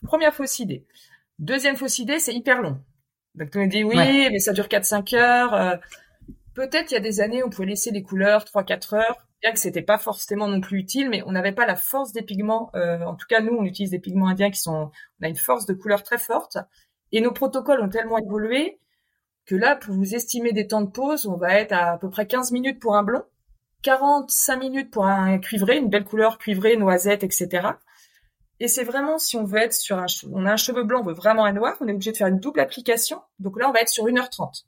Première 0.03 0.35
fausse 0.35 0.59
idée. 0.59 0.85
Deuxième 1.39 1.77
fausse 1.77 1.99
idée, 1.99 2.19
c'est 2.19 2.35
hyper 2.35 2.61
long. 2.61 2.81
Donc 3.35 3.51
on 3.55 3.67
dit 3.67 3.85
oui, 3.85 3.97
mais 3.97 4.39
ça 4.41 4.53
dure 4.53 4.67
4-5 4.67 5.17
heures. 5.17 5.55
Euh, 5.55 5.77
peut-être 6.55 6.91
il 6.91 6.95
y 6.95 6.97
a 6.97 7.01
des 7.01 7.21
années, 7.21 7.43
on 7.45 7.51
pouvait 7.51 7.69
laisser 7.69 7.91
les 7.91 8.03
couleurs 8.03 8.45
3-4 8.45 8.97
heures, 8.97 9.27
bien 9.41 9.53
que 9.53 9.59
c'était 9.59 9.83
pas 9.83 9.99
forcément 9.99 10.49
non 10.49 10.61
plus 10.61 10.79
utile, 10.79 11.09
mais 11.09 11.23
on 11.25 11.33
n'avait 11.33 11.53
pas 11.53 11.67
la 11.67 11.77
force 11.77 12.13
des 12.13 12.23
pigments. 12.23 12.71
en 12.75 13.15
tout 13.15 13.27
cas, 13.29 13.41
nous, 13.41 13.55
on 13.55 13.65
utilise 13.65 13.91
des 13.91 14.01
pigments 14.01 14.29
indiens 14.29 14.51
qui 14.51 14.61
sont, 14.61 14.91
on 15.21 15.25
a 15.25 15.29
une 15.29 15.37
force 15.37 15.67
de 15.67 15.73
couleur 15.73 16.03
très 16.03 16.19
forte. 16.19 16.59
Et 17.13 17.21
nos 17.21 17.33
protocoles 17.33 17.81
ont 17.81 17.89
tellement 17.89 18.19
évolué 18.19 18.81
que 19.47 19.55
là, 19.55 19.77
pour 19.77 19.95
vous 19.95 20.15
estimer 20.15 20.53
des 20.53 20.67
temps 20.67 20.83
de 20.83 20.91
pause, 20.91 21.27
on 21.27 21.37
va 21.37 21.55
être 21.55 21.73
à, 21.73 21.93
à 21.93 21.99
peu 21.99 22.11
près 22.11 22.27
15 22.27 22.53
minutes 22.53 22.81
pour 22.81 22.97
un 22.97 23.03
blond, 23.03 23.25
45 23.83 24.57
minutes 24.57 24.91
pour 24.91 25.07
un 25.07 25.39
cuivré, 25.39 25.79
une 25.79 25.89
belle 25.89 26.05
couleur 26.05 26.39
cuivrée, 26.39 26.77
noisette, 26.77 27.25
etc. 27.25 27.69
Et 28.61 28.69
c'est 28.69 28.85
vraiment, 28.85 29.19
si 29.19 29.37
on 29.37 29.45
veut 29.45 29.59
être 29.59 29.75
sur 29.75 29.99
un, 29.99 30.07
on 30.33 30.47
a 30.47 30.53
un 30.53 30.57
cheveu 30.57 30.85
blanc, 30.85 31.01
on 31.01 31.05
veut 31.05 31.15
vraiment 31.15 31.45
un 31.45 31.53
noir, 31.53 31.77
on 31.81 31.89
est 31.89 31.93
obligé 31.93 32.13
de 32.13 32.17
faire 32.17 32.29
une 32.29 32.39
double 32.39 32.61
application. 32.61 33.21
Donc 33.41 33.59
là, 33.59 33.69
on 33.69 33.73
va 33.73 33.81
être 33.81 33.89
sur 33.89 34.05
1h30. 34.05 34.65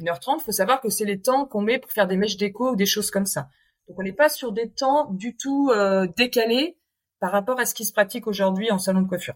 1h30, 0.00 0.40
faut 0.40 0.52
savoir 0.52 0.80
que 0.80 0.88
c'est 0.88 1.04
les 1.04 1.20
temps 1.20 1.46
qu'on 1.46 1.60
met 1.60 1.78
pour 1.78 1.92
faire 1.92 2.08
des 2.08 2.16
mèches 2.16 2.36
déco 2.36 2.72
ou 2.72 2.76
des 2.76 2.86
choses 2.86 3.10
comme 3.10 3.26
ça. 3.26 3.48
Donc 3.86 3.98
on 3.98 4.02
n'est 4.02 4.12
pas 4.12 4.28
sur 4.28 4.52
des 4.52 4.70
temps 4.70 5.10
du 5.10 5.36
tout 5.36 5.70
euh, 5.70 6.08
décalés 6.16 6.76
par 7.20 7.30
rapport 7.30 7.60
à 7.60 7.66
ce 7.66 7.74
qui 7.74 7.84
se 7.84 7.92
pratique 7.92 8.26
aujourd'hui 8.26 8.72
en 8.72 8.78
salon 8.78 9.02
de 9.02 9.08
coiffure. 9.08 9.34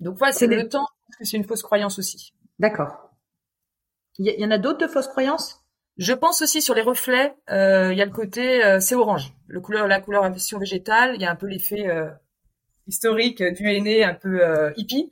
Donc 0.00 0.18
voilà, 0.18 0.34
c'est 0.34 0.46
le 0.46 0.68
temps, 0.68 0.86
parce 1.08 1.16
que 1.18 1.24
c'est 1.24 1.38
une 1.38 1.44
fausse 1.44 1.62
croyance 1.62 1.98
aussi. 1.98 2.34
D'accord. 2.58 3.05
Il 4.18 4.26
y, 4.26 4.44
en 4.44 4.50
a 4.50 4.58
d'autres 4.58 4.78
de 4.78 4.86
fausses 4.86 5.08
croyances? 5.08 5.62
Je 5.98 6.12
pense 6.12 6.42
aussi 6.42 6.62
sur 6.62 6.74
les 6.74 6.82
reflets. 6.82 7.34
Euh, 7.50 7.92
il 7.92 7.98
y 7.98 8.02
a 8.02 8.04
le 8.04 8.10
côté, 8.10 8.64
euh, 8.64 8.80
c'est 8.80 8.94
orange. 8.94 9.32
Le 9.46 9.60
couleur, 9.60 9.86
la 9.88 10.00
couleur 10.00 10.22
version 10.22 10.58
végétale. 10.58 11.14
Il 11.14 11.20
y 11.20 11.24
a 11.24 11.30
un 11.30 11.36
peu 11.36 11.46
l'effet 11.46 11.88
euh, 11.88 12.10
historique 12.86 13.42
du 13.42 13.68
aîné, 13.68 14.04
un 14.04 14.14
peu 14.14 14.40
hippie. 14.76 15.10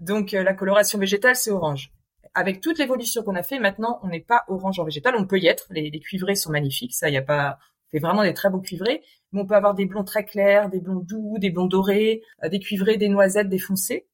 Donc 0.00 0.32
la 0.32 0.54
coloration 0.54 0.98
végétale, 0.98 1.36
c'est 1.36 1.50
orange. 1.50 1.92
Avec 2.34 2.60
toute 2.60 2.78
l'évolution 2.78 3.22
qu'on 3.22 3.34
a 3.34 3.42
fait, 3.42 3.58
maintenant, 3.58 3.98
on 4.02 4.08
n'est 4.08 4.20
pas 4.20 4.44
orange 4.48 4.78
en 4.78 4.84
végétal. 4.84 5.14
On 5.16 5.26
peut 5.26 5.38
y 5.38 5.46
être. 5.46 5.66
Les, 5.70 5.90
les 5.90 6.00
cuivrés 6.00 6.34
sont 6.34 6.50
magnifiques. 6.50 6.94
Ça, 6.94 7.08
il 7.08 7.14
y 7.14 7.18
a 7.18 7.22
pas. 7.22 7.58
Fait 7.92 8.00
vraiment 8.00 8.24
des 8.24 8.34
très 8.34 8.50
beaux 8.50 8.60
cuivrés. 8.60 9.02
Mais 9.32 9.40
on 9.40 9.46
peut 9.46 9.54
avoir 9.54 9.74
des 9.74 9.86
blonds 9.86 10.04
très 10.04 10.24
clairs, 10.24 10.68
des 10.68 10.80
blonds 10.80 11.00
doux, 11.00 11.36
des 11.38 11.50
blonds 11.50 11.66
dorés, 11.66 12.22
des 12.50 12.58
cuivrés, 12.58 12.96
des 12.96 13.08
noisettes, 13.08 13.48
des 13.48 13.58
foncés. 13.58 14.06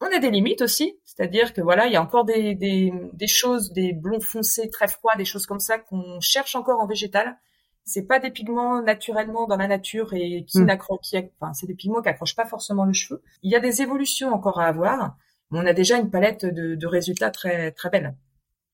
On 0.00 0.06
a 0.06 0.18
des 0.18 0.30
limites 0.30 0.62
aussi, 0.62 0.96
c'est-à-dire 1.04 1.52
que 1.52 1.60
voilà, 1.60 1.86
il 1.86 1.92
y 1.92 1.96
a 1.96 2.02
encore 2.02 2.24
des, 2.24 2.54
des, 2.54 2.92
des 3.12 3.26
choses, 3.26 3.72
des 3.72 3.92
blonds 3.92 4.20
foncés 4.20 4.70
très 4.70 4.86
froids, 4.86 5.12
des 5.16 5.24
choses 5.24 5.46
comme 5.46 5.58
ça 5.58 5.78
qu'on 5.78 6.20
cherche 6.20 6.54
encore 6.54 6.80
en 6.80 6.86
végétal. 6.86 7.36
C'est 7.84 8.06
pas 8.06 8.20
des 8.20 8.30
pigments 8.30 8.82
naturellement 8.82 9.46
dans 9.46 9.56
la 9.56 9.66
nature 9.66 10.12
et 10.12 10.44
qui 10.46 10.60
mmh. 10.60 10.78
qui, 11.02 11.16
enfin, 11.40 11.52
c'est 11.54 11.66
des 11.66 11.74
pigments 11.74 12.02
qui 12.02 12.10
accrochent 12.10 12.36
pas 12.36 12.44
forcément 12.44 12.84
le 12.84 12.92
cheveu. 12.92 13.22
Il 13.42 13.50
y 13.50 13.56
a 13.56 13.60
des 13.60 13.82
évolutions 13.82 14.32
encore 14.32 14.60
à 14.60 14.66
avoir, 14.66 15.16
mais 15.50 15.58
on 15.58 15.66
a 15.66 15.72
déjà 15.72 15.96
une 15.96 16.10
palette 16.10 16.44
de, 16.44 16.74
de 16.74 16.86
résultats 16.86 17.30
très 17.30 17.72
très 17.72 17.90
belle. 17.90 18.14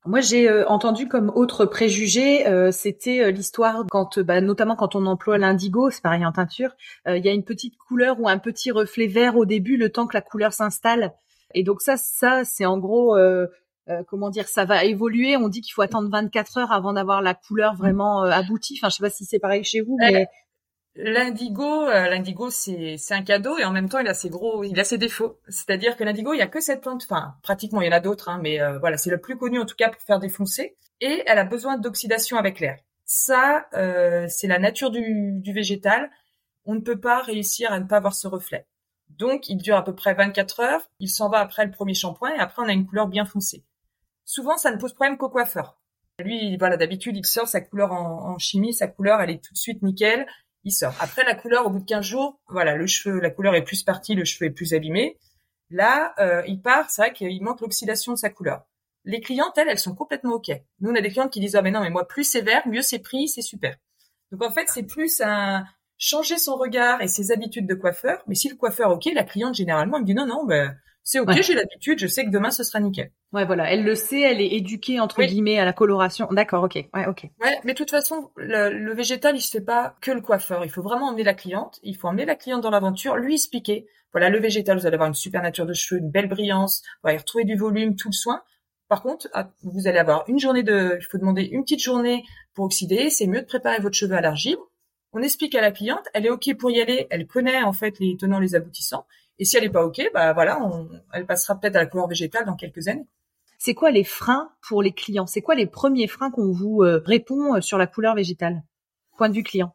Moi, 0.07 0.21
j'ai 0.21 0.51
euh, 0.51 0.69
entendu 0.69 1.09
comme 1.09 1.33
autre 1.35 1.65
préjugé, 1.65 2.47
euh, 2.47 2.71
c'était 2.71 3.21
euh, 3.21 3.31
l'histoire 3.31 3.87
quand, 3.91 4.19
bah, 4.19 4.43
notamment 4.43 4.77
quand 4.77 4.95
on 4.95 5.07
emploie 5.07 5.39
l'indigo, 5.39 5.89
c'est 5.89 6.03
pareil 6.03 6.27
en 6.27 6.33
teinture, 6.33 6.77
il 7.07 7.25
y 7.25 7.29
a 7.29 7.33
une 7.33 7.45
petite 7.45 7.79
couleur 7.79 8.21
ou 8.21 8.29
un 8.29 8.39
petit 8.39 8.71
reflet 8.71 9.07
vert 9.07 9.37
au 9.37 9.47
début, 9.47 9.79
le 9.79 9.89
temps 9.91 10.07
que 10.07 10.15
la 10.15 10.21
couleur 10.21 10.53
s'installe. 10.53 11.15
Et 11.55 11.63
donc 11.63 11.81
ça, 11.81 11.97
ça, 11.97 12.43
c'est 12.45 12.67
en 12.67 12.79
gros, 12.79 13.17
comment 14.09 14.31
dire, 14.31 14.49
ça 14.49 14.65
va 14.65 14.85
évoluer. 14.85 15.37
On 15.37 15.49
dit 15.49 15.61
qu'il 15.61 15.73
faut 15.73 15.83
attendre 15.83 16.11
24 16.11 16.59
heures 16.59 16.73
avant 16.73 16.93
d'avoir 16.93 17.23
la 17.23 17.35
couleur 17.35 17.75
vraiment 17.77 18.23
aboutie. 18.23 18.79
Enfin, 18.79 18.89
je 18.89 18.97
sais 18.97 19.03
pas 19.03 19.11
si 19.11 19.25
c'est 19.25 19.39
pareil 19.39 19.63
chez 19.63 19.81
vous, 19.81 19.97
mais 20.01 20.27
L'indigo, 20.97 21.89
euh, 21.89 22.09
l'indigo, 22.09 22.51
c'est 22.51 22.97
un 23.11 23.23
cadeau 23.23 23.59
et 23.59 23.65
en 23.65 23.73
même 23.73 23.89
temps, 23.89 23.99
il 23.99 24.07
a 24.07 24.15
ses 24.15 24.31
gros, 24.31 24.63
il 24.63 24.79
a 24.79 24.85
ses 24.85 24.97
défauts. 24.97 25.41
C'est-à-dire 25.49 25.97
que 25.97 26.05
l'indigo, 26.05 26.35
il 26.35 26.39
y 26.39 26.43
a 26.43 26.47
que 26.47 26.61
cette 26.61 26.83
plante, 26.83 27.03
enfin 27.05 27.35
pratiquement, 27.43 27.81
il 27.81 27.87
y 27.87 27.89
en 27.89 27.97
a 27.97 28.01
d'autres, 28.01 28.29
hein, 28.29 28.39
mais 28.41 28.61
euh, 28.61 28.79
voilà, 28.79 28.97
c'est 28.97 29.11
le 29.11 29.21
plus 29.21 29.37
connu 29.37 29.59
en 29.59 29.67
tout 29.67 29.75
cas 29.75 29.91
pour 29.91 30.01
faire 30.03 30.21
défoncer. 30.21 30.77
Et 31.01 31.25
elle 31.27 31.39
a 31.39 31.45
besoin 31.45 31.79
d'oxydation 31.79 32.37
avec 32.37 32.61
l'air. 32.61 32.79
Ça, 33.05 33.67
euh, 33.75 34.27
c'est 34.29 34.47
la 34.47 34.61
nature 34.61 34.91
du, 34.91 35.33
du 35.41 35.53
végétal. 35.53 36.11
On 36.65 36.77
ne 36.77 36.81
peut 36.81 37.01
pas 37.01 37.23
réussir 37.23 37.73
à 37.73 37.81
ne 37.81 37.87
pas 37.87 37.97
avoir 37.97 38.15
ce 38.15 38.29
reflet. 38.29 38.67
Donc, 39.11 39.49
il 39.49 39.57
dure 39.57 39.77
à 39.77 39.85
peu 39.85 39.97
près 39.97 40.15
24 40.15 40.61
heures. 40.61 40.91
Il 41.01 41.09
s'en 41.09 41.29
va 41.29 41.41
après 41.41 41.65
le 41.65 41.73
premier 41.73 41.95
shampoing 41.95 42.35
et 42.37 42.39
après, 42.39 42.63
on 42.63 42.69
a 42.69 42.73
une 42.73 42.87
couleur 42.87 43.09
bien 43.09 43.25
foncée. 43.25 43.65
Souvent, 44.25 44.57
ça 44.57 44.71
ne 44.71 44.79
pose 44.79 44.95
problème 44.95 45.19
qu'au 45.19 45.29
coiffeur. 45.29 45.77
Lui, 46.21 46.57
voilà, 46.57 46.77
d'habitude, 46.77 47.17
il 47.17 47.27
sort 47.27 47.49
sa 47.49 47.61
couleur 47.61 47.93
en, 47.93 48.31
en, 48.31 48.39
chimie, 48.39 48.73
sa 48.73 48.87
couleur, 48.87 49.21
elle 49.21 49.31
est 49.31 49.45
tout 49.45 49.53
de 49.53 49.59
suite 49.59 49.83
nickel 49.83 50.27
il 50.65 50.73
sort. 50.73 50.95
Après 51.01 51.25
la 51.25 51.35
couleur, 51.35 51.67
au 51.67 51.71
bout 51.71 51.79
de 51.79 51.85
15 51.85 52.05
jours, 52.05 52.41
voilà, 52.49 52.75
le 52.75 52.87
cheveu, 52.87 53.21
la 53.21 53.31
couleur 53.31 53.55
est 53.55 53.65
plus 53.65 53.83
partie, 53.83 54.15
le 54.15 54.25
cheveu 54.25 54.47
est 54.47 54.51
plus 54.51 54.75
abîmé. 54.75 55.19
Là, 55.71 56.15
euh, 56.19 56.43
il 56.47 56.61
part, 56.61 56.91
c'est 56.91 57.03
vrai 57.03 57.13
qu'il 57.13 57.43
manque 57.43 57.61
l'oxydation 57.61 58.13
de 58.13 58.19
sa 58.19 58.31
couleur. 58.31 58.65
Les 59.05 59.21
clientes, 59.21 59.57
elles, 59.57 59.69
elles 59.69 59.79
sont 59.79 59.95
complètement 59.95 60.35
ok. 60.35 60.51
Nous, 60.81 60.91
on 60.91 60.95
a 60.95 61.01
des 61.01 61.11
clientes 61.11 61.33
qui 61.33 61.41
disent 61.41 61.57
ah 61.57 61.63
mais 61.63 61.71
non, 61.71 61.81
mais 61.81 61.91
moi 61.91 62.09
plus 62.09 62.25
c'est 62.25 62.41
vert, 62.41 62.67
mieux 62.67 62.83
c'est 62.83 63.01
pris, 63.01 63.29
c'est 63.29 63.43
super. 63.43 63.77
Donc 64.33 64.43
en 64.43 64.51
fait, 64.51 64.69
c'est 64.69 64.85
plus 64.85 65.21
un 65.21 65.65
changer 65.99 66.39
son 66.39 66.57
regard 66.57 67.01
et 67.03 67.09
ses 67.09 67.33
habitudes 67.33 67.67
de 67.67 67.75
coiffeur. 67.75 68.23
Mais 68.27 68.35
si 68.35 68.49
le 68.49 68.57
coiffeur 68.57 68.91
ok, 68.91 69.07
la 69.15 69.25
cliente 69.25 69.55
généralement 69.55 69.97
elle 69.97 70.03
me 70.03 70.07
dit 70.07 70.15
non 70.15 70.27
non, 70.27 70.45
ben 70.45 70.77
c'est 71.07 71.21
ok, 71.21 71.43
j'ai 71.43 71.55
l'habitude, 71.55 71.99
je 71.99 72.07
sais 72.07 72.25
que 72.25 72.31
demain 72.31 72.51
ce 72.51 72.65
sera 72.65 72.81
nickel. 72.81 73.13
Ouais, 73.35 73.45
voilà, 73.45 73.71
elle 73.71 73.85
le 73.85 73.95
sait, 73.95 74.21
elle 74.21 74.41
est 74.41 74.53
éduquée 74.55 75.01
entre 75.01 75.23
guillemets 75.23 75.59
à 75.59 75.67
la 75.67 75.75
coloration. 75.75 76.29
D'accord, 76.31 76.65
ok, 76.65 76.77
ouais, 76.77 77.07
ok. 77.07 77.25
Ouais, 77.43 77.61
mais 77.65 77.73
de 77.73 77.77
toute 77.77 77.91
façon, 77.91 78.31
le, 78.37 78.95
végétal, 78.95 79.37
il 79.37 79.43
se 79.43 79.51
fait 79.51 79.65
pas 79.65 79.97
que 80.01 80.13
le 80.13 80.23
coiffeur. 80.23 80.65
Il 80.65 80.71
faut 80.71 80.83
vraiment 80.83 81.09
emmener 81.09 81.25
la 81.25 81.35
cliente. 81.35 81.79
Il 81.83 81.97
faut 81.97 82.09
emmener 82.09 82.25
la 82.25 82.37
cliente 82.37 82.63
dans 82.63 82.71
l'aventure, 82.71 83.17
lui 83.17 83.35
expliquer. 83.35 83.87
Voilà, 84.13 84.31
le 84.31 84.39
végétal, 84.39 84.79
vous 84.79 84.87
allez 84.87 84.95
avoir 84.95 85.09
une 85.09 85.15
super 85.15 85.43
nature 85.43 85.67
de 85.67 85.75
cheveux, 85.75 86.01
une 86.01 86.11
belle 86.11 86.29
brillance, 86.29 86.83
vous 87.03 87.09
allez 87.11 87.19
retrouver 87.19 87.45
du 87.45 87.57
volume, 87.57 87.97
tout 87.97 88.09
le 88.09 88.15
soin. 88.15 88.41
Par 88.89 89.03
contre, 89.03 89.29
ah, 89.35 89.51
vous 89.63 89.89
allez 89.89 89.99
avoir 89.99 90.25
une 90.29 90.39
journée 90.39 90.63
de, 90.63 90.97
il 91.01 91.05
faut 91.05 91.19
demander 91.19 91.43
une 91.43 91.65
petite 91.65 91.83
journée 91.83 92.25
pour 92.55 92.65
oxyder. 92.65 93.11
C'est 93.11 93.27
mieux 93.27 93.41
de 93.41 93.47
préparer 93.47 93.81
votre 93.81 93.97
cheveu 93.97 94.15
à 94.15 94.21
l'argile. 94.21 94.57
On 95.15 95.23
explique 95.23 95.55
à 95.55 95.61
la 95.61 95.71
cliente, 95.71 96.07
elle 96.13 96.27
est 96.27 96.31
ok 96.31 96.57
pour 96.59 96.73
y 96.73 96.83
aller, 96.83 97.07
elle 97.09 97.29
connaît 97.29 97.63
en 97.63 97.73
fait 97.73 98.01
les 98.01 98.17
tenants, 98.17 98.41
les 98.41 98.57
aboutissants. 98.57 99.07
Et 99.39 99.45
si 99.45 99.57
elle 99.57 99.63
n'est 99.63 99.71
pas 99.71 99.85
OK, 99.85 100.03
bah 100.13 100.33
voilà, 100.33 100.61
elle 101.13 101.25
passera 101.25 101.55
peut-être 101.55 101.77
à 101.77 101.79
la 101.79 101.87
couleur 101.87 102.09
végétale 102.09 102.45
dans 102.45 102.57
quelques 102.57 102.89
années. 102.89 103.07
C'est 103.59 103.75
quoi 103.75 103.93
les 103.93 104.03
freins 104.03 104.51
pour 104.61 104.83
les 104.83 104.93
clients? 104.93 105.27
C'est 105.27 105.41
quoi 105.41 105.55
les 105.55 105.67
premiers 105.67 106.09
freins 106.09 106.33
qu'on 106.33 106.51
vous 106.51 106.83
euh, 106.83 107.01
répond 107.07 107.55
euh, 107.55 107.61
sur 107.61 107.79
la 107.79 107.87
couleur 107.87 108.17
végétale? 108.17 108.65
Point 109.17 109.29
de 109.29 109.35
vue 109.35 109.45
client. 109.45 109.75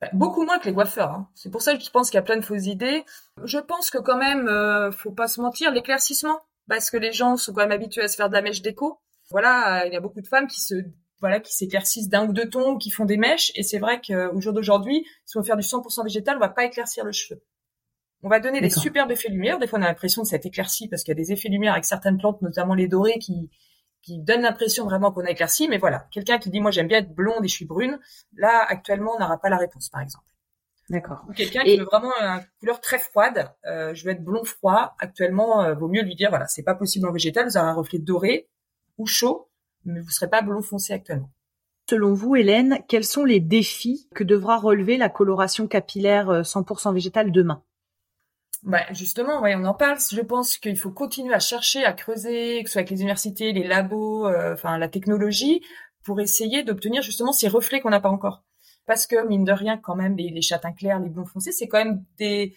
Bah, 0.00 0.08
beaucoup 0.14 0.44
moins 0.44 0.58
que 0.58 0.66
les 0.66 0.74
coiffeurs. 0.74 1.10
Hein. 1.10 1.28
C'est 1.34 1.50
pour 1.50 1.60
ça 1.60 1.76
que 1.76 1.84
je 1.84 1.90
pense 1.90 2.10
qu'il 2.10 2.16
y 2.16 2.18
a 2.18 2.22
plein 2.22 2.38
de 2.38 2.44
fausses 2.44 2.66
idées. 2.66 3.04
Je 3.44 3.58
pense 3.58 3.90
que 3.90 3.98
quand 3.98 4.16
même, 4.16 4.48
euh, 4.48 4.90
faut 4.90 5.12
pas 5.12 5.28
se 5.28 5.40
mentir, 5.42 5.70
l'éclaircissement, 5.70 6.40
parce 6.66 6.90
que 6.90 6.96
les 6.96 7.12
gens 7.12 7.36
sont 7.36 7.52
quand 7.52 7.60
même 7.60 7.72
habitués 7.72 8.02
à 8.02 8.08
se 8.08 8.16
faire 8.16 8.30
de 8.30 8.34
la 8.34 8.42
mèche 8.42 8.62
déco. 8.62 8.98
Voilà, 9.30 9.86
il 9.86 9.92
y 9.92 9.96
a 9.96 10.00
beaucoup 10.00 10.22
de 10.22 10.26
femmes 10.26 10.46
qui 10.46 10.60
se 10.60 10.74
voilà 11.24 11.40
qui 11.40 11.54
s'éclaircissent 11.54 12.10
d'un 12.10 12.28
ou 12.28 12.34
deux 12.34 12.50
tons, 12.50 12.76
qui 12.76 12.90
font 12.90 13.06
des 13.06 13.16
mèches. 13.16 13.50
Et 13.54 13.62
c'est 13.62 13.78
vrai 13.78 13.98
qu'au 14.06 14.40
jour 14.42 14.52
d'aujourd'hui, 14.52 15.06
si 15.24 15.38
on 15.38 15.40
veut 15.40 15.46
faire 15.46 15.56
du 15.56 15.62
100% 15.62 16.04
végétal, 16.04 16.36
on 16.36 16.40
va 16.40 16.50
pas 16.50 16.66
éclaircir 16.66 17.02
le 17.02 17.12
cheveu. 17.12 17.42
On 18.22 18.28
va 18.28 18.40
donner 18.40 18.60
des 18.60 18.68
superbes 18.68 19.10
effets 19.10 19.30
lumière. 19.30 19.58
Des 19.58 19.66
fois, 19.66 19.78
on 19.78 19.82
a 19.82 19.86
l'impression 19.86 20.20
que 20.20 20.28
c'est 20.28 20.44
éclairci 20.44 20.86
parce 20.88 21.02
qu'il 21.02 21.12
y 21.12 21.16
a 21.16 21.22
des 21.22 21.32
effets 21.32 21.48
lumière 21.48 21.72
avec 21.72 21.86
certaines 21.86 22.18
plantes, 22.18 22.42
notamment 22.42 22.74
les 22.74 22.88
dorés, 22.88 23.18
qui, 23.18 23.48
qui 24.02 24.18
donnent 24.18 24.42
l'impression 24.42 24.84
vraiment 24.84 25.12
qu'on 25.12 25.24
a 25.24 25.30
éclairci. 25.30 25.66
Mais 25.66 25.78
voilà, 25.78 26.08
quelqu'un 26.10 26.38
qui 26.38 26.50
dit 26.50 26.60
moi 26.60 26.70
j'aime 26.70 26.88
bien 26.88 26.98
être 26.98 27.14
blonde 27.14 27.42
et 27.42 27.48
je 27.48 27.54
suis 27.54 27.64
brune, 27.64 27.98
là 28.36 28.66
actuellement 28.68 29.12
on 29.16 29.18
n'aura 29.18 29.38
pas 29.38 29.48
la 29.48 29.56
réponse, 29.56 29.88
par 29.88 30.02
exemple. 30.02 30.26
D'accord. 30.90 31.24
Quelqu'un 31.34 31.62
qui 31.62 31.78
veut 31.78 31.84
vraiment 31.84 32.12
une 32.20 32.44
couleur 32.60 32.82
très 32.82 32.98
froide, 32.98 33.50
euh, 33.64 33.94
je 33.94 34.04
veux 34.04 34.10
être 34.10 34.22
blond 34.22 34.44
froid. 34.44 34.94
Actuellement, 34.98 35.62
euh, 35.62 35.74
vaut 35.74 35.88
mieux 35.88 36.02
lui 36.02 36.14
dire 36.14 36.28
voilà, 36.28 36.46
c'est 36.46 36.62
pas 36.62 36.74
possible 36.74 37.08
en 37.08 37.12
végétal. 37.12 37.46
Vous 37.46 37.56
aurez 37.56 37.66
un 37.66 37.72
reflet 37.72 37.98
doré 37.98 38.50
ou 38.98 39.06
chaud, 39.06 39.48
mais 39.84 40.00
vous 40.00 40.10
serez 40.10 40.28
pas 40.28 40.42
blond 40.42 40.62
foncé 40.62 40.92
actuellement. 40.92 41.30
Selon 41.88 42.14
vous, 42.14 42.36
Hélène, 42.36 42.78
quels 42.88 43.04
sont 43.04 43.24
les 43.24 43.40
défis 43.40 44.08
que 44.14 44.24
devra 44.24 44.56
relever 44.56 44.96
la 44.96 45.10
coloration 45.10 45.66
capillaire 45.66 46.42
100% 46.42 46.88
euh, 46.88 46.92
végétale 46.92 47.30
demain? 47.30 47.62
Bah, 48.62 48.80
justement, 48.92 49.42
ouais, 49.42 49.54
on 49.54 49.64
en 49.64 49.74
parle. 49.74 49.98
Je 50.10 50.22
pense 50.22 50.56
qu'il 50.56 50.78
faut 50.78 50.90
continuer 50.90 51.34
à 51.34 51.38
chercher, 51.38 51.84
à 51.84 51.92
creuser, 51.92 52.62
que 52.62 52.70
ce 52.70 52.74
soit 52.74 52.80
avec 52.80 52.90
les 52.90 53.00
universités, 53.00 53.52
les 53.52 53.66
labos, 53.66 54.26
euh, 54.26 54.54
enfin 54.54 54.78
la 54.78 54.88
technologie, 54.88 55.62
pour 56.02 56.20
essayer 56.20 56.62
d'obtenir 56.62 57.02
justement 57.02 57.32
ces 57.32 57.48
reflets 57.48 57.80
qu'on 57.80 57.90
n'a 57.90 58.00
pas 58.00 58.08
encore. 58.08 58.42
Parce 58.86 59.06
que 59.06 59.26
mine 59.26 59.44
de 59.44 59.52
rien, 59.52 59.76
quand 59.76 59.94
même, 59.94 60.16
les, 60.16 60.30
les 60.30 60.42
châtains 60.42 60.72
clairs, 60.72 61.00
les 61.00 61.10
blonds 61.10 61.26
foncés, 61.26 61.52
c'est 61.52 61.68
quand 61.68 61.78
même 61.78 62.02
des. 62.16 62.56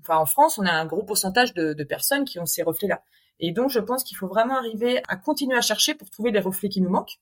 Enfin, 0.00 0.16
en 0.16 0.26
France, 0.26 0.56
on 0.56 0.64
a 0.64 0.72
un 0.72 0.86
gros 0.86 1.02
pourcentage 1.02 1.52
de, 1.52 1.74
de 1.74 1.84
personnes 1.84 2.24
qui 2.24 2.38
ont 2.38 2.46
ces 2.46 2.62
reflets-là. 2.62 3.02
Et 3.40 3.52
donc, 3.52 3.70
je 3.70 3.80
pense 3.80 4.04
qu'il 4.04 4.16
faut 4.16 4.28
vraiment 4.28 4.56
arriver 4.56 5.02
à 5.08 5.16
continuer 5.16 5.56
à 5.56 5.60
chercher 5.60 5.94
pour 5.94 6.10
trouver 6.10 6.30
les 6.30 6.40
reflets 6.40 6.68
qui 6.68 6.80
nous 6.80 6.90
manquent. 6.90 7.18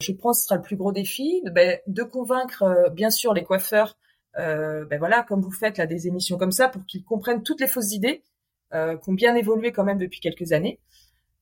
Je 0.00 0.12
pense 0.12 0.38
que 0.38 0.42
ce 0.42 0.48
sera 0.48 0.56
le 0.56 0.62
plus 0.62 0.76
gros 0.76 0.92
défi, 0.92 1.42
de, 1.44 1.50
ben, 1.50 1.78
de 1.86 2.02
convaincre, 2.02 2.62
euh, 2.62 2.90
bien 2.90 3.10
sûr, 3.10 3.34
les 3.34 3.44
coiffeurs 3.44 3.96
euh, 4.38 4.84
ben 4.86 4.98
voilà, 4.98 5.22
comme 5.22 5.40
vous 5.40 5.50
faites 5.50 5.78
là 5.78 5.86
des 5.86 6.06
émissions 6.06 6.38
comme 6.38 6.52
ça, 6.52 6.68
pour 6.68 6.84
qu'ils 6.86 7.04
comprennent 7.04 7.42
toutes 7.42 7.60
les 7.60 7.68
fausses 7.68 7.92
idées 7.92 8.22
euh, 8.74 8.96
qui 8.96 9.10
ont 9.10 9.14
bien 9.14 9.34
évolué 9.34 9.72
quand 9.72 9.84
même 9.84 9.98
depuis 9.98 10.20
quelques 10.20 10.52
années. 10.52 10.80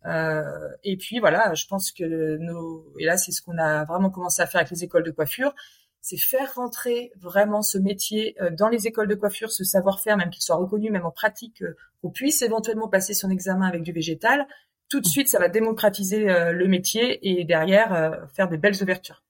Euh, 0.06 0.42
et 0.82 0.96
puis 0.96 1.20
voilà, 1.20 1.54
je 1.54 1.66
pense 1.66 1.92
que 1.92 2.38
nos 2.38 2.86
et 2.98 3.04
là 3.04 3.18
c'est 3.18 3.32
ce 3.32 3.42
qu'on 3.42 3.58
a 3.58 3.84
vraiment 3.84 4.10
commencé 4.10 4.40
à 4.40 4.46
faire 4.46 4.60
avec 4.60 4.70
les 4.70 4.84
écoles 4.84 5.04
de 5.04 5.10
coiffure, 5.10 5.54
c'est 6.00 6.16
faire 6.16 6.54
rentrer 6.54 7.12
vraiment 7.16 7.62
ce 7.62 7.78
métier 7.78 8.36
euh, 8.40 8.50
dans 8.50 8.68
les 8.68 8.86
écoles 8.86 9.08
de 9.08 9.14
coiffure, 9.14 9.50
ce 9.50 9.64
savoir-faire, 9.64 10.16
même 10.16 10.30
qu'il 10.30 10.42
soit 10.42 10.56
reconnu, 10.56 10.90
même 10.90 11.06
en 11.06 11.10
pratique, 11.10 11.62
euh, 11.62 11.76
qu'on 12.02 12.10
puisse 12.10 12.42
éventuellement 12.42 12.88
passer 12.88 13.14
son 13.14 13.30
examen 13.30 13.66
avec 13.66 13.82
du 13.82 13.92
végétal. 13.92 14.46
Tout 14.88 15.00
de 15.00 15.06
suite, 15.06 15.28
ça 15.28 15.38
va 15.38 15.48
démocratiser 15.48 16.24
le 16.24 16.66
métier 16.66 17.20
et 17.22 17.44
derrière 17.44 18.26
faire 18.34 18.48
des 18.48 18.58
belles 18.58 18.82
ouvertures. 18.82 19.22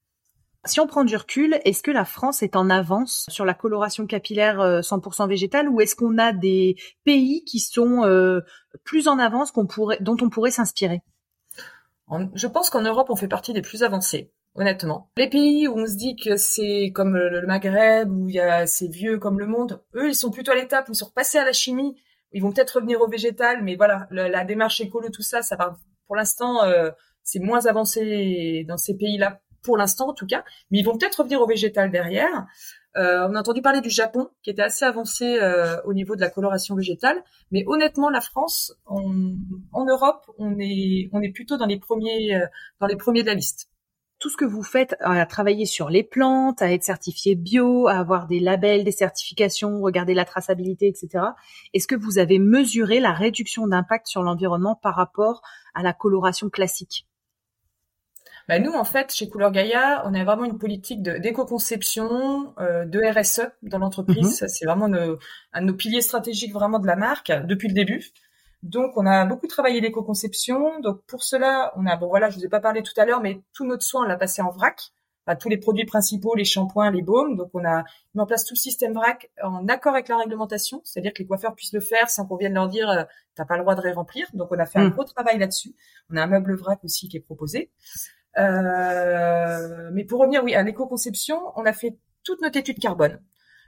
Si 0.65 0.79
on 0.79 0.85
prend 0.85 1.03
du 1.03 1.15
recul, 1.15 1.59
est-ce 1.65 1.81
que 1.81 1.89
la 1.89 2.05
France 2.05 2.43
est 2.43 2.55
en 2.55 2.69
avance 2.69 3.25
sur 3.29 3.45
la 3.45 3.55
coloration 3.55 4.05
capillaire 4.05 4.59
100% 4.59 5.23
euh, 5.23 5.27
végétale 5.27 5.67
ou 5.67 5.81
est-ce 5.81 5.95
qu'on 5.95 6.19
a 6.19 6.33
des 6.33 6.75
pays 7.03 7.43
qui 7.45 7.59
sont 7.59 8.03
euh, 8.05 8.41
plus 8.83 9.07
en 9.07 9.17
avance 9.17 9.51
qu'on 9.51 9.65
pourrait, 9.65 9.97
dont 10.01 10.17
on 10.21 10.29
pourrait 10.29 10.51
s'inspirer? 10.51 11.01
Je 12.35 12.45
pense 12.45 12.69
qu'en 12.69 12.81
Europe, 12.81 13.09
on 13.09 13.15
fait 13.15 13.27
partie 13.27 13.53
des 13.53 13.61
plus 13.61 13.81
avancés. 13.81 14.31
Honnêtement, 14.55 15.09
les 15.15 15.29
pays 15.29 15.67
où 15.67 15.77
on 15.77 15.85
se 15.85 15.95
dit 15.95 16.17
que 16.17 16.35
c'est 16.35 16.91
comme 16.93 17.15
le 17.15 17.47
Maghreb, 17.47 18.11
où 18.11 18.27
il 18.27 18.35
y 18.35 18.39
a 18.39 18.67
c'est 18.67 18.89
vieux 18.89 19.17
comme 19.17 19.39
le 19.39 19.47
monde, 19.47 19.81
eux 19.95 20.09
ils 20.09 20.15
sont 20.15 20.29
plutôt 20.29 20.51
à 20.51 20.55
l'étape 20.55 20.89
où 20.89 20.91
ils 20.91 20.95
sont 20.95 21.05
repassés 21.05 21.37
à 21.37 21.45
la 21.45 21.53
chimie. 21.53 21.95
Ils 22.33 22.41
vont 22.41 22.51
peut-être 22.51 22.71
revenir 22.71 23.01
au 23.01 23.07
végétal, 23.07 23.63
mais 23.63 23.75
voilà, 23.75 24.07
la, 24.11 24.43
démarche 24.45 24.81
écolo, 24.81 25.09
tout 25.09 25.21
ça, 25.21 25.41
ça 25.41 25.55
va. 25.55 25.77
Pour 26.07 26.15
l'instant, 26.15 26.63
euh, 26.63 26.91
c'est 27.23 27.39
moins 27.39 27.65
avancé 27.65 28.65
dans 28.67 28.77
ces 28.77 28.97
pays-là 28.97 29.41
pour 29.63 29.77
l'instant 29.77 30.09
en 30.09 30.13
tout 30.13 30.25
cas, 30.25 30.43
mais 30.69 30.79
ils 30.79 30.83
vont 30.83 30.97
peut-être 30.97 31.17
revenir 31.19 31.41
au 31.41 31.47
végétal 31.47 31.91
derrière. 31.91 32.47
Euh, 32.97 33.27
on 33.29 33.35
a 33.35 33.39
entendu 33.39 33.61
parler 33.61 33.79
du 33.79 33.89
Japon, 33.89 34.29
qui 34.43 34.49
était 34.49 34.61
assez 34.61 34.83
avancé 34.83 35.39
euh, 35.39 35.81
au 35.85 35.93
niveau 35.93 36.15
de 36.15 36.21
la 36.21 36.29
coloration 36.29 36.75
végétale, 36.75 37.23
mais 37.51 37.63
honnêtement, 37.67 38.09
la 38.09 38.19
France, 38.19 38.73
en 38.85 39.85
Europe, 39.85 40.29
on 40.37 40.57
est, 40.59 41.09
on 41.13 41.21
est 41.21 41.31
plutôt 41.31 41.57
dans 41.57 41.67
les 41.67 41.79
premiers, 41.79 42.35
euh, 42.35 42.45
dans 42.81 42.87
les 42.87 42.97
premiers 42.97 43.21
de 43.21 43.27
la 43.27 43.35
liste. 43.35 43.70
Tout 44.21 44.29
ce 44.29 44.37
que 44.37 44.45
vous 44.45 44.61
faites 44.61 44.95
à 44.99 45.25
travailler 45.25 45.65
sur 45.65 45.89
les 45.89 46.03
plantes, 46.03 46.61
à 46.61 46.71
être 46.71 46.83
certifié 46.83 47.33
bio, 47.33 47.87
à 47.87 47.93
avoir 47.93 48.27
des 48.27 48.39
labels, 48.39 48.83
des 48.83 48.91
certifications, 48.91 49.81
regarder 49.81 50.13
la 50.13 50.25
traçabilité, 50.25 50.87
etc. 50.87 51.23
Est-ce 51.73 51.87
que 51.87 51.95
vous 51.95 52.19
avez 52.19 52.37
mesuré 52.37 52.99
la 52.99 53.13
réduction 53.13 53.65
d'impact 53.65 54.05
sur 54.05 54.21
l'environnement 54.21 54.75
par 54.75 54.95
rapport 54.95 55.41
à 55.73 55.81
la 55.81 55.91
coloration 55.91 56.51
classique? 56.51 57.07
Bah 58.47 58.59
nous, 58.59 58.73
en 58.73 58.83
fait, 58.83 59.11
chez 59.11 59.27
Couleur 59.27 59.51
Gaïa, 59.51 60.03
on 60.05 60.13
a 60.13 60.23
vraiment 60.23 60.45
une 60.45 60.59
politique 60.59 61.01
d'éco-conception, 61.01 62.53
euh, 62.59 62.85
de 62.85 63.01
RSE 63.01 63.49
dans 63.63 63.79
l'entreprise. 63.79 64.39
Mhm. 64.39 64.47
C'est 64.47 64.65
vraiment 64.65 64.85
un 64.85 65.61
de 65.61 65.65
nos 65.65 65.73
piliers 65.73 66.01
stratégiques 66.01 66.53
vraiment 66.53 66.77
de 66.77 66.85
la 66.85 66.95
marque 66.95 67.31
depuis 67.47 67.69
le 67.69 67.73
début. 67.73 68.11
Donc, 68.63 68.93
on 68.95 69.05
a 69.05 69.25
beaucoup 69.25 69.47
travaillé 69.47 69.81
l'éco-conception. 69.81 70.79
Donc, 70.81 71.01
pour 71.07 71.23
cela, 71.23 71.73
on 71.75 71.85
a, 71.85 71.95
bon 71.95 72.07
voilà, 72.07 72.29
je 72.29 72.37
vous 72.37 72.45
ai 72.45 72.49
pas 72.49 72.59
parlé 72.59 72.83
tout 72.83 72.93
à 72.97 73.05
l'heure, 73.05 73.21
mais 73.21 73.41
tout 73.53 73.65
notre 73.65 73.83
soin, 73.83 74.03
on 74.03 74.07
l'a 74.07 74.17
passé 74.17 74.41
en 74.41 74.51
vrac. 74.51 74.91
Enfin, 75.25 75.35
tous 75.35 75.49
les 75.49 75.57
produits 75.57 75.85
principaux, 75.85 76.35
les 76.35 76.45
shampoings, 76.45 76.91
les 76.91 77.01
baumes. 77.01 77.37
Donc, 77.37 77.49
on 77.53 77.63
a 77.65 77.83
mis 78.13 78.21
en 78.21 78.25
place 78.25 78.45
tout 78.45 78.53
le 78.53 78.59
système 78.59 78.93
vrac 78.93 79.31
en 79.43 79.67
accord 79.67 79.93
avec 79.93 80.07
la 80.07 80.17
réglementation, 80.17 80.81
c'est-à-dire 80.83 81.13
que 81.13 81.19
les 81.19 81.27
coiffeurs 81.27 81.55
puissent 81.55 81.73
le 81.73 81.79
faire 81.79 82.09
sans 82.09 82.25
qu'on 82.25 82.37
vienne 82.37 82.53
leur 82.53 82.67
dire 82.67 82.89
euh, 82.89 83.03
t'as 83.35 83.45
pas 83.45 83.55
le 83.55 83.61
droit 83.61 83.75
de 83.75 83.81
ré-remplir. 83.81 84.27
Donc, 84.33 84.49
on 84.51 84.59
a 84.59 84.65
fait 84.65 84.79
un 84.79 84.87
mm. 84.87 84.91
gros 84.91 85.03
travail 85.03 85.37
là-dessus. 85.37 85.75
On 86.11 86.17
a 86.17 86.23
un 86.23 86.27
meuble 86.27 86.55
vrac 86.55 86.83
aussi 86.83 87.07
qui 87.07 87.17
est 87.17 87.21
proposé. 87.21 87.71
Euh, 88.37 89.89
mais 89.93 90.05
pour 90.05 90.21
revenir, 90.21 90.43
oui, 90.43 90.55
à 90.55 90.63
l'éco-conception, 90.63 91.39
on 91.55 91.65
a 91.65 91.73
fait 91.73 91.97
toute 92.23 92.41
notre 92.41 92.57
étude 92.57 92.79
carbone. 92.79 93.19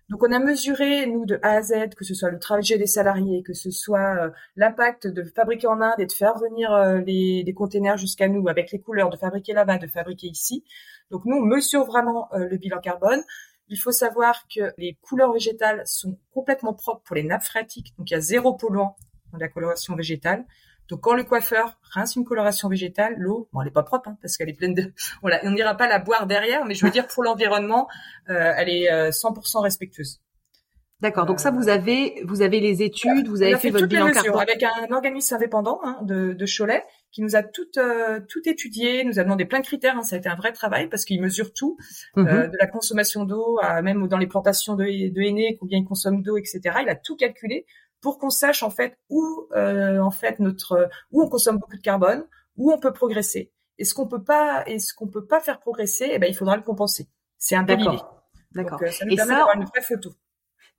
Donc 0.10 0.22
on 0.22 0.32
a 0.32 0.40
mesuré, 0.40 1.06
nous, 1.06 1.26
de 1.26 1.40
A 1.44 1.52
à 1.52 1.62
Z, 1.62 1.96
que 1.96 2.04
ce 2.04 2.14
soit 2.14 2.30
le 2.30 2.40
travail 2.40 2.64
des 2.64 2.88
salariés, 2.88 3.42
que 3.42 3.54
ce 3.54 3.72
soit 3.72 4.16
euh, 4.18 4.30
l'impact 4.56 5.08
de 5.08 5.24
fabriquer 5.24 5.68
en 5.68 5.82
Inde 5.82 6.00
et 6.00 6.06
de 6.06 6.12
faire 6.12 6.38
venir 6.38 6.72
euh, 6.74 7.00
les, 7.00 7.44
les 7.44 7.54
containers 7.54 7.98
jusqu'à 7.98 8.28
nous 8.28 8.48
avec 8.50 8.72
les 8.72 8.80
couleurs, 8.80 9.10
de 9.10 9.18
fabriquer 9.18 9.54
là-bas, 9.54 9.78
de 9.78 9.88
fabriquer 9.88 10.28
ici. 10.28 10.66
Donc 11.10 11.26
nous, 11.26 11.38
on 11.38 11.46
mesure 11.46 11.86
vraiment 11.86 12.28
euh, 12.34 12.48
le 12.50 12.58
bilan 12.58 12.80
carbone. 12.80 13.22
Il 13.70 13.78
faut 13.78 13.92
savoir 13.92 14.46
que 14.54 14.74
les 14.78 14.98
couleurs 15.02 15.32
végétales 15.32 15.84
sont 15.86 16.20
complètement 16.34 16.74
propres 16.74 17.02
pour 17.04 17.16
les 17.16 17.24
nappes 17.24 17.44
phréatiques, 17.44 17.94
donc 17.98 18.12
il 18.12 18.14
y 18.14 18.18
a 18.18 18.20
zéro 18.20 18.54
polluant 18.56 18.96
dans 19.32 19.40
la 19.40 19.48
coloration 19.48 19.96
végétale. 19.96 20.46
Donc 20.90 21.02
quand 21.02 21.14
le 21.14 21.24
coiffeur 21.24 21.80
rince 21.92 22.16
une 22.16 22.26
coloration 22.26 22.70
végétale, 22.70 23.16
l'eau, 23.18 23.50
bon, 23.54 23.62
elle 23.62 23.68
est 23.68 23.72
pas 23.72 23.84
propre 23.84 24.10
hein, 24.10 24.18
parce 24.22 24.38
qu'elle 24.38 24.50
est 24.50 24.58
pleine 24.58 24.74
de, 24.74 24.94
on 25.24 25.52
n'ira 25.52 25.76
pas 25.76 25.88
la 25.88 26.00
boire 26.00 26.28
derrière, 26.28 26.66
mais 26.66 26.76
je 26.76 26.86
veux 26.86 26.92
dire 26.92 27.08
pour 27.08 27.24
l'environnement, 27.24 27.88
euh, 28.30 28.54
elle 28.58 28.70
est 28.70 29.10
100% 29.10 29.58
euh, 29.58 29.60
respectueuse. 29.62 30.22
D'accord. 31.04 31.26
Donc 31.26 31.42
ça, 31.42 31.52
vous 31.52 31.68
avez, 31.68 32.24
vous 32.24 32.42
avez 32.42 32.62
les 32.62 32.82
études, 32.82 33.28
vous 33.28 33.44
avez 33.44 33.58
fait, 33.58 33.72
votre 33.72 33.88
bilan 33.88 34.10
carbone 34.12 34.40
avec 34.40 34.64
un 34.64 34.90
organisme 34.90 35.36
indépendant 35.36 35.82
hein, 35.84 36.00
de, 36.04 36.32
de 36.32 36.46
Cholet 36.46 36.82
qui 37.12 37.22
nous 37.22 37.36
a 37.36 37.44
tout 37.44 37.68
euh, 37.78 38.22
tout 38.30 38.40
étudié, 38.48 39.04
nous 39.04 39.20
a 39.20 39.24
demandé 39.24 39.44
plein 39.44 39.60
de 39.60 39.66
critères. 39.66 39.98
Hein, 39.98 40.04
ça 40.04 40.16
a 40.16 40.20
été 40.20 40.30
un 40.30 40.36
vrai 40.36 40.54
travail 40.54 40.88
parce 40.88 41.04
qu'il 41.04 41.22
mesure 41.22 41.52
tout, 41.54 41.78
mhm. 42.16 42.26
de 42.26 42.58
la 42.58 42.68
consommation 42.68 43.26
d'eau, 43.26 43.60
à 43.62 43.82
même 43.82 44.08
dans 44.08 44.18
les 44.18 44.28
plantations 44.28 44.76
de, 44.76 44.84
de 44.86 45.22
henné, 45.22 45.58
combien 45.60 45.78
il 45.78 45.84
consomme 45.84 46.24
d'eau, 46.24 46.38
etc. 46.38 46.62
Il 46.82 46.90
a 46.90 46.96
tout 46.96 47.18
calculé 47.18 47.66
pour 48.04 48.20
qu'on 48.20 48.30
sache 48.30 48.62
en 48.62 48.70
fait 48.70 49.00
où 49.10 49.48
euh, 49.56 49.98
en 50.00 50.12
fait 50.12 50.40
notre 50.40 50.90
où 51.12 51.24
on 51.24 51.30
consomme 51.30 51.58
beaucoup 51.58 51.78
de 51.78 51.82
carbone, 51.82 52.28
où 52.58 52.72
on 52.72 52.78
peut 52.78 52.94
progresser. 52.94 53.52
Et 53.80 53.86
ce 53.86 53.96
qu'on 53.96 54.08
peut 54.08 54.24
pas 54.24 54.64
et 54.68 54.78
ce 54.78 54.94
qu'on 54.94 55.08
peut 55.08 55.26
pas 55.26 55.40
faire 55.40 55.60
progresser, 55.60 56.10
eh 56.12 56.20
ben 56.20 56.30
il 56.30 56.36
faudra 56.36 56.56
le 56.56 56.62
compenser. 56.62 57.08
C'est 57.40 57.56
un 57.56 57.64
D'accord. 57.64 58.24
D'accord. 58.52 58.80
Euh, 58.84 58.92
ça 58.92 59.06
nous 59.06 59.16
permet 59.16 59.34
d'avoir 59.34 59.56
une 59.56 59.66
vraie 59.66 59.82
photo. 59.82 60.12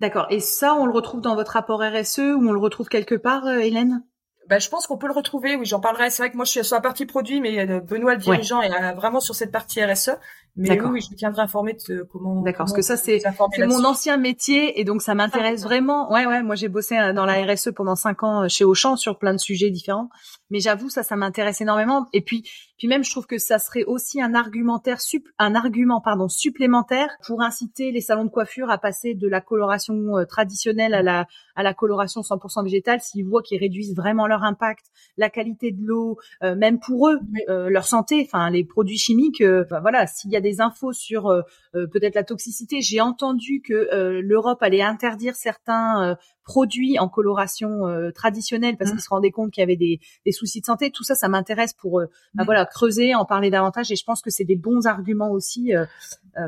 D'accord. 0.00 0.26
Et 0.30 0.38
ça, 0.38 0.74
on 0.74 0.86
le 0.86 0.92
retrouve 0.92 1.22
dans 1.22 1.34
votre 1.34 1.52
rapport 1.52 1.80
RSE 1.80 2.18
ou 2.18 2.48
on 2.48 2.52
le 2.52 2.58
retrouve 2.58 2.88
quelque 2.88 3.14
part, 3.14 3.46
euh, 3.46 3.58
Hélène? 3.58 4.04
Ben, 4.48 4.60
je 4.60 4.68
pense 4.68 4.86
qu'on 4.86 4.98
peut 4.98 5.06
le 5.06 5.14
retrouver. 5.14 5.56
Oui, 5.56 5.64
j'en 5.64 5.80
parlerai. 5.80 6.10
C'est 6.10 6.22
vrai 6.22 6.30
que 6.30 6.36
moi, 6.36 6.44
je 6.44 6.50
suis 6.50 6.64
sur 6.64 6.76
la 6.76 6.82
partie 6.82 7.06
produit, 7.06 7.40
mais 7.40 7.80
Benoît, 7.80 8.14
le 8.14 8.20
dirigeant, 8.20 8.60
est 8.60 8.92
vraiment 8.92 9.20
sur 9.20 9.34
cette 9.34 9.50
partie 9.50 9.82
RSE. 9.82 10.10
Mais 10.56 10.80
oui, 10.80 11.00
je 11.00 11.16
tiendrai 11.16 11.42
informé 11.42 11.76
de 11.88 12.02
comment. 12.02 12.40
D'accord, 12.42 12.66
parce 12.66 12.72
que 12.72 12.82
ça 12.82 12.96
c'est 12.96 13.20
mon 13.58 13.84
ancien 13.84 14.16
métier 14.16 14.78
et 14.78 14.84
donc 14.84 15.02
ça 15.02 15.16
m'intéresse 15.16 15.62
ah, 15.64 15.66
vraiment. 15.66 16.12
Ouais, 16.12 16.26
ouais, 16.26 16.44
moi 16.44 16.54
j'ai 16.54 16.68
bossé 16.68 16.96
euh, 16.96 17.12
dans 17.12 17.26
la 17.26 17.44
RSE 17.44 17.70
pendant 17.74 17.96
cinq 17.96 18.22
ans 18.22 18.44
euh, 18.44 18.48
chez 18.48 18.64
Auchan 18.64 18.96
sur 18.96 19.18
plein 19.18 19.32
de 19.32 19.38
sujets 19.38 19.70
différents. 19.70 20.10
Mais 20.50 20.60
j'avoue 20.60 20.90
ça, 20.90 21.02
ça 21.02 21.16
m'intéresse 21.16 21.60
énormément. 21.60 22.06
Et 22.12 22.20
puis, 22.20 22.48
puis 22.78 22.86
même 22.86 23.02
je 23.02 23.10
trouve 23.10 23.26
que 23.26 23.38
ça 23.38 23.58
serait 23.58 23.82
aussi 23.82 24.22
un 24.22 24.34
argumentaire 24.34 25.00
sup, 25.00 25.26
un 25.40 25.56
argument 25.56 26.00
pardon 26.00 26.28
supplémentaire 26.28 27.08
pour 27.26 27.42
inciter 27.42 27.90
les 27.90 28.00
salons 28.00 28.24
de 28.24 28.30
coiffure 28.30 28.70
à 28.70 28.78
passer 28.78 29.14
de 29.14 29.26
la 29.26 29.40
coloration 29.40 30.18
euh, 30.18 30.24
traditionnelle 30.24 30.94
à 30.94 31.02
la 31.02 31.26
à 31.56 31.64
la 31.64 31.74
coloration 31.74 32.20
100% 32.20 32.62
végétale 32.62 33.00
s'ils 33.00 33.26
voient 33.26 33.42
qu'ils 33.42 33.58
réduisent 33.58 33.96
vraiment 33.96 34.28
leur 34.28 34.44
impact, 34.44 34.86
la 35.16 35.30
qualité 35.30 35.72
de 35.72 35.84
l'eau, 35.84 36.18
même 36.42 36.80
pour 36.80 37.08
eux, 37.08 37.20
leur 37.46 37.86
santé, 37.86 38.26
enfin 38.26 38.50
les 38.50 38.64
produits 38.64 38.98
chimiques. 38.98 39.40
Ben, 39.40 39.80
voilà, 39.80 40.08
s'il 40.08 40.32
y 40.32 40.36
a 40.36 40.40
des 40.44 40.60
infos 40.60 40.92
sur 40.92 41.26
euh, 41.26 41.42
euh, 41.74 41.88
peut-être 41.88 42.14
la 42.14 42.22
toxicité. 42.22 42.80
J'ai 42.80 43.00
entendu 43.00 43.60
que 43.60 43.72
euh, 43.72 44.20
l'Europe 44.22 44.62
allait 44.62 44.82
interdire 44.82 45.34
certains 45.34 46.16
produits 46.44 46.98
en 46.98 47.08
coloration 47.08 47.82
traditionnelle 48.14 48.76
parce 48.76 48.90
mmh. 48.90 48.94
qu'ils 48.94 49.02
se 49.02 49.08
rendaient 49.08 49.30
compte 49.30 49.50
qu'il 49.50 49.62
y 49.62 49.64
avait 49.64 49.76
des, 49.76 49.98
soucis 50.30 50.60
de 50.60 50.66
santé. 50.66 50.90
Tout 50.90 51.02
ça, 51.02 51.14
ça 51.14 51.28
m'intéresse 51.28 51.72
pour 51.72 52.00
bah, 52.00 52.42
mmh. 52.42 52.44
voilà 52.44 52.66
creuser, 52.66 53.14
en 53.14 53.24
parler 53.24 53.50
davantage. 53.50 53.90
Et 53.90 53.96
je 53.96 54.04
pense 54.04 54.20
que 54.20 54.30
c'est 54.30 54.44
des 54.44 54.56
bons 54.56 54.86
arguments 54.86 55.30
aussi. 55.30 55.72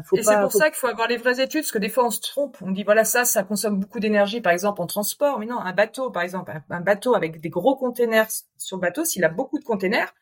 faut 0.04 0.16
et 0.16 0.22
c'est 0.22 0.38
pour 0.40 0.52
ça 0.52 0.66
qu'il 0.66 0.76
faut 0.76 0.86
avoir 0.86 1.08
les 1.08 1.16
vraies 1.16 1.40
études, 1.40 1.62
parce 1.62 1.72
que 1.72 1.78
des 1.78 1.88
fois 1.88 2.06
on 2.06 2.10
se 2.10 2.20
trompe. 2.20 2.58
On 2.60 2.70
dit 2.70 2.84
voilà 2.84 3.04
ça, 3.04 3.24
ça 3.24 3.42
consomme 3.42 3.80
beaucoup 3.80 4.00
d'énergie, 4.00 4.42
par 4.42 4.52
exemple 4.52 4.82
en 4.82 4.86
transport. 4.86 5.38
Mais 5.38 5.46
non, 5.46 5.58
un 5.58 5.72
bateau, 5.72 6.10
par 6.10 6.22
exemple, 6.22 6.52
un, 6.68 6.80
bateau 6.80 7.14
avec 7.14 7.40
des 7.40 7.48
gros 7.48 7.76
containers 7.76 8.28
sur 8.58 8.76
le 8.76 8.82
bateau, 8.82 9.04
s'il 9.04 9.24
a 9.24 9.30
beaucoup 9.30 9.58
de 9.58 9.64
containers, 9.64 10.12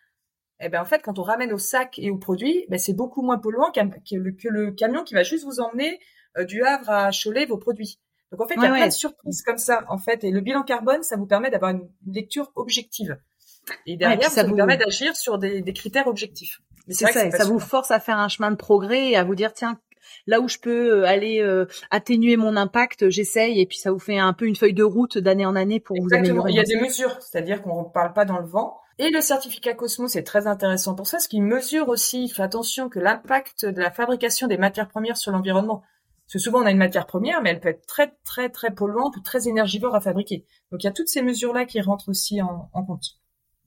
eh 0.60 0.68
ben 0.68 0.80
en 0.80 0.84
fait, 0.84 1.00
quand 1.02 1.18
on 1.18 1.22
ramène 1.22 1.52
au 1.52 1.58
sac 1.58 1.98
et 1.98 2.10
au 2.10 2.16
produit, 2.16 2.64
ben, 2.68 2.78
c'est 2.78 2.92
beaucoup 2.92 3.22
moins 3.22 3.38
polluant 3.38 3.70
que, 3.72 4.16
le, 4.16 4.70
camion 4.72 5.02
qui 5.02 5.14
va 5.14 5.22
juste 5.22 5.44
vous 5.44 5.60
emmener 5.60 5.98
euh, 6.38 6.44
du 6.44 6.62
Havre 6.62 6.90
à 6.90 7.10
Cholet 7.10 7.46
vos 7.46 7.58
produits. 7.58 7.98
Donc 8.30 8.40
en 8.40 8.48
fait, 8.48 8.54
il 8.56 8.62
y 8.62 8.66
a 8.66 8.70
plein 8.70 8.86
de 8.86 8.92
surprises 8.92 9.42
comme 9.42 9.58
ça, 9.58 9.84
en 9.88 9.98
fait. 9.98 10.24
Et 10.24 10.30
le 10.30 10.40
bilan 10.40 10.62
carbone, 10.62 11.02
ça 11.02 11.16
vous 11.16 11.26
permet 11.26 11.50
d'avoir 11.50 11.72
une, 11.72 11.88
lecture 12.06 12.50
objective. 12.56 13.18
Et 13.86 13.96
derrière, 13.96 14.30
ça 14.30 14.44
vous, 14.44 14.54
permet 14.54 14.76
d'agir 14.76 15.16
sur 15.16 15.38
des, 15.38 15.62
critères 15.72 16.06
objectifs. 16.06 16.60
C'est 16.88 17.06
ça, 17.06 17.30
ça 17.30 17.44
vous 17.44 17.58
force 17.58 17.90
à 17.90 17.98
faire 17.98 18.18
un 18.18 18.28
chemin 18.28 18.50
de 18.50 18.56
progrès 18.56 19.10
et 19.10 19.16
à 19.16 19.24
vous 19.24 19.34
dire, 19.34 19.54
tiens, 19.54 19.80
là 20.26 20.40
où 20.40 20.48
je 20.48 20.58
peux 20.58 21.00
euh, 21.00 21.06
aller 21.06 21.40
euh, 21.40 21.66
atténuer 21.90 22.36
mon 22.36 22.56
impact, 22.56 23.08
j'essaye 23.08 23.60
et 23.60 23.66
puis 23.66 23.78
ça 23.78 23.90
vous 23.90 23.98
fait 23.98 24.18
un 24.18 24.32
peu 24.32 24.46
une 24.46 24.56
feuille 24.56 24.74
de 24.74 24.82
route 24.82 25.18
d'année 25.18 25.46
en 25.46 25.56
année 25.56 25.80
pour 25.80 25.96
vous 26.00 26.12
améliorer. 26.12 26.50
Il 26.50 26.56
y 26.56 26.60
a 26.60 26.64
des 26.64 26.80
mesures, 26.80 27.16
c'est-à-dire 27.20 27.62
qu'on 27.62 27.84
ne 27.84 27.88
parle 27.88 28.12
pas 28.12 28.24
dans 28.24 28.38
le 28.38 28.46
vent. 28.46 28.80
Et 28.98 29.10
le 29.10 29.20
certificat 29.20 29.74
Cosmos 29.74 30.14
est 30.14 30.22
très 30.22 30.46
intéressant 30.46 30.94
pour 30.94 31.06
ça, 31.06 31.18
ce 31.18 31.28
qui 31.28 31.40
mesure 31.40 31.88
aussi, 31.88 32.24
il 32.24 32.28
fait 32.28 32.42
attention 32.42 32.88
que 32.88 33.00
l'impact 33.00 33.66
de 33.66 33.80
la 33.80 33.90
fabrication 33.90 34.46
des 34.46 34.56
matières 34.56 34.88
premières 34.88 35.16
sur 35.16 35.32
l'environnement. 35.32 35.82
Parce 36.26 36.34
que 36.34 36.38
souvent 36.38 36.62
on 36.62 36.66
a 36.66 36.70
une 36.70 36.78
matière 36.78 37.06
première, 37.06 37.42
mais 37.42 37.50
elle 37.50 37.60
peut 37.60 37.68
être 37.68 37.86
très 37.86 38.14
très 38.24 38.48
très 38.48 38.70
polluante 38.70 39.16
ou 39.16 39.20
très 39.20 39.48
énergivore 39.48 39.94
à 39.94 40.00
fabriquer. 40.00 40.46
Donc 40.70 40.82
il 40.82 40.86
y 40.86 40.88
a 40.88 40.92
toutes 40.92 41.08
ces 41.08 41.22
mesures-là 41.22 41.66
qui 41.66 41.80
rentrent 41.80 42.08
aussi 42.08 42.40
en, 42.40 42.70
en 42.72 42.84
compte. 42.84 43.18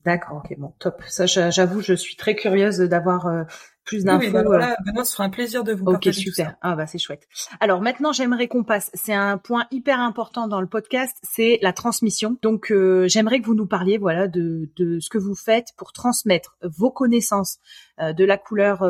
D'accord, 0.05 0.37
ok, 0.37 0.57
bon, 0.57 0.73
top. 0.79 1.03
Ça, 1.07 1.25
j'avoue, 1.25 1.81
je 1.81 1.93
suis 1.93 2.15
très 2.15 2.33
curieuse 2.33 2.77
d'avoir 2.79 3.27
euh, 3.27 3.43
plus 3.87 4.03
d'infos. 4.03 4.25
Oui, 4.25 4.31
bah 4.31 4.43
voilà, 4.45 4.73
euh. 4.73 4.75
Benoît, 4.85 5.03
ce 5.03 5.13
sera 5.13 5.23
un 5.23 5.29
plaisir 5.29 5.63
de 5.63 5.73
vous 5.73 5.85
Ok, 5.85 6.07
super. 6.13 6.55
Ah 6.61 6.75
bah 6.75 6.85
c'est 6.85 6.99
chouette. 6.99 7.27
Alors 7.59 7.81
maintenant, 7.81 8.11
j'aimerais 8.11 8.47
qu'on 8.47 8.63
passe. 8.63 8.91
C'est 8.93 9.13
un 9.13 9.39
point 9.39 9.65
hyper 9.71 9.99
important 9.99 10.47
dans 10.47 10.61
le 10.61 10.67
podcast, 10.67 11.17
c'est 11.23 11.57
la 11.63 11.73
transmission. 11.73 12.37
Donc 12.43 12.71
euh, 12.71 13.07
j'aimerais 13.07 13.39
que 13.39 13.45
vous 13.45 13.55
nous 13.55 13.65
parliez, 13.65 13.97
voilà, 13.97 14.27
de, 14.27 14.69
de 14.75 14.99
ce 14.99 15.09
que 15.09 15.17
vous 15.17 15.35
faites 15.35 15.69
pour 15.77 15.93
transmettre 15.93 16.57
vos 16.61 16.91
connaissances 16.91 17.57
euh, 17.99 18.13
de 18.13 18.25
la 18.25 18.37
couleur 18.37 18.83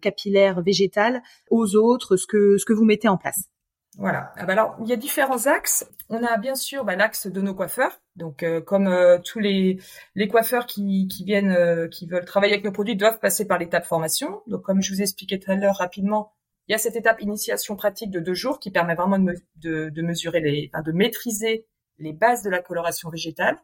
capillaire 0.00 0.62
végétale 0.62 1.22
aux 1.50 1.74
autres, 1.74 2.16
ce 2.16 2.26
que 2.26 2.56
ce 2.58 2.64
que 2.64 2.72
vous 2.72 2.84
mettez 2.84 3.08
en 3.08 3.16
place. 3.16 3.48
Voilà. 3.96 4.32
Ah 4.36 4.44
bah 4.44 4.54
alors, 4.54 4.76
il 4.80 4.88
y 4.88 4.92
a 4.92 4.96
différents 4.96 5.46
axes. 5.46 5.88
On 6.08 6.22
a 6.24 6.36
bien 6.36 6.54
sûr 6.54 6.84
bah, 6.84 6.96
l'axe 6.96 7.26
de 7.28 7.40
nos 7.40 7.54
coiffeurs. 7.54 8.00
Donc, 8.16 8.42
euh, 8.42 8.60
comme 8.60 8.88
euh, 8.88 9.18
tous 9.18 9.38
les, 9.38 9.78
les 10.14 10.28
coiffeurs 10.28 10.66
qui, 10.66 11.06
qui 11.08 11.24
viennent, 11.24 11.52
euh, 11.52 11.88
qui 11.88 12.06
veulent 12.06 12.24
travailler 12.24 12.54
avec 12.54 12.64
nos 12.64 12.72
produits, 12.72 12.96
doivent 12.96 13.20
passer 13.20 13.46
par 13.46 13.58
l'étape 13.58 13.86
formation. 13.86 14.42
Donc, 14.46 14.62
comme 14.62 14.82
je 14.82 14.92
vous 14.92 15.00
ai 15.00 15.02
expliqué 15.02 15.38
tout 15.38 15.50
à 15.50 15.54
l'heure 15.54 15.76
rapidement, 15.76 16.32
il 16.66 16.72
y 16.72 16.74
a 16.74 16.78
cette 16.78 16.96
étape 16.96 17.20
initiation 17.20 17.76
pratique 17.76 18.10
de 18.10 18.20
deux 18.20 18.34
jours 18.34 18.58
qui 18.58 18.70
permet 18.70 18.94
vraiment 18.94 19.18
de, 19.18 19.34
de, 19.56 19.90
de 19.90 20.02
mesurer 20.02 20.40
les, 20.40 20.70
enfin, 20.72 20.82
de 20.82 20.92
maîtriser 20.92 21.66
les 21.98 22.12
bases 22.12 22.42
de 22.42 22.50
la 22.50 22.60
coloration 22.60 23.10
végétale. 23.10 23.58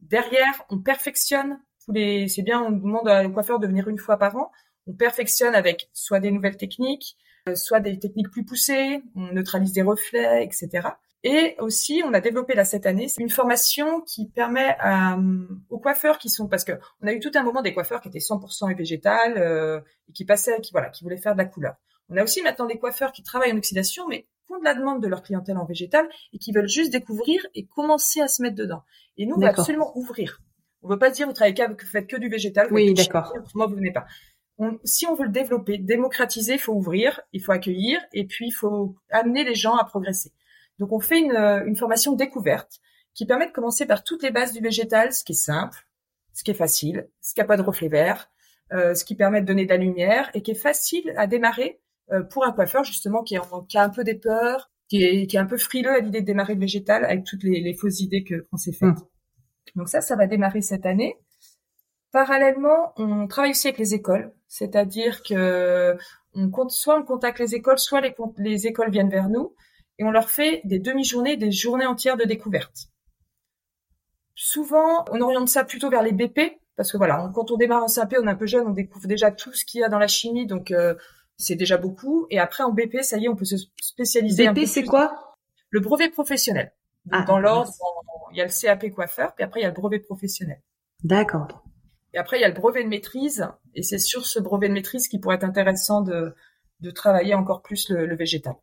Derrière, 0.00 0.64
on 0.70 0.78
perfectionne 0.78 1.58
tous 1.84 1.92
les. 1.92 2.28
C'est 2.28 2.42
bien, 2.42 2.62
on 2.62 2.70
demande 2.70 3.08
aux 3.08 3.32
coiffeurs 3.32 3.58
de 3.58 3.66
venir 3.66 3.88
une 3.88 3.98
fois 3.98 4.18
par 4.18 4.36
an. 4.36 4.52
On 4.86 4.92
perfectionne 4.92 5.54
avec 5.54 5.90
soit 5.92 6.20
des 6.20 6.30
nouvelles 6.30 6.56
techniques, 6.56 7.16
soit 7.54 7.80
des 7.80 7.98
techniques 7.98 8.30
plus 8.30 8.44
poussées, 8.44 9.02
on 9.14 9.32
neutralise 9.32 9.72
des 9.72 9.82
reflets, 9.82 10.44
etc. 10.44 10.88
Et 11.24 11.56
aussi, 11.58 12.02
on 12.04 12.14
a 12.14 12.20
développé 12.20 12.54
là 12.54 12.64
cette 12.64 12.86
année 12.86 13.08
une 13.18 13.28
formation 13.28 14.00
qui 14.02 14.28
permet 14.28 14.76
euh, 14.84 15.46
aux 15.68 15.78
coiffeurs 15.78 16.18
qui 16.18 16.30
sont 16.30 16.46
parce 16.46 16.62
que 16.62 16.72
on 17.02 17.08
a 17.08 17.12
eu 17.12 17.18
tout 17.18 17.32
un 17.34 17.42
moment 17.42 17.60
des 17.60 17.74
coiffeurs 17.74 18.00
qui 18.00 18.08
étaient 18.08 18.20
100% 18.20 18.76
végétal 18.76 19.34
euh, 19.36 19.80
et 20.08 20.12
qui 20.12 20.24
passaient, 20.24 20.60
qui 20.60 20.70
voilà, 20.70 20.90
qui 20.90 21.02
voulaient 21.02 21.16
faire 21.16 21.32
de 21.32 21.38
la 21.38 21.44
couleur. 21.44 21.74
On 22.08 22.16
a 22.16 22.22
aussi 22.22 22.40
maintenant 22.42 22.66
des 22.66 22.78
coiffeurs 22.78 23.10
qui 23.12 23.22
travaillent 23.22 23.52
en 23.52 23.56
oxydation, 23.56 24.06
mais 24.08 24.26
font 24.46 24.58
de 24.58 24.64
la 24.64 24.74
demande 24.74 25.02
de 25.02 25.08
leur 25.08 25.22
clientèle 25.22 25.58
en 25.58 25.64
végétal 25.64 26.08
et 26.32 26.38
qui 26.38 26.52
veulent 26.52 26.68
juste 26.68 26.92
découvrir 26.92 27.44
et 27.54 27.66
commencer 27.66 28.20
à 28.20 28.28
se 28.28 28.40
mettre 28.40 28.56
dedans. 28.56 28.82
Et 29.16 29.26
nous, 29.26 29.34
on 29.34 29.40
va 29.40 29.48
absolument 29.48 29.96
ouvrir. 29.96 30.40
On 30.82 30.88
veut 30.88 30.98
pas 30.98 31.10
dire 31.10 31.26
vous 31.26 31.32
travaillez 31.32 31.54
que 31.54 31.82
vous 31.82 31.90
faites 31.90 32.06
que 32.06 32.16
du 32.16 32.28
végétal. 32.28 32.68
Oui, 32.70 32.94
d'accord. 32.94 33.34
Moi, 33.54 33.66
vous 33.66 33.74
venez 33.74 33.92
pas 33.92 34.06
si 34.84 35.06
on 35.06 35.14
veut 35.14 35.24
le 35.24 35.30
développer, 35.30 35.78
démocratiser, 35.78 36.54
il 36.54 36.58
faut 36.58 36.72
ouvrir, 36.72 37.20
il 37.32 37.42
faut 37.42 37.52
accueillir, 37.52 38.00
et 38.12 38.26
puis 38.26 38.48
il 38.48 38.52
faut 38.52 38.96
amener 39.10 39.44
les 39.44 39.54
gens 39.54 39.76
à 39.76 39.84
progresser. 39.84 40.32
Donc 40.78 40.92
on 40.92 41.00
fait 41.00 41.18
une, 41.18 41.32
euh, 41.32 41.64
une 41.64 41.76
formation 41.76 42.12
découverte 42.14 42.80
qui 43.14 43.26
permet 43.26 43.46
de 43.46 43.52
commencer 43.52 43.86
par 43.86 44.04
toutes 44.04 44.22
les 44.22 44.30
bases 44.30 44.52
du 44.52 44.60
végétal, 44.60 45.12
ce 45.12 45.24
qui 45.24 45.32
est 45.32 45.34
simple, 45.34 45.86
ce 46.32 46.44
qui 46.44 46.52
est 46.52 46.54
facile, 46.54 47.08
ce 47.20 47.34
qui 47.34 47.40
n'a 47.40 47.46
pas 47.46 47.56
de 47.56 47.62
reflet 47.62 47.88
vert, 47.88 48.30
ce 48.70 49.02
qui 49.02 49.16
permet 49.16 49.40
de 49.40 49.46
donner 49.46 49.64
de 49.64 49.70
la 49.70 49.76
lumière 49.76 50.30
et 50.34 50.42
qui 50.42 50.52
est 50.52 50.62
facile 50.62 51.12
à 51.16 51.26
démarrer 51.26 51.80
pour 52.30 52.44
un 52.44 52.52
coiffeur 52.52 52.84
justement 52.84 53.24
qui, 53.24 53.36
a 53.36 53.42
un 53.82 53.88
peu 53.88 54.04
des 54.04 54.14
peurs, 54.14 54.70
qui 54.88 55.02
est, 55.02 55.34
un 55.36 55.46
peu 55.46 55.58
frileux 55.58 55.90
à 55.90 55.98
l'idée 55.98 56.20
de 56.20 56.26
démarrer 56.26 56.54
le 56.54 56.60
végétal 56.60 57.04
avec 57.04 57.24
toutes 57.24 57.42
les, 57.42 57.74
fausses 57.74 58.00
idées 58.00 58.22
que 58.22 58.46
qu'on 58.50 58.56
s'est 58.56 58.72
faites. 58.72 58.90
Mmh. 58.90 59.08
Donc 59.76 59.88
ça, 59.88 60.00
ça 60.00 60.16
va 60.16 60.26
démarrer 60.26 60.62
cette 60.62 60.86
année. 60.86 61.16
Parallèlement, 62.12 62.92
on 62.96 63.26
travaille 63.26 63.50
aussi 63.50 63.68
avec 63.68 63.78
les 63.78 63.94
écoles, 63.94 64.32
c'est-à-dire 64.46 65.22
que 65.22 65.96
on 66.34 66.50
compte, 66.50 66.70
soit 66.70 66.98
on 66.98 67.04
contacte 67.04 67.38
les 67.38 67.54
écoles, 67.54 67.78
soit 67.78 68.00
les, 68.00 68.14
les 68.38 68.66
écoles 68.66 68.90
viennent 68.90 69.10
vers 69.10 69.28
nous 69.28 69.54
et 69.98 70.04
on 70.04 70.10
leur 70.10 70.30
fait 70.30 70.62
des 70.64 70.78
demi-journées, 70.78 71.36
des 71.36 71.50
journées 71.50 71.86
entières 71.86 72.16
de 72.16 72.24
découverte. 72.24 72.88
Souvent, 74.34 75.04
on 75.10 75.20
oriente 75.20 75.48
ça 75.48 75.64
plutôt 75.64 75.90
vers 75.90 76.02
les 76.02 76.12
BP 76.12 76.60
parce 76.78 76.92
que 76.92 76.96
voilà, 76.96 77.28
quand 77.34 77.50
on 77.50 77.56
démarre 77.56 77.82
en 77.82 77.88
CAP, 77.88 78.14
on 78.22 78.28
est 78.28 78.30
un 78.30 78.36
peu 78.36 78.46
jeune, 78.46 78.68
on 78.68 78.70
découvre 78.70 79.08
déjà 79.08 79.32
tout 79.32 79.52
ce 79.52 79.64
qu'il 79.64 79.80
y 79.80 79.84
a 79.84 79.88
dans 79.88 79.98
la 79.98 80.06
chimie, 80.06 80.46
donc 80.46 80.70
euh, 80.70 80.94
c'est 81.36 81.56
déjà 81.56 81.76
beaucoup. 81.76 82.28
Et 82.30 82.38
après 82.38 82.62
en 82.62 82.70
BP, 82.70 83.02
ça 83.02 83.18
y 83.18 83.24
est, 83.24 83.28
on 83.28 83.34
peut 83.34 83.44
se 83.44 83.56
spécialiser. 83.82 84.48
BP, 84.48 84.64
c'est 84.64 84.84
quoi? 84.84 85.34
Le 85.70 85.80
brevet 85.80 86.08
professionnel. 86.08 86.72
Ah, 87.10 87.22
dans 87.22 87.40
l'ordre, 87.40 87.72
il 88.30 88.38
y 88.38 88.40
a 88.40 88.44
le 88.44 88.52
CAP 88.52 88.90
coiffeur, 88.90 89.34
puis 89.34 89.42
après 89.42 89.58
il 89.58 89.62
y 89.64 89.66
a 89.66 89.70
le 89.70 89.74
brevet 89.74 89.98
professionnel. 89.98 90.62
D'accord. 91.02 91.64
Et 92.14 92.18
après, 92.18 92.38
il 92.38 92.40
y 92.40 92.44
a 92.44 92.48
le 92.48 92.54
brevet 92.54 92.84
de 92.84 92.88
maîtrise, 92.88 93.48
et 93.74 93.82
c'est 93.82 93.98
sur 93.98 94.26
ce 94.26 94.38
brevet 94.38 94.68
de 94.68 94.74
maîtrise 94.74 95.08
qui 95.08 95.18
pourrait 95.18 95.36
être 95.36 95.44
intéressant 95.44 96.00
de, 96.00 96.34
de 96.80 96.90
travailler 96.90 97.34
encore 97.34 97.62
plus 97.62 97.90
le, 97.90 98.14
végétal. 98.16 98.54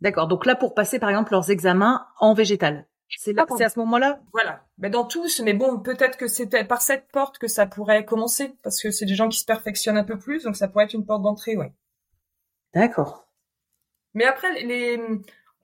D'accord. 0.00 0.26
Donc 0.26 0.46
là, 0.46 0.56
pour 0.56 0.74
passer 0.74 0.98
par 0.98 1.10
exemple 1.10 1.32
leurs 1.32 1.50
examens 1.50 2.06
en 2.18 2.34
végétal, 2.34 2.86
c'est 3.18 3.34
là, 3.34 3.44
c'est 3.56 3.64
à 3.64 3.68
ce 3.68 3.78
moment-là? 3.80 4.20
Voilà. 4.32 4.64
Mais 4.78 4.88
dans 4.88 5.04
tous, 5.04 5.40
mais 5.40 5.52
bon, 5.52 5.78
peut-être 5.80 6.16
que 6.16 6.26
c'était 6.26 6.64
par 6.64 6.80
cette 6.80 7.08
porte 7.12 7.38
que 7.38 7.46
ça 7.46 7.66
pourrait 7.66 8.04
commencer, 8.04 8.56
parce 8.62 8.82
que 8.82 8.90
c'est 8.90 9.04
des 9.04 9.14
gens 9.14 9.28
qui 9.28 9.38
se 9.38 9.44
perfectionnent 9.44 9.98
un 9.98 10.04
peu 10.04 10.18
plus, 10.18 10.44
donc 10.44 10.56
ça 10.56 10.66
pourrait 10.66 10.84
être 10.84 10.94
une 10.94 11.04
porte 11.04 11.22
d'entrée, 11.22 11.56
ouais. 11.56 11.72
D'accord. 12.74 13.28
Mais 14.14 14.24
après, 14.24 14.62
les, 14.62 14.98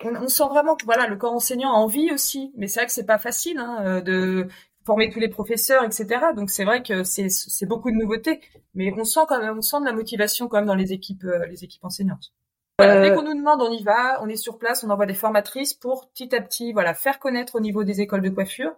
on, 0.04 0.28
sent 0.28 0.44
vraiment 0.48 0.76
que 0.76 0.84
voilà, 0.84 1.06
le 1.06 1.16
corps 1.16 1.32
enseignant 1.32 1.72
a 1.72 1.76
envie 1.76 2.12
aussi, 2.12 2.52
mais 2.56 2.68
c'est 2.68 2.80
vrai 2.80 2.86
que 2.86 2.92
c'est 2.92 3.06
pas 3.06 3.18
facile 3.18 3.58
hein, 3.58 3.82
euh, 3.84 4.00
de 4.00 4.48
former 4.88 5.10
tous 5.10 5.20
les 5.20 5.28
professeurs, 5.28 5.84
etc. 5.84 6.06
Donc 6.34 6.48
c'est 6.48 6.64
vrai 6.64 6.82
que 6.82 7.04
c'est 7.04 7.66
beaucoup 7.66 7.90
de 7.90 7.96
nouveautés, 7.96 8.40
mais 8.72 8.90
on 8.96 9.04
sent 9.04 9.20
quand 9.28 9.38
même, 9.38 9.58
on 9.58 9.60
sent 9.60 9.80
de 9.80 9.84
la 9.84 9.92
motivation 9.92 10.48
quand 10.48 10.56
même 10.56 10.66
dans 10.66 10.74
les 10.74 10.94
équipes, 10.94 11.24
euh, 11.24 11.44
les 11.46 11.62
équipes 11.62 11.84
enseignantes. 11.84 12.32
Voilà, 12.78 13.02
dès 13.02 13.10
euh, 13.10 13.14
qu'on 13.14 13.22
nous 13.22 13.34
demande, 13.34 13.60
on 13.60 13.70
y 13.70 13.82
va, 13.82 14.18
on 14.22 14.28
est 14.30 14.36
sur 14.36 14.56
place, 14.56 14.84
on 14.84 14.88
envoie 14.88 15.04
des 15.04 15.12
formatrices 15.12 15.74
pour 15.74 16.08
petit 16.08 16.34
à 16.34 16.40
petit, 16.40 16.72
voilà, 16.72 16.94
faire 16.94 17.18
connaître 17.18 17.56
au 17.56 17.60
niveau 17.60 17.84
des 17.84 18.00
écoles 18.00 18.22
de 18.22 18.30
coiffure. 18.30 18.72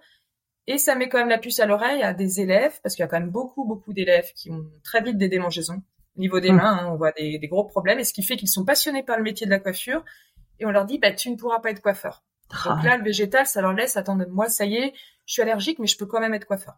Et 0.66 0.78
ça 0.78 0.96
met 0.96 1.08
quand 1.08 1.18
même 1.18 1.28
la 1.28 1.38
puce 1.38 1.60
à 1.60 1.66
l'oreille 1.66 2.02
à 2.02 2.12
des 2.12 2.40
élèves, 2.40 2.80
parce 2.82 2.96
qu'il 2.96 3.04
y 3.04 3.06
a 3.06 3.08
quand 3.08 3.20
même 3.20 3.30
beaucoup, 3.30 3.64
beaucoup 3.64 3.92
d'élèves 3.92 4.32
qui 4.34 4.50
ont 4.50 4.66
très 4.82 5.02
vite 5.02 5.16
des 5.16 5.28
démangeaisons. 5.28 5.80
Au 6.16 6.20
niveau 6.20 6.40
des 6.40 6.50
mmh. 6.50 6.56
mains, 6.56 6.78
hein, 6.80 6.88
on 6.92 6.96
voit 6.96 7.12
des, 7.12 7.38
des, 7.38 7.48
gros 7.48 7.64
problèmes, 7.64 8.00
et 8.00 8.04
ce 8.04 8.12
qui 8.12 8.24
fait 8.24 8.36
qu'ils 8.36 8.48
sont 8.48 8.64
passionnés 8.64 9.04
par 9.04 9.16
le 9.16 9.22
métier 9.22 9.46
de 9.46 9.50
la 9.52 9.60
coiffure. 9.60 10.04
Et 10.58 10.66
on 10.66 10.70
leur 10.70 10.86
dit, 10.86 10.98
bah, 10.98 11.12
tu 11.12 11.30
ne 11.30 11.36
pourras 11.36 11.60
pas 11.60 11.70
être 11.70 11.80
coiffeur. 11.80 12.24
Donc 12.50 12.78
ah. 12.80 12.80
là, 12.84 12.96
le 12.96 13.04
végétal, 13.04 13.46
ça 13.46 13.62
leur 13.62 13.72
laisse 13.72 13.96
attendre. 13.96 14.24
Moi, 14.28 14.48
ça 14.48 14.64
y 14.64 14.76
est, 14.76 14.92
je 15.26 15.32
suis 15.32 15.42
allergique, 15.42 15.78
mais 15.78 15.86
je 15.86 15.96
peux 15.96 16.06
quand 16.06 16.20
même 16.20 16.34
être 16.34 16.46
coiffeur. 16.46 16.74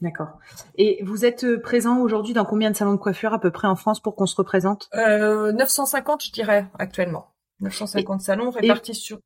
D'accord. 0.00 0.38
Et 0.76 1.00
vous 1.04 1.24
êtes 1.24 1.44
euh, 1.44 1.60
présent 1.60 1.98
aujourd'hui 1.98 2.34
dans 2.34 2.44
combien 2.44 2.70
de 2.70 2.76
salons 2.76 2.92
de 2.92 2.98
coiffure 2.98 3.32
à 3.32 3.40
peu 3.40 3.52
près 3.52 3.68
en 3.68 3.76
France 3.76 4.00
pour 4.00 4.16
qu'on 4.16 4.26
se 4.26 4.34
représente? 4.34 4.88
Euh, 4.94 5.52
950, 5.52 6.24
je 6.24 6.32
dirais, 6.32 6.66
actuellement. 6.78 7.28
950 7.60 8.20
salons 8.20 8.50
répartis 8.50 8.96
sur 8.96 9.20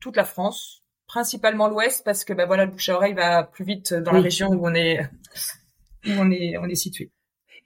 toute 0.00 0.16
la 0.16 0.24
France, 0.24 0.82
principalement 1.06 1.68
l'Ouest, 1.68 2.02
parce 2.04 2.24
que 2.24 2.32
ben 2.32 2.46
voilà, 2.46 2.64
le 2.64 2.70
bouche 2.70 2.88
à 2.88 2.94
oreille 2.94 3.12
va 3.12 3.42
plus 3.42 3.64
vite 3.64 3.92
dans 3.92 4.12
la 4.12 4.22
région 4.22 4.48
où 4.48 4.66
on 4.66 4.74
est, 4.74 5.02
où 6.06 6.12
on 6.12 6.30
est, 6.30 6.56
on 6.56 6.64
est 6.64 6.74
situé. 6.74 7.10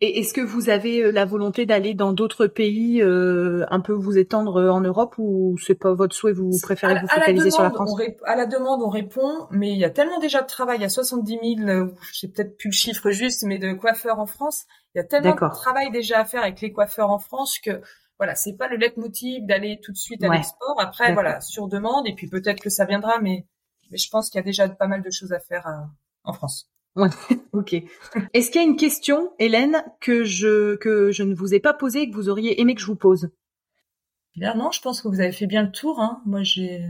Et 0.00 0.18
est-ce 0.18 0.34
que 0.34 0.40
vous 0.40 0.70
avez 0.70 1.02
euh, 1.02 1.12
la 1.12 1.24
volonté 1.24 1.66
d'aller 1.66 1.94
dans 1.94 2.12
d'autres 2.12 2.46
pays, 2.46 3.00
euh, 3.00 3.64
un 3.70 3.80
peu 3.80 3.92
vous 3.92 4.18
étendre 4.18 4.56
euh, 4.60 4.70
en 4.70 4.80
Europe, 4.80 5.14
ou 5.18 5.56
c'est 5.58 5.76
pas 5.76 5.94
votre 5.94 6.14
souhait, 6.14 6.32
vous 6.32 6.50
préférez 6.62 7.00
vous 7.00 7.06
focaliser 7.06 7.50
sur 7.50 7.62
la 7.62 7.70
France 7.70 7.94
À 8.24 8.36
la 8.36 8.46
demande, 8.46 8.82
on 8.82 8.88
répond, 8.88 9.46
mais 9.50 9.72
il 9.72 9.78
y 9.78 9.84
a 9.84 9.90
tellement 9.90 10.18
déjà 10.18 10.42
de 10.42 10.46
travail, 10.46 10.78
il 10.78 10.82
y 10.82 10.86
a 10.86 10.88
70 10.88 11.38
000, 11.64 11.88
je 12.12 12.18
sais 12.18 12.28
peut-être 12.28 12.56
plus 12.56 12.68
le 12.68 12.74
chiffre 12.74 13.10
juste, 13.10 13.44
mais 13.44 13.58
de 13.58 13.72
coiffeurs 13.72 14.18
en 14.18 14.26
France, 14.26 14.64
il 14.94 14.98
y 14.98 15.00
a 15.00 15.04
tellement 15.04 15.34
de 15.34 15.54
travail 15.54 15.90
déjà 15.90 16.20
à 16.20 16.24
faire 16.24 16.42
avec 16.42 16.60
les 16.60 16.72
coiffeurs 16.72 17.10
en 17.10 17.18
France 17.18 17.58
que 17.58 17.80
voilà, 18.18 18.34
c'est 18.34 18.56
pas 18.56 18.68
le 18.68 18.76
leitmotiv 18.76 19.44
d'aller 19.46 19.80
tout 19.82 19.92
de 19.92 19.96
suite 19.96 20.22
à 20.22 20.28
l'export. 20.28 20.76
Après, 20.78 21.12
voilà, 21.12 21.40
sur 21.40 21.68
demande, 21.68 22.06
et 22.06 22.14
puis 22.14 22.28
peut-être 22.28 22.60
que 22.60 22.70
ça 22.70 22.84
viendra, 22.84 23.20
mais, 23.20 23.46
mais 23.90 23.98
je 23.98 24.08
pense 24.08 24.28
qu'il 24.28 24.38
y 24.38 24.42
a 24.42 24.44
déjà 24.44 24.68
pas 24.68 24.86
mal 24.86 25.02
de 25.02 25.10
choses 25.10 25.32
à 25.32 25.40
faire 25.40 25.66
en 26.24 26.32
France. 26.32 26.68
Ouais, 26.96 27.08
ok. 27.52 27.74
Est-ce 28.32 28.50
qu'il 28.50 28.60
y 28.60 28.64
a 28.64 28.68
une 28.68 28.76
question, 28.76 29.32
Hélène, 29.38 29.84
que 30.00 30.24
je 30.24 30.76
que 30.76 31.10
je 31.10 31.22
ne 31.22 31.34
vous 31.34 31.54
ai 31.54 31.60
pas 31.60 31.74
posée 31.74 32.02
et 32.02 32.10
que 32.10 32.14
vous 32.14 32.28
auriez 32.28 32.60
aimé 32.60 32.74
que 32.74 32.80
je 32.80 32.86
vous 32.86 32.96
pose? 32.96 33.30
Bien 34.36 34.54
non, 34.54 34.70
je 34.70 34.80
pense 34.80 35.00
que 35.00 35.08
vous 35.08 35.20
avez 35.20 35.32
fait 35.32 35.46
bien 35.46 35.62
le 35.62 35.72
tour. 35.72 36.00
Hein. 36.00 36.22
Moi, 36.26 36.42
j'ai. 36.42 36.84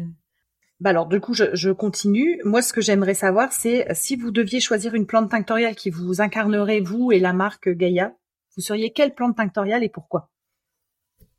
Bah 0.80 0.90
alors, 0.90 1.06
du 1.06 1.20
coup, 1.20 1.34
je, 1.34 1.54
je 1.54 1.70
continue. 1.70 2.40
Moi, 2.44 2.60
ce 2.60 2.72
que 2.72 2.80
j'aimerais 2.80 3.14
savoir, 3.14 3.52
c'est 3.52 3.86
si 3.94 4.16
vous 4.16 4.30
deviez 4.30 4.60
choisir 4.60 4.94
une 4.94 5.06
plante 5.06 5.30
tinctoriale 5.30 5.74
qui 5.74 5.90
vous 5.90 6.20
incarnerait 6.20 6.80
vous 6.80 7.12
et 7.12 7.20
la 7.20 7.32
marque 7.32 7.68
Gaïa, 7.68 8.14
vous 8.56 8.62
seriez 8.62 8.92
quelle 8.92 9.14
plante 9.14 9.36
tinctoriale 9.36 9.84
et 9.84 9.88
pourquoi? 9.88 10.30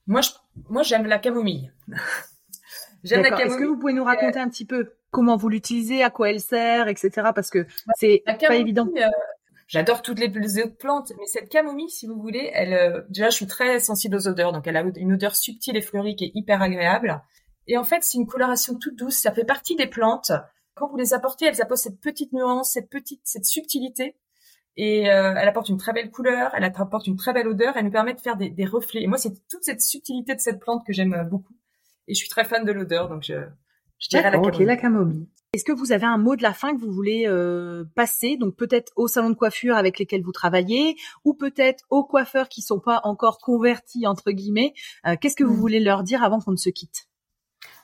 Moi, 0.07 0.21
je, 0.21 0.29
moi, 0.69 0.83
j'aime 0.83 1.05
la 1.05 1.19
camomille. 1.19 1.71
Est-ce 3.05 3.57
que 3.57 3.65
vous 3.65 3.77
pouvez 3.77 3.93
nous 3.93 4.03
raconter 4.03 4.39
un 4.39 4.49
petit 4.49 4.65
peu 4.65 4.93
comment 5.11 5.37
vous 5.37 5.49
l'utilisez, 5.49 6.03
à 6.03 6.09
quoi 6.09 6.29
elle 6.29 6.41
sert, 6.41 6.87
etc. 6.87 7.09
Parce 7.33 7.49
que 7.49 7.59
bah, 7.59 7.93
c'est 7.97 8.23
pas 8.25 8.55
évident. 8.55 8.87
Euh, 8.97 9.07
j'adore 9.67 10.01
toutes 10.01 10.19
les, 10.19 10.27
autres 10.59 10.77
plantes, 10.77 11.13
mais 11.17 11.25
cette 11.25 11.49
camomille, 11.49 11.89
si 11.89 12.05
vous 12.05 12.19
voulez, 12.19 12.51
elle, 12.53 12.73
euh, 12.73 13.01
déjà, 13.09 13.29
je 13.29 13.35
suis 13.35 13.47
très 13.47 13.79
sensible 13.79 14.17
aux 14.17 14.27
odeurs, 14.27 14.51
donc 14.51 14.67
elle 14.67 14.77
a 14.77 14.83
une 14.97 15.13
odeur 15.13 15.35
subtile 15.35 15.77
et 15.77 15.81
fleurie 15.81 16.15
qui 16.15 16.25
est 16.25 16.31
hyper 16.35 16.61
agréable. 16.61 17.21
Et 17.67 17.77
en 17.77 17.83
fait, 17.83 18.03
c'est 18.03 18.17
une 18.17 18.27
coloration 18.27 18.75
toute 18.75 18.97
douce. 18.97 19.15
Ça 19.15 19.31
fait 19.31 19.45
partie 19.45 19.75
des 19.75 19.87
plantes. 19.87 20.31
Quand 20.75 20.89
vous 20.89 20.97
les 20.97 21.13
apportez, 21.13 21.45
elles 21.45 21.61
apportent 21.61 21.81
cette 21.81 22.01
petite 22.01 22.33
nuance, 22.33 22.71
cette 22.71 22.89
petite, 22.89 23.21
cette 23.23 23.45
subtilité. 23.45 24.17
Et 24.77 25.09
euh, 25.09 25.33
elle 25.37 25.47
apporte 25.47 25.69
une 25.69 25.77
très 25.77 25.93
belle 25.93 26.11
couleur, 26.11 26.51
elle 26.53 26.65
apporte 26.65 27.07
une 27.07 27.15
très 27.15 27.31
belle 27.31 27.47
odeur, 27.47 27.77
elle 27.77 27.85
nous 27.85 27.91
permet 27.91 28.13
de 28.13 28.19
faire 28.19 28.35
des, 28.35 28.49
des 28.49 28.65
reflets. 28.65 29.03
Et 29.03 29.07
moi, 29.07 29.17
c'est 29.17 29.31
toute 29.47 29.63
cette 29.63 29.79
subtilité 29.79 30.35
de 30.35 30.41
cette 30.41 30.59
plante 30.59 30.85
que 30.85 30.91
j'aime 30.91 31.25
beaucoup. 31.31 31.53
Et 32.07 32.13
je 32.13 32.19
suis 32.19 32.29
très 32.29 32.45
fan 32.45 32.65
de 32.65 32.71
l'odeur, 32.71 33.09
donc 33.09 33.23
je, 33.23 33.33
je 33.99 34.09
dirais 34.09 34.23
la 34.23 34.37
camomille. 34.37 34.65
la 34.65 34.77
camomille. 34.77 35.27
Est-ce 35.53 35.63
que 35.63 35.71
vous 35.71 35.93
avez 35.93 36.05
un 36.05 36.17
mot 36.17 36.35
de 36.35 36.43
la 36.43 36.53
fin 36.53 36.75
que 36.75 36.81
vous 36.81 36.91
voulez 36.91 37.25
euh, 37.27 37.85
passer, 37.95 38.35
donc 38.35 38.57
peut-être 38.57 38.91
au 38.97 39.07
salon 39.07 39.29
de 39.29 39.35
coiffure 39.35 39.77
avec 39.77 39.99
lesquels 39.99 40.21
vous 40.21 40.33
travaillez, 40.33 40.97
ou 41.23 41.33
peut-être 41.33 41.85
aux 41.89 42.03
coiffeurs 42.03 42.49
qui 42.49 42.61
sont 42.61 42.79
pas 42.79 42.99
encore 43.03 43.39
convertis 43.39 44.05
entre 44.05 44.31
guillemets. 44.31 44.73
Euh, 45.07 45.15
qu'est-ce 45.19 45.37
que 45.37 45.45
vous 45.45 45.53
hmm. 45.53 45.59
voulez 45.59 45.79
leur 45.79 46.03
dire 46.03 46.23
avant 46.23 46.39
qu'on 46.39 46.51
ne 46.51 46.57
se 46.57 46.69
quitte? 46.69 47.07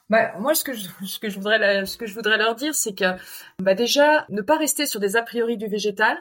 Bah, 0.09 0.37
moi, 0.39 0.53
ce 0.53 0.65
que 0.65 0.73
je, 0.73 0.89
ce 1.05 1.19
que 1.19 1.29
je 1.29 1.35
voudrais, 1.37 1.85
ce 1.85 1.95
que 1.95 2.05
je 2.05 2.13
voudrais 2.13 2.37
leur 2.37 2.55
dire, 2.55 2.75
c'est 2.75 2.93
que, 2.93 3.15
bah, 3.59 3.75
déjà, 3.75 4.25
ne 4.27 4.41
pas 4.41 4.57
rester 4.57 4.85
sur 4.85 4.99
des 4.99 5.15
a 5.15 5.21
priori 5.21 5.55
du 5.55 5.67
végétal. 5.67 6.17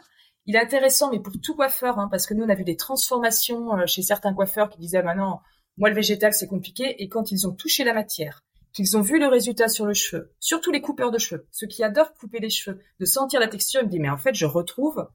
Il 0.47 0.55
est 0.55 0.61
intéressant, 0.61 1.11
mais 1.11 1.19
pour 1.19 1.33
tout 1.43 1.57
coiffeur, 1.57 1.99
hein, 1.99 2.07
parce 2.09 2.29
que 2.29 2.35
nous, 2.35 2.45
on 2.45 2.49
a 2.49 2.55
vu 2.55 2.63
des 2.63 2.77
transformations 2.77 3.77
euh, 3.77 3.87
chez 3.87 4.03
certains 4.03 4.33
coiffeurs 4.33 4.69
qui 4.71 4.79
disaient, 4.79 5.03
bah 5.03 5.17
non, 5.17 5.41
moi, 5.81 5.89
le 5.89 5.95
végétal, 5.95 6.35
c'est 6.35 6.47
compliqué. 6.47 7.03
Et 7.03 7.09
quand 7.09 7.33
ils 7.33 7.49
ont 7.49 7.53
touché 7.53 7.85
la 7.85 7.95
matière, 7.95 8.45
qu'ils 8.73 8.99
ont 8.99 9.01
vu 9.01 9.19
le 9.19 9.27
résultat 9.27 9.69
sur 9.69 9.87
le 9.87 9.95
cheveu, 9.95 10.33
surtout 10.39 10.71
les 10.71 10.83
coupeurs 10.83 11.11
de 11.11 11.19
cheveux, 11.19 11.49
ceux 11.51 11.67
qui 11.67 11.83
adorent 11.83 12.13
couper 12.15 12.39
les 12.39 12.51
cheveux, 12.51 12.81
de 13.01 13.05
sentir 13.07 13.41
la 13.41 13.49
texture, 13.49 13.81
ils 13.81 13.87
me 13.87 13.91
disent 13.91 14.01
mais 14.01 14.11
en 14.11 14.19
fait 14.19 14.35
je 14.35 14.47
retrouve 14.47 15.09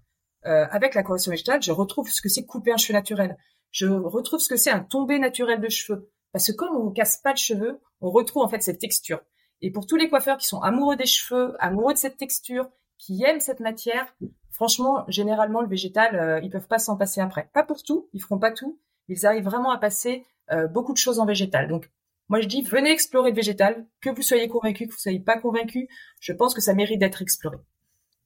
euh, 0.45 0.65
avec 0.71 0.95
la 0.95 1.03
correction 1.03 1.29
végétale, 1.29 1.61
je 1.61 1.71
retrouve 1.71 2.09
ce 2.09 2.21
que 2.21 2.29
c'est 2.29 2.45
couper 2.45 2.73
un 2.73 2.77
cheveu 2.77 2.93
naturel, 2.93 3.37
je 3.71 3.85
retrouve 3.85 4.39
ce 4.39 4.49
que 4.49 4.57
c'est 4.57 4.71
un 4.71 4.81
tombé 4.81 5.19
naturel 5.19 5.61
de 5.61 5.69
cheveux, 5.69 6.11
parce 6.33 6.47
que 6.47 6.51
comme 6.51 6.75
on 6.75 6.89
ne 6.89 6.93
casse 6.93 7.17
pas 7.17 7.31
le 7.31 7.37
cheveu, 7.37 7.79
on 8.01 8.09
retrouve 8.09 8.43
en 8.43 8.49
fait 8.49 8.61
cette 8.61 8.79
texture. 8.79 9.21
Et 9.61 9.71
pour 9.71 9.87
tous 9.87 9.95
les 9.95 10.09
coiffeurs 10.09 10.37
qui 10.37 10.47
sont 10.47 10.61
amoureux 10.61 10.97
des 10.97 11.05
cheveux, 11.05 11.55
amoureux 11.59 11.93
de 11.93 11.99
cette 11.99 12.17
texture, 12.17 12.69
qui 12.97 13.23
aiment 13.23 13.39
cette 13.39 13.61
matière, 13.61 14.13
franchement, 14.51 15.05
généralement 15.07 15.61
le 15.61 15.67
végétal, 15.67 16.15
euh, 16.15 16.39
ils 16.43 16.49
peuvent 16.49 16.67
pas 16.67 16.79
s'en 16.79 16.97
passer 16.97 17.21
après. 17.21 17.49
Pas 17.53 17.63
pour 17.63 17.83
tout, 17.83 18.09
ils 18.13 18.21
feront 18.21 18.39
pas 18.39 18.51
tout, 18.51 18.79
ils 19.07 19.25
arrivent 19.25 19.45
vraiment 19.45 19.71
à 19.71 19.77
passer 19.77 20.25
euh, 20.51 20.67
beaucoup 20.67 20.93
de 20.93 20.97
choses 20.97 21.19
en 21.19 21.25
végétal. 21.25 21.67
Donc 21.67 21.89
moi, 22.27 22.41
je 22.41 22.47
dis, 22.47 22.63
venez 22.63 22.91
explorer 22.91 23.29
le 23.29 23.35
végétal, 23.35 23.85
que 24.01 24.09
vous 24.09 24.23
soyez 24.23 24.47
convaincu, 24.47 24.87
que 24.87 24.93
vous 24.93 24.99
soyez 24.99 25.19
pas 25.19 25.37
convaincu. 25.37 25.87
Je 26.19 26.33
pense 26.33 26.53
que 26.53 26.61
ça 26.61 26.73
mérite 26.73 26.99
d'être 26.99 27.21
exploré. 27.21 27.57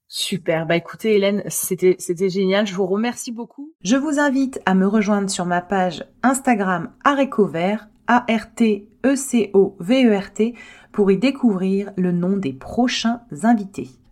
Super. 0.08 0.66
Bah 0.66 0.76
écoutez, 0.76 1.16
Hélène, 1.16 1.44
c'était 1.48 1.96
c'était 2.00 2.30
génial. 2.30 2.66
Je 2.66 2.74
vous 2.74 2.88
remercie 2.88 3.32
beaucoup. 3.32 3.74
Je 3.82 3.96
vous 3.96 4.18
invite 4.18 4.60
à 4.66 4.74
me 4.74 4.88
rejoindre 4.88 5.30
sur 5.30 5.46
ma 5.46 5.62
page 5.62 6.04
Instagram 6.24 6.92
Arécovert, 7.04 7.90
A 8.08 8.26
R 8.28 8.52
T 8.56 8.90
E 9.06 9.16
C 9.16 9.52
O 9.54 9.76
V 9.80 10.06
E 10.08 10.18
R 10.18 10.34
T, 10.34 10.56
pour 10.94 11.12
y 11.12 11.18
découvrir 11.18 11.92
le 11.96 12.12
nom 12.12 12.38
des 12.38 12.54
prochains 12.54 13.22
invités. 13.44 13.90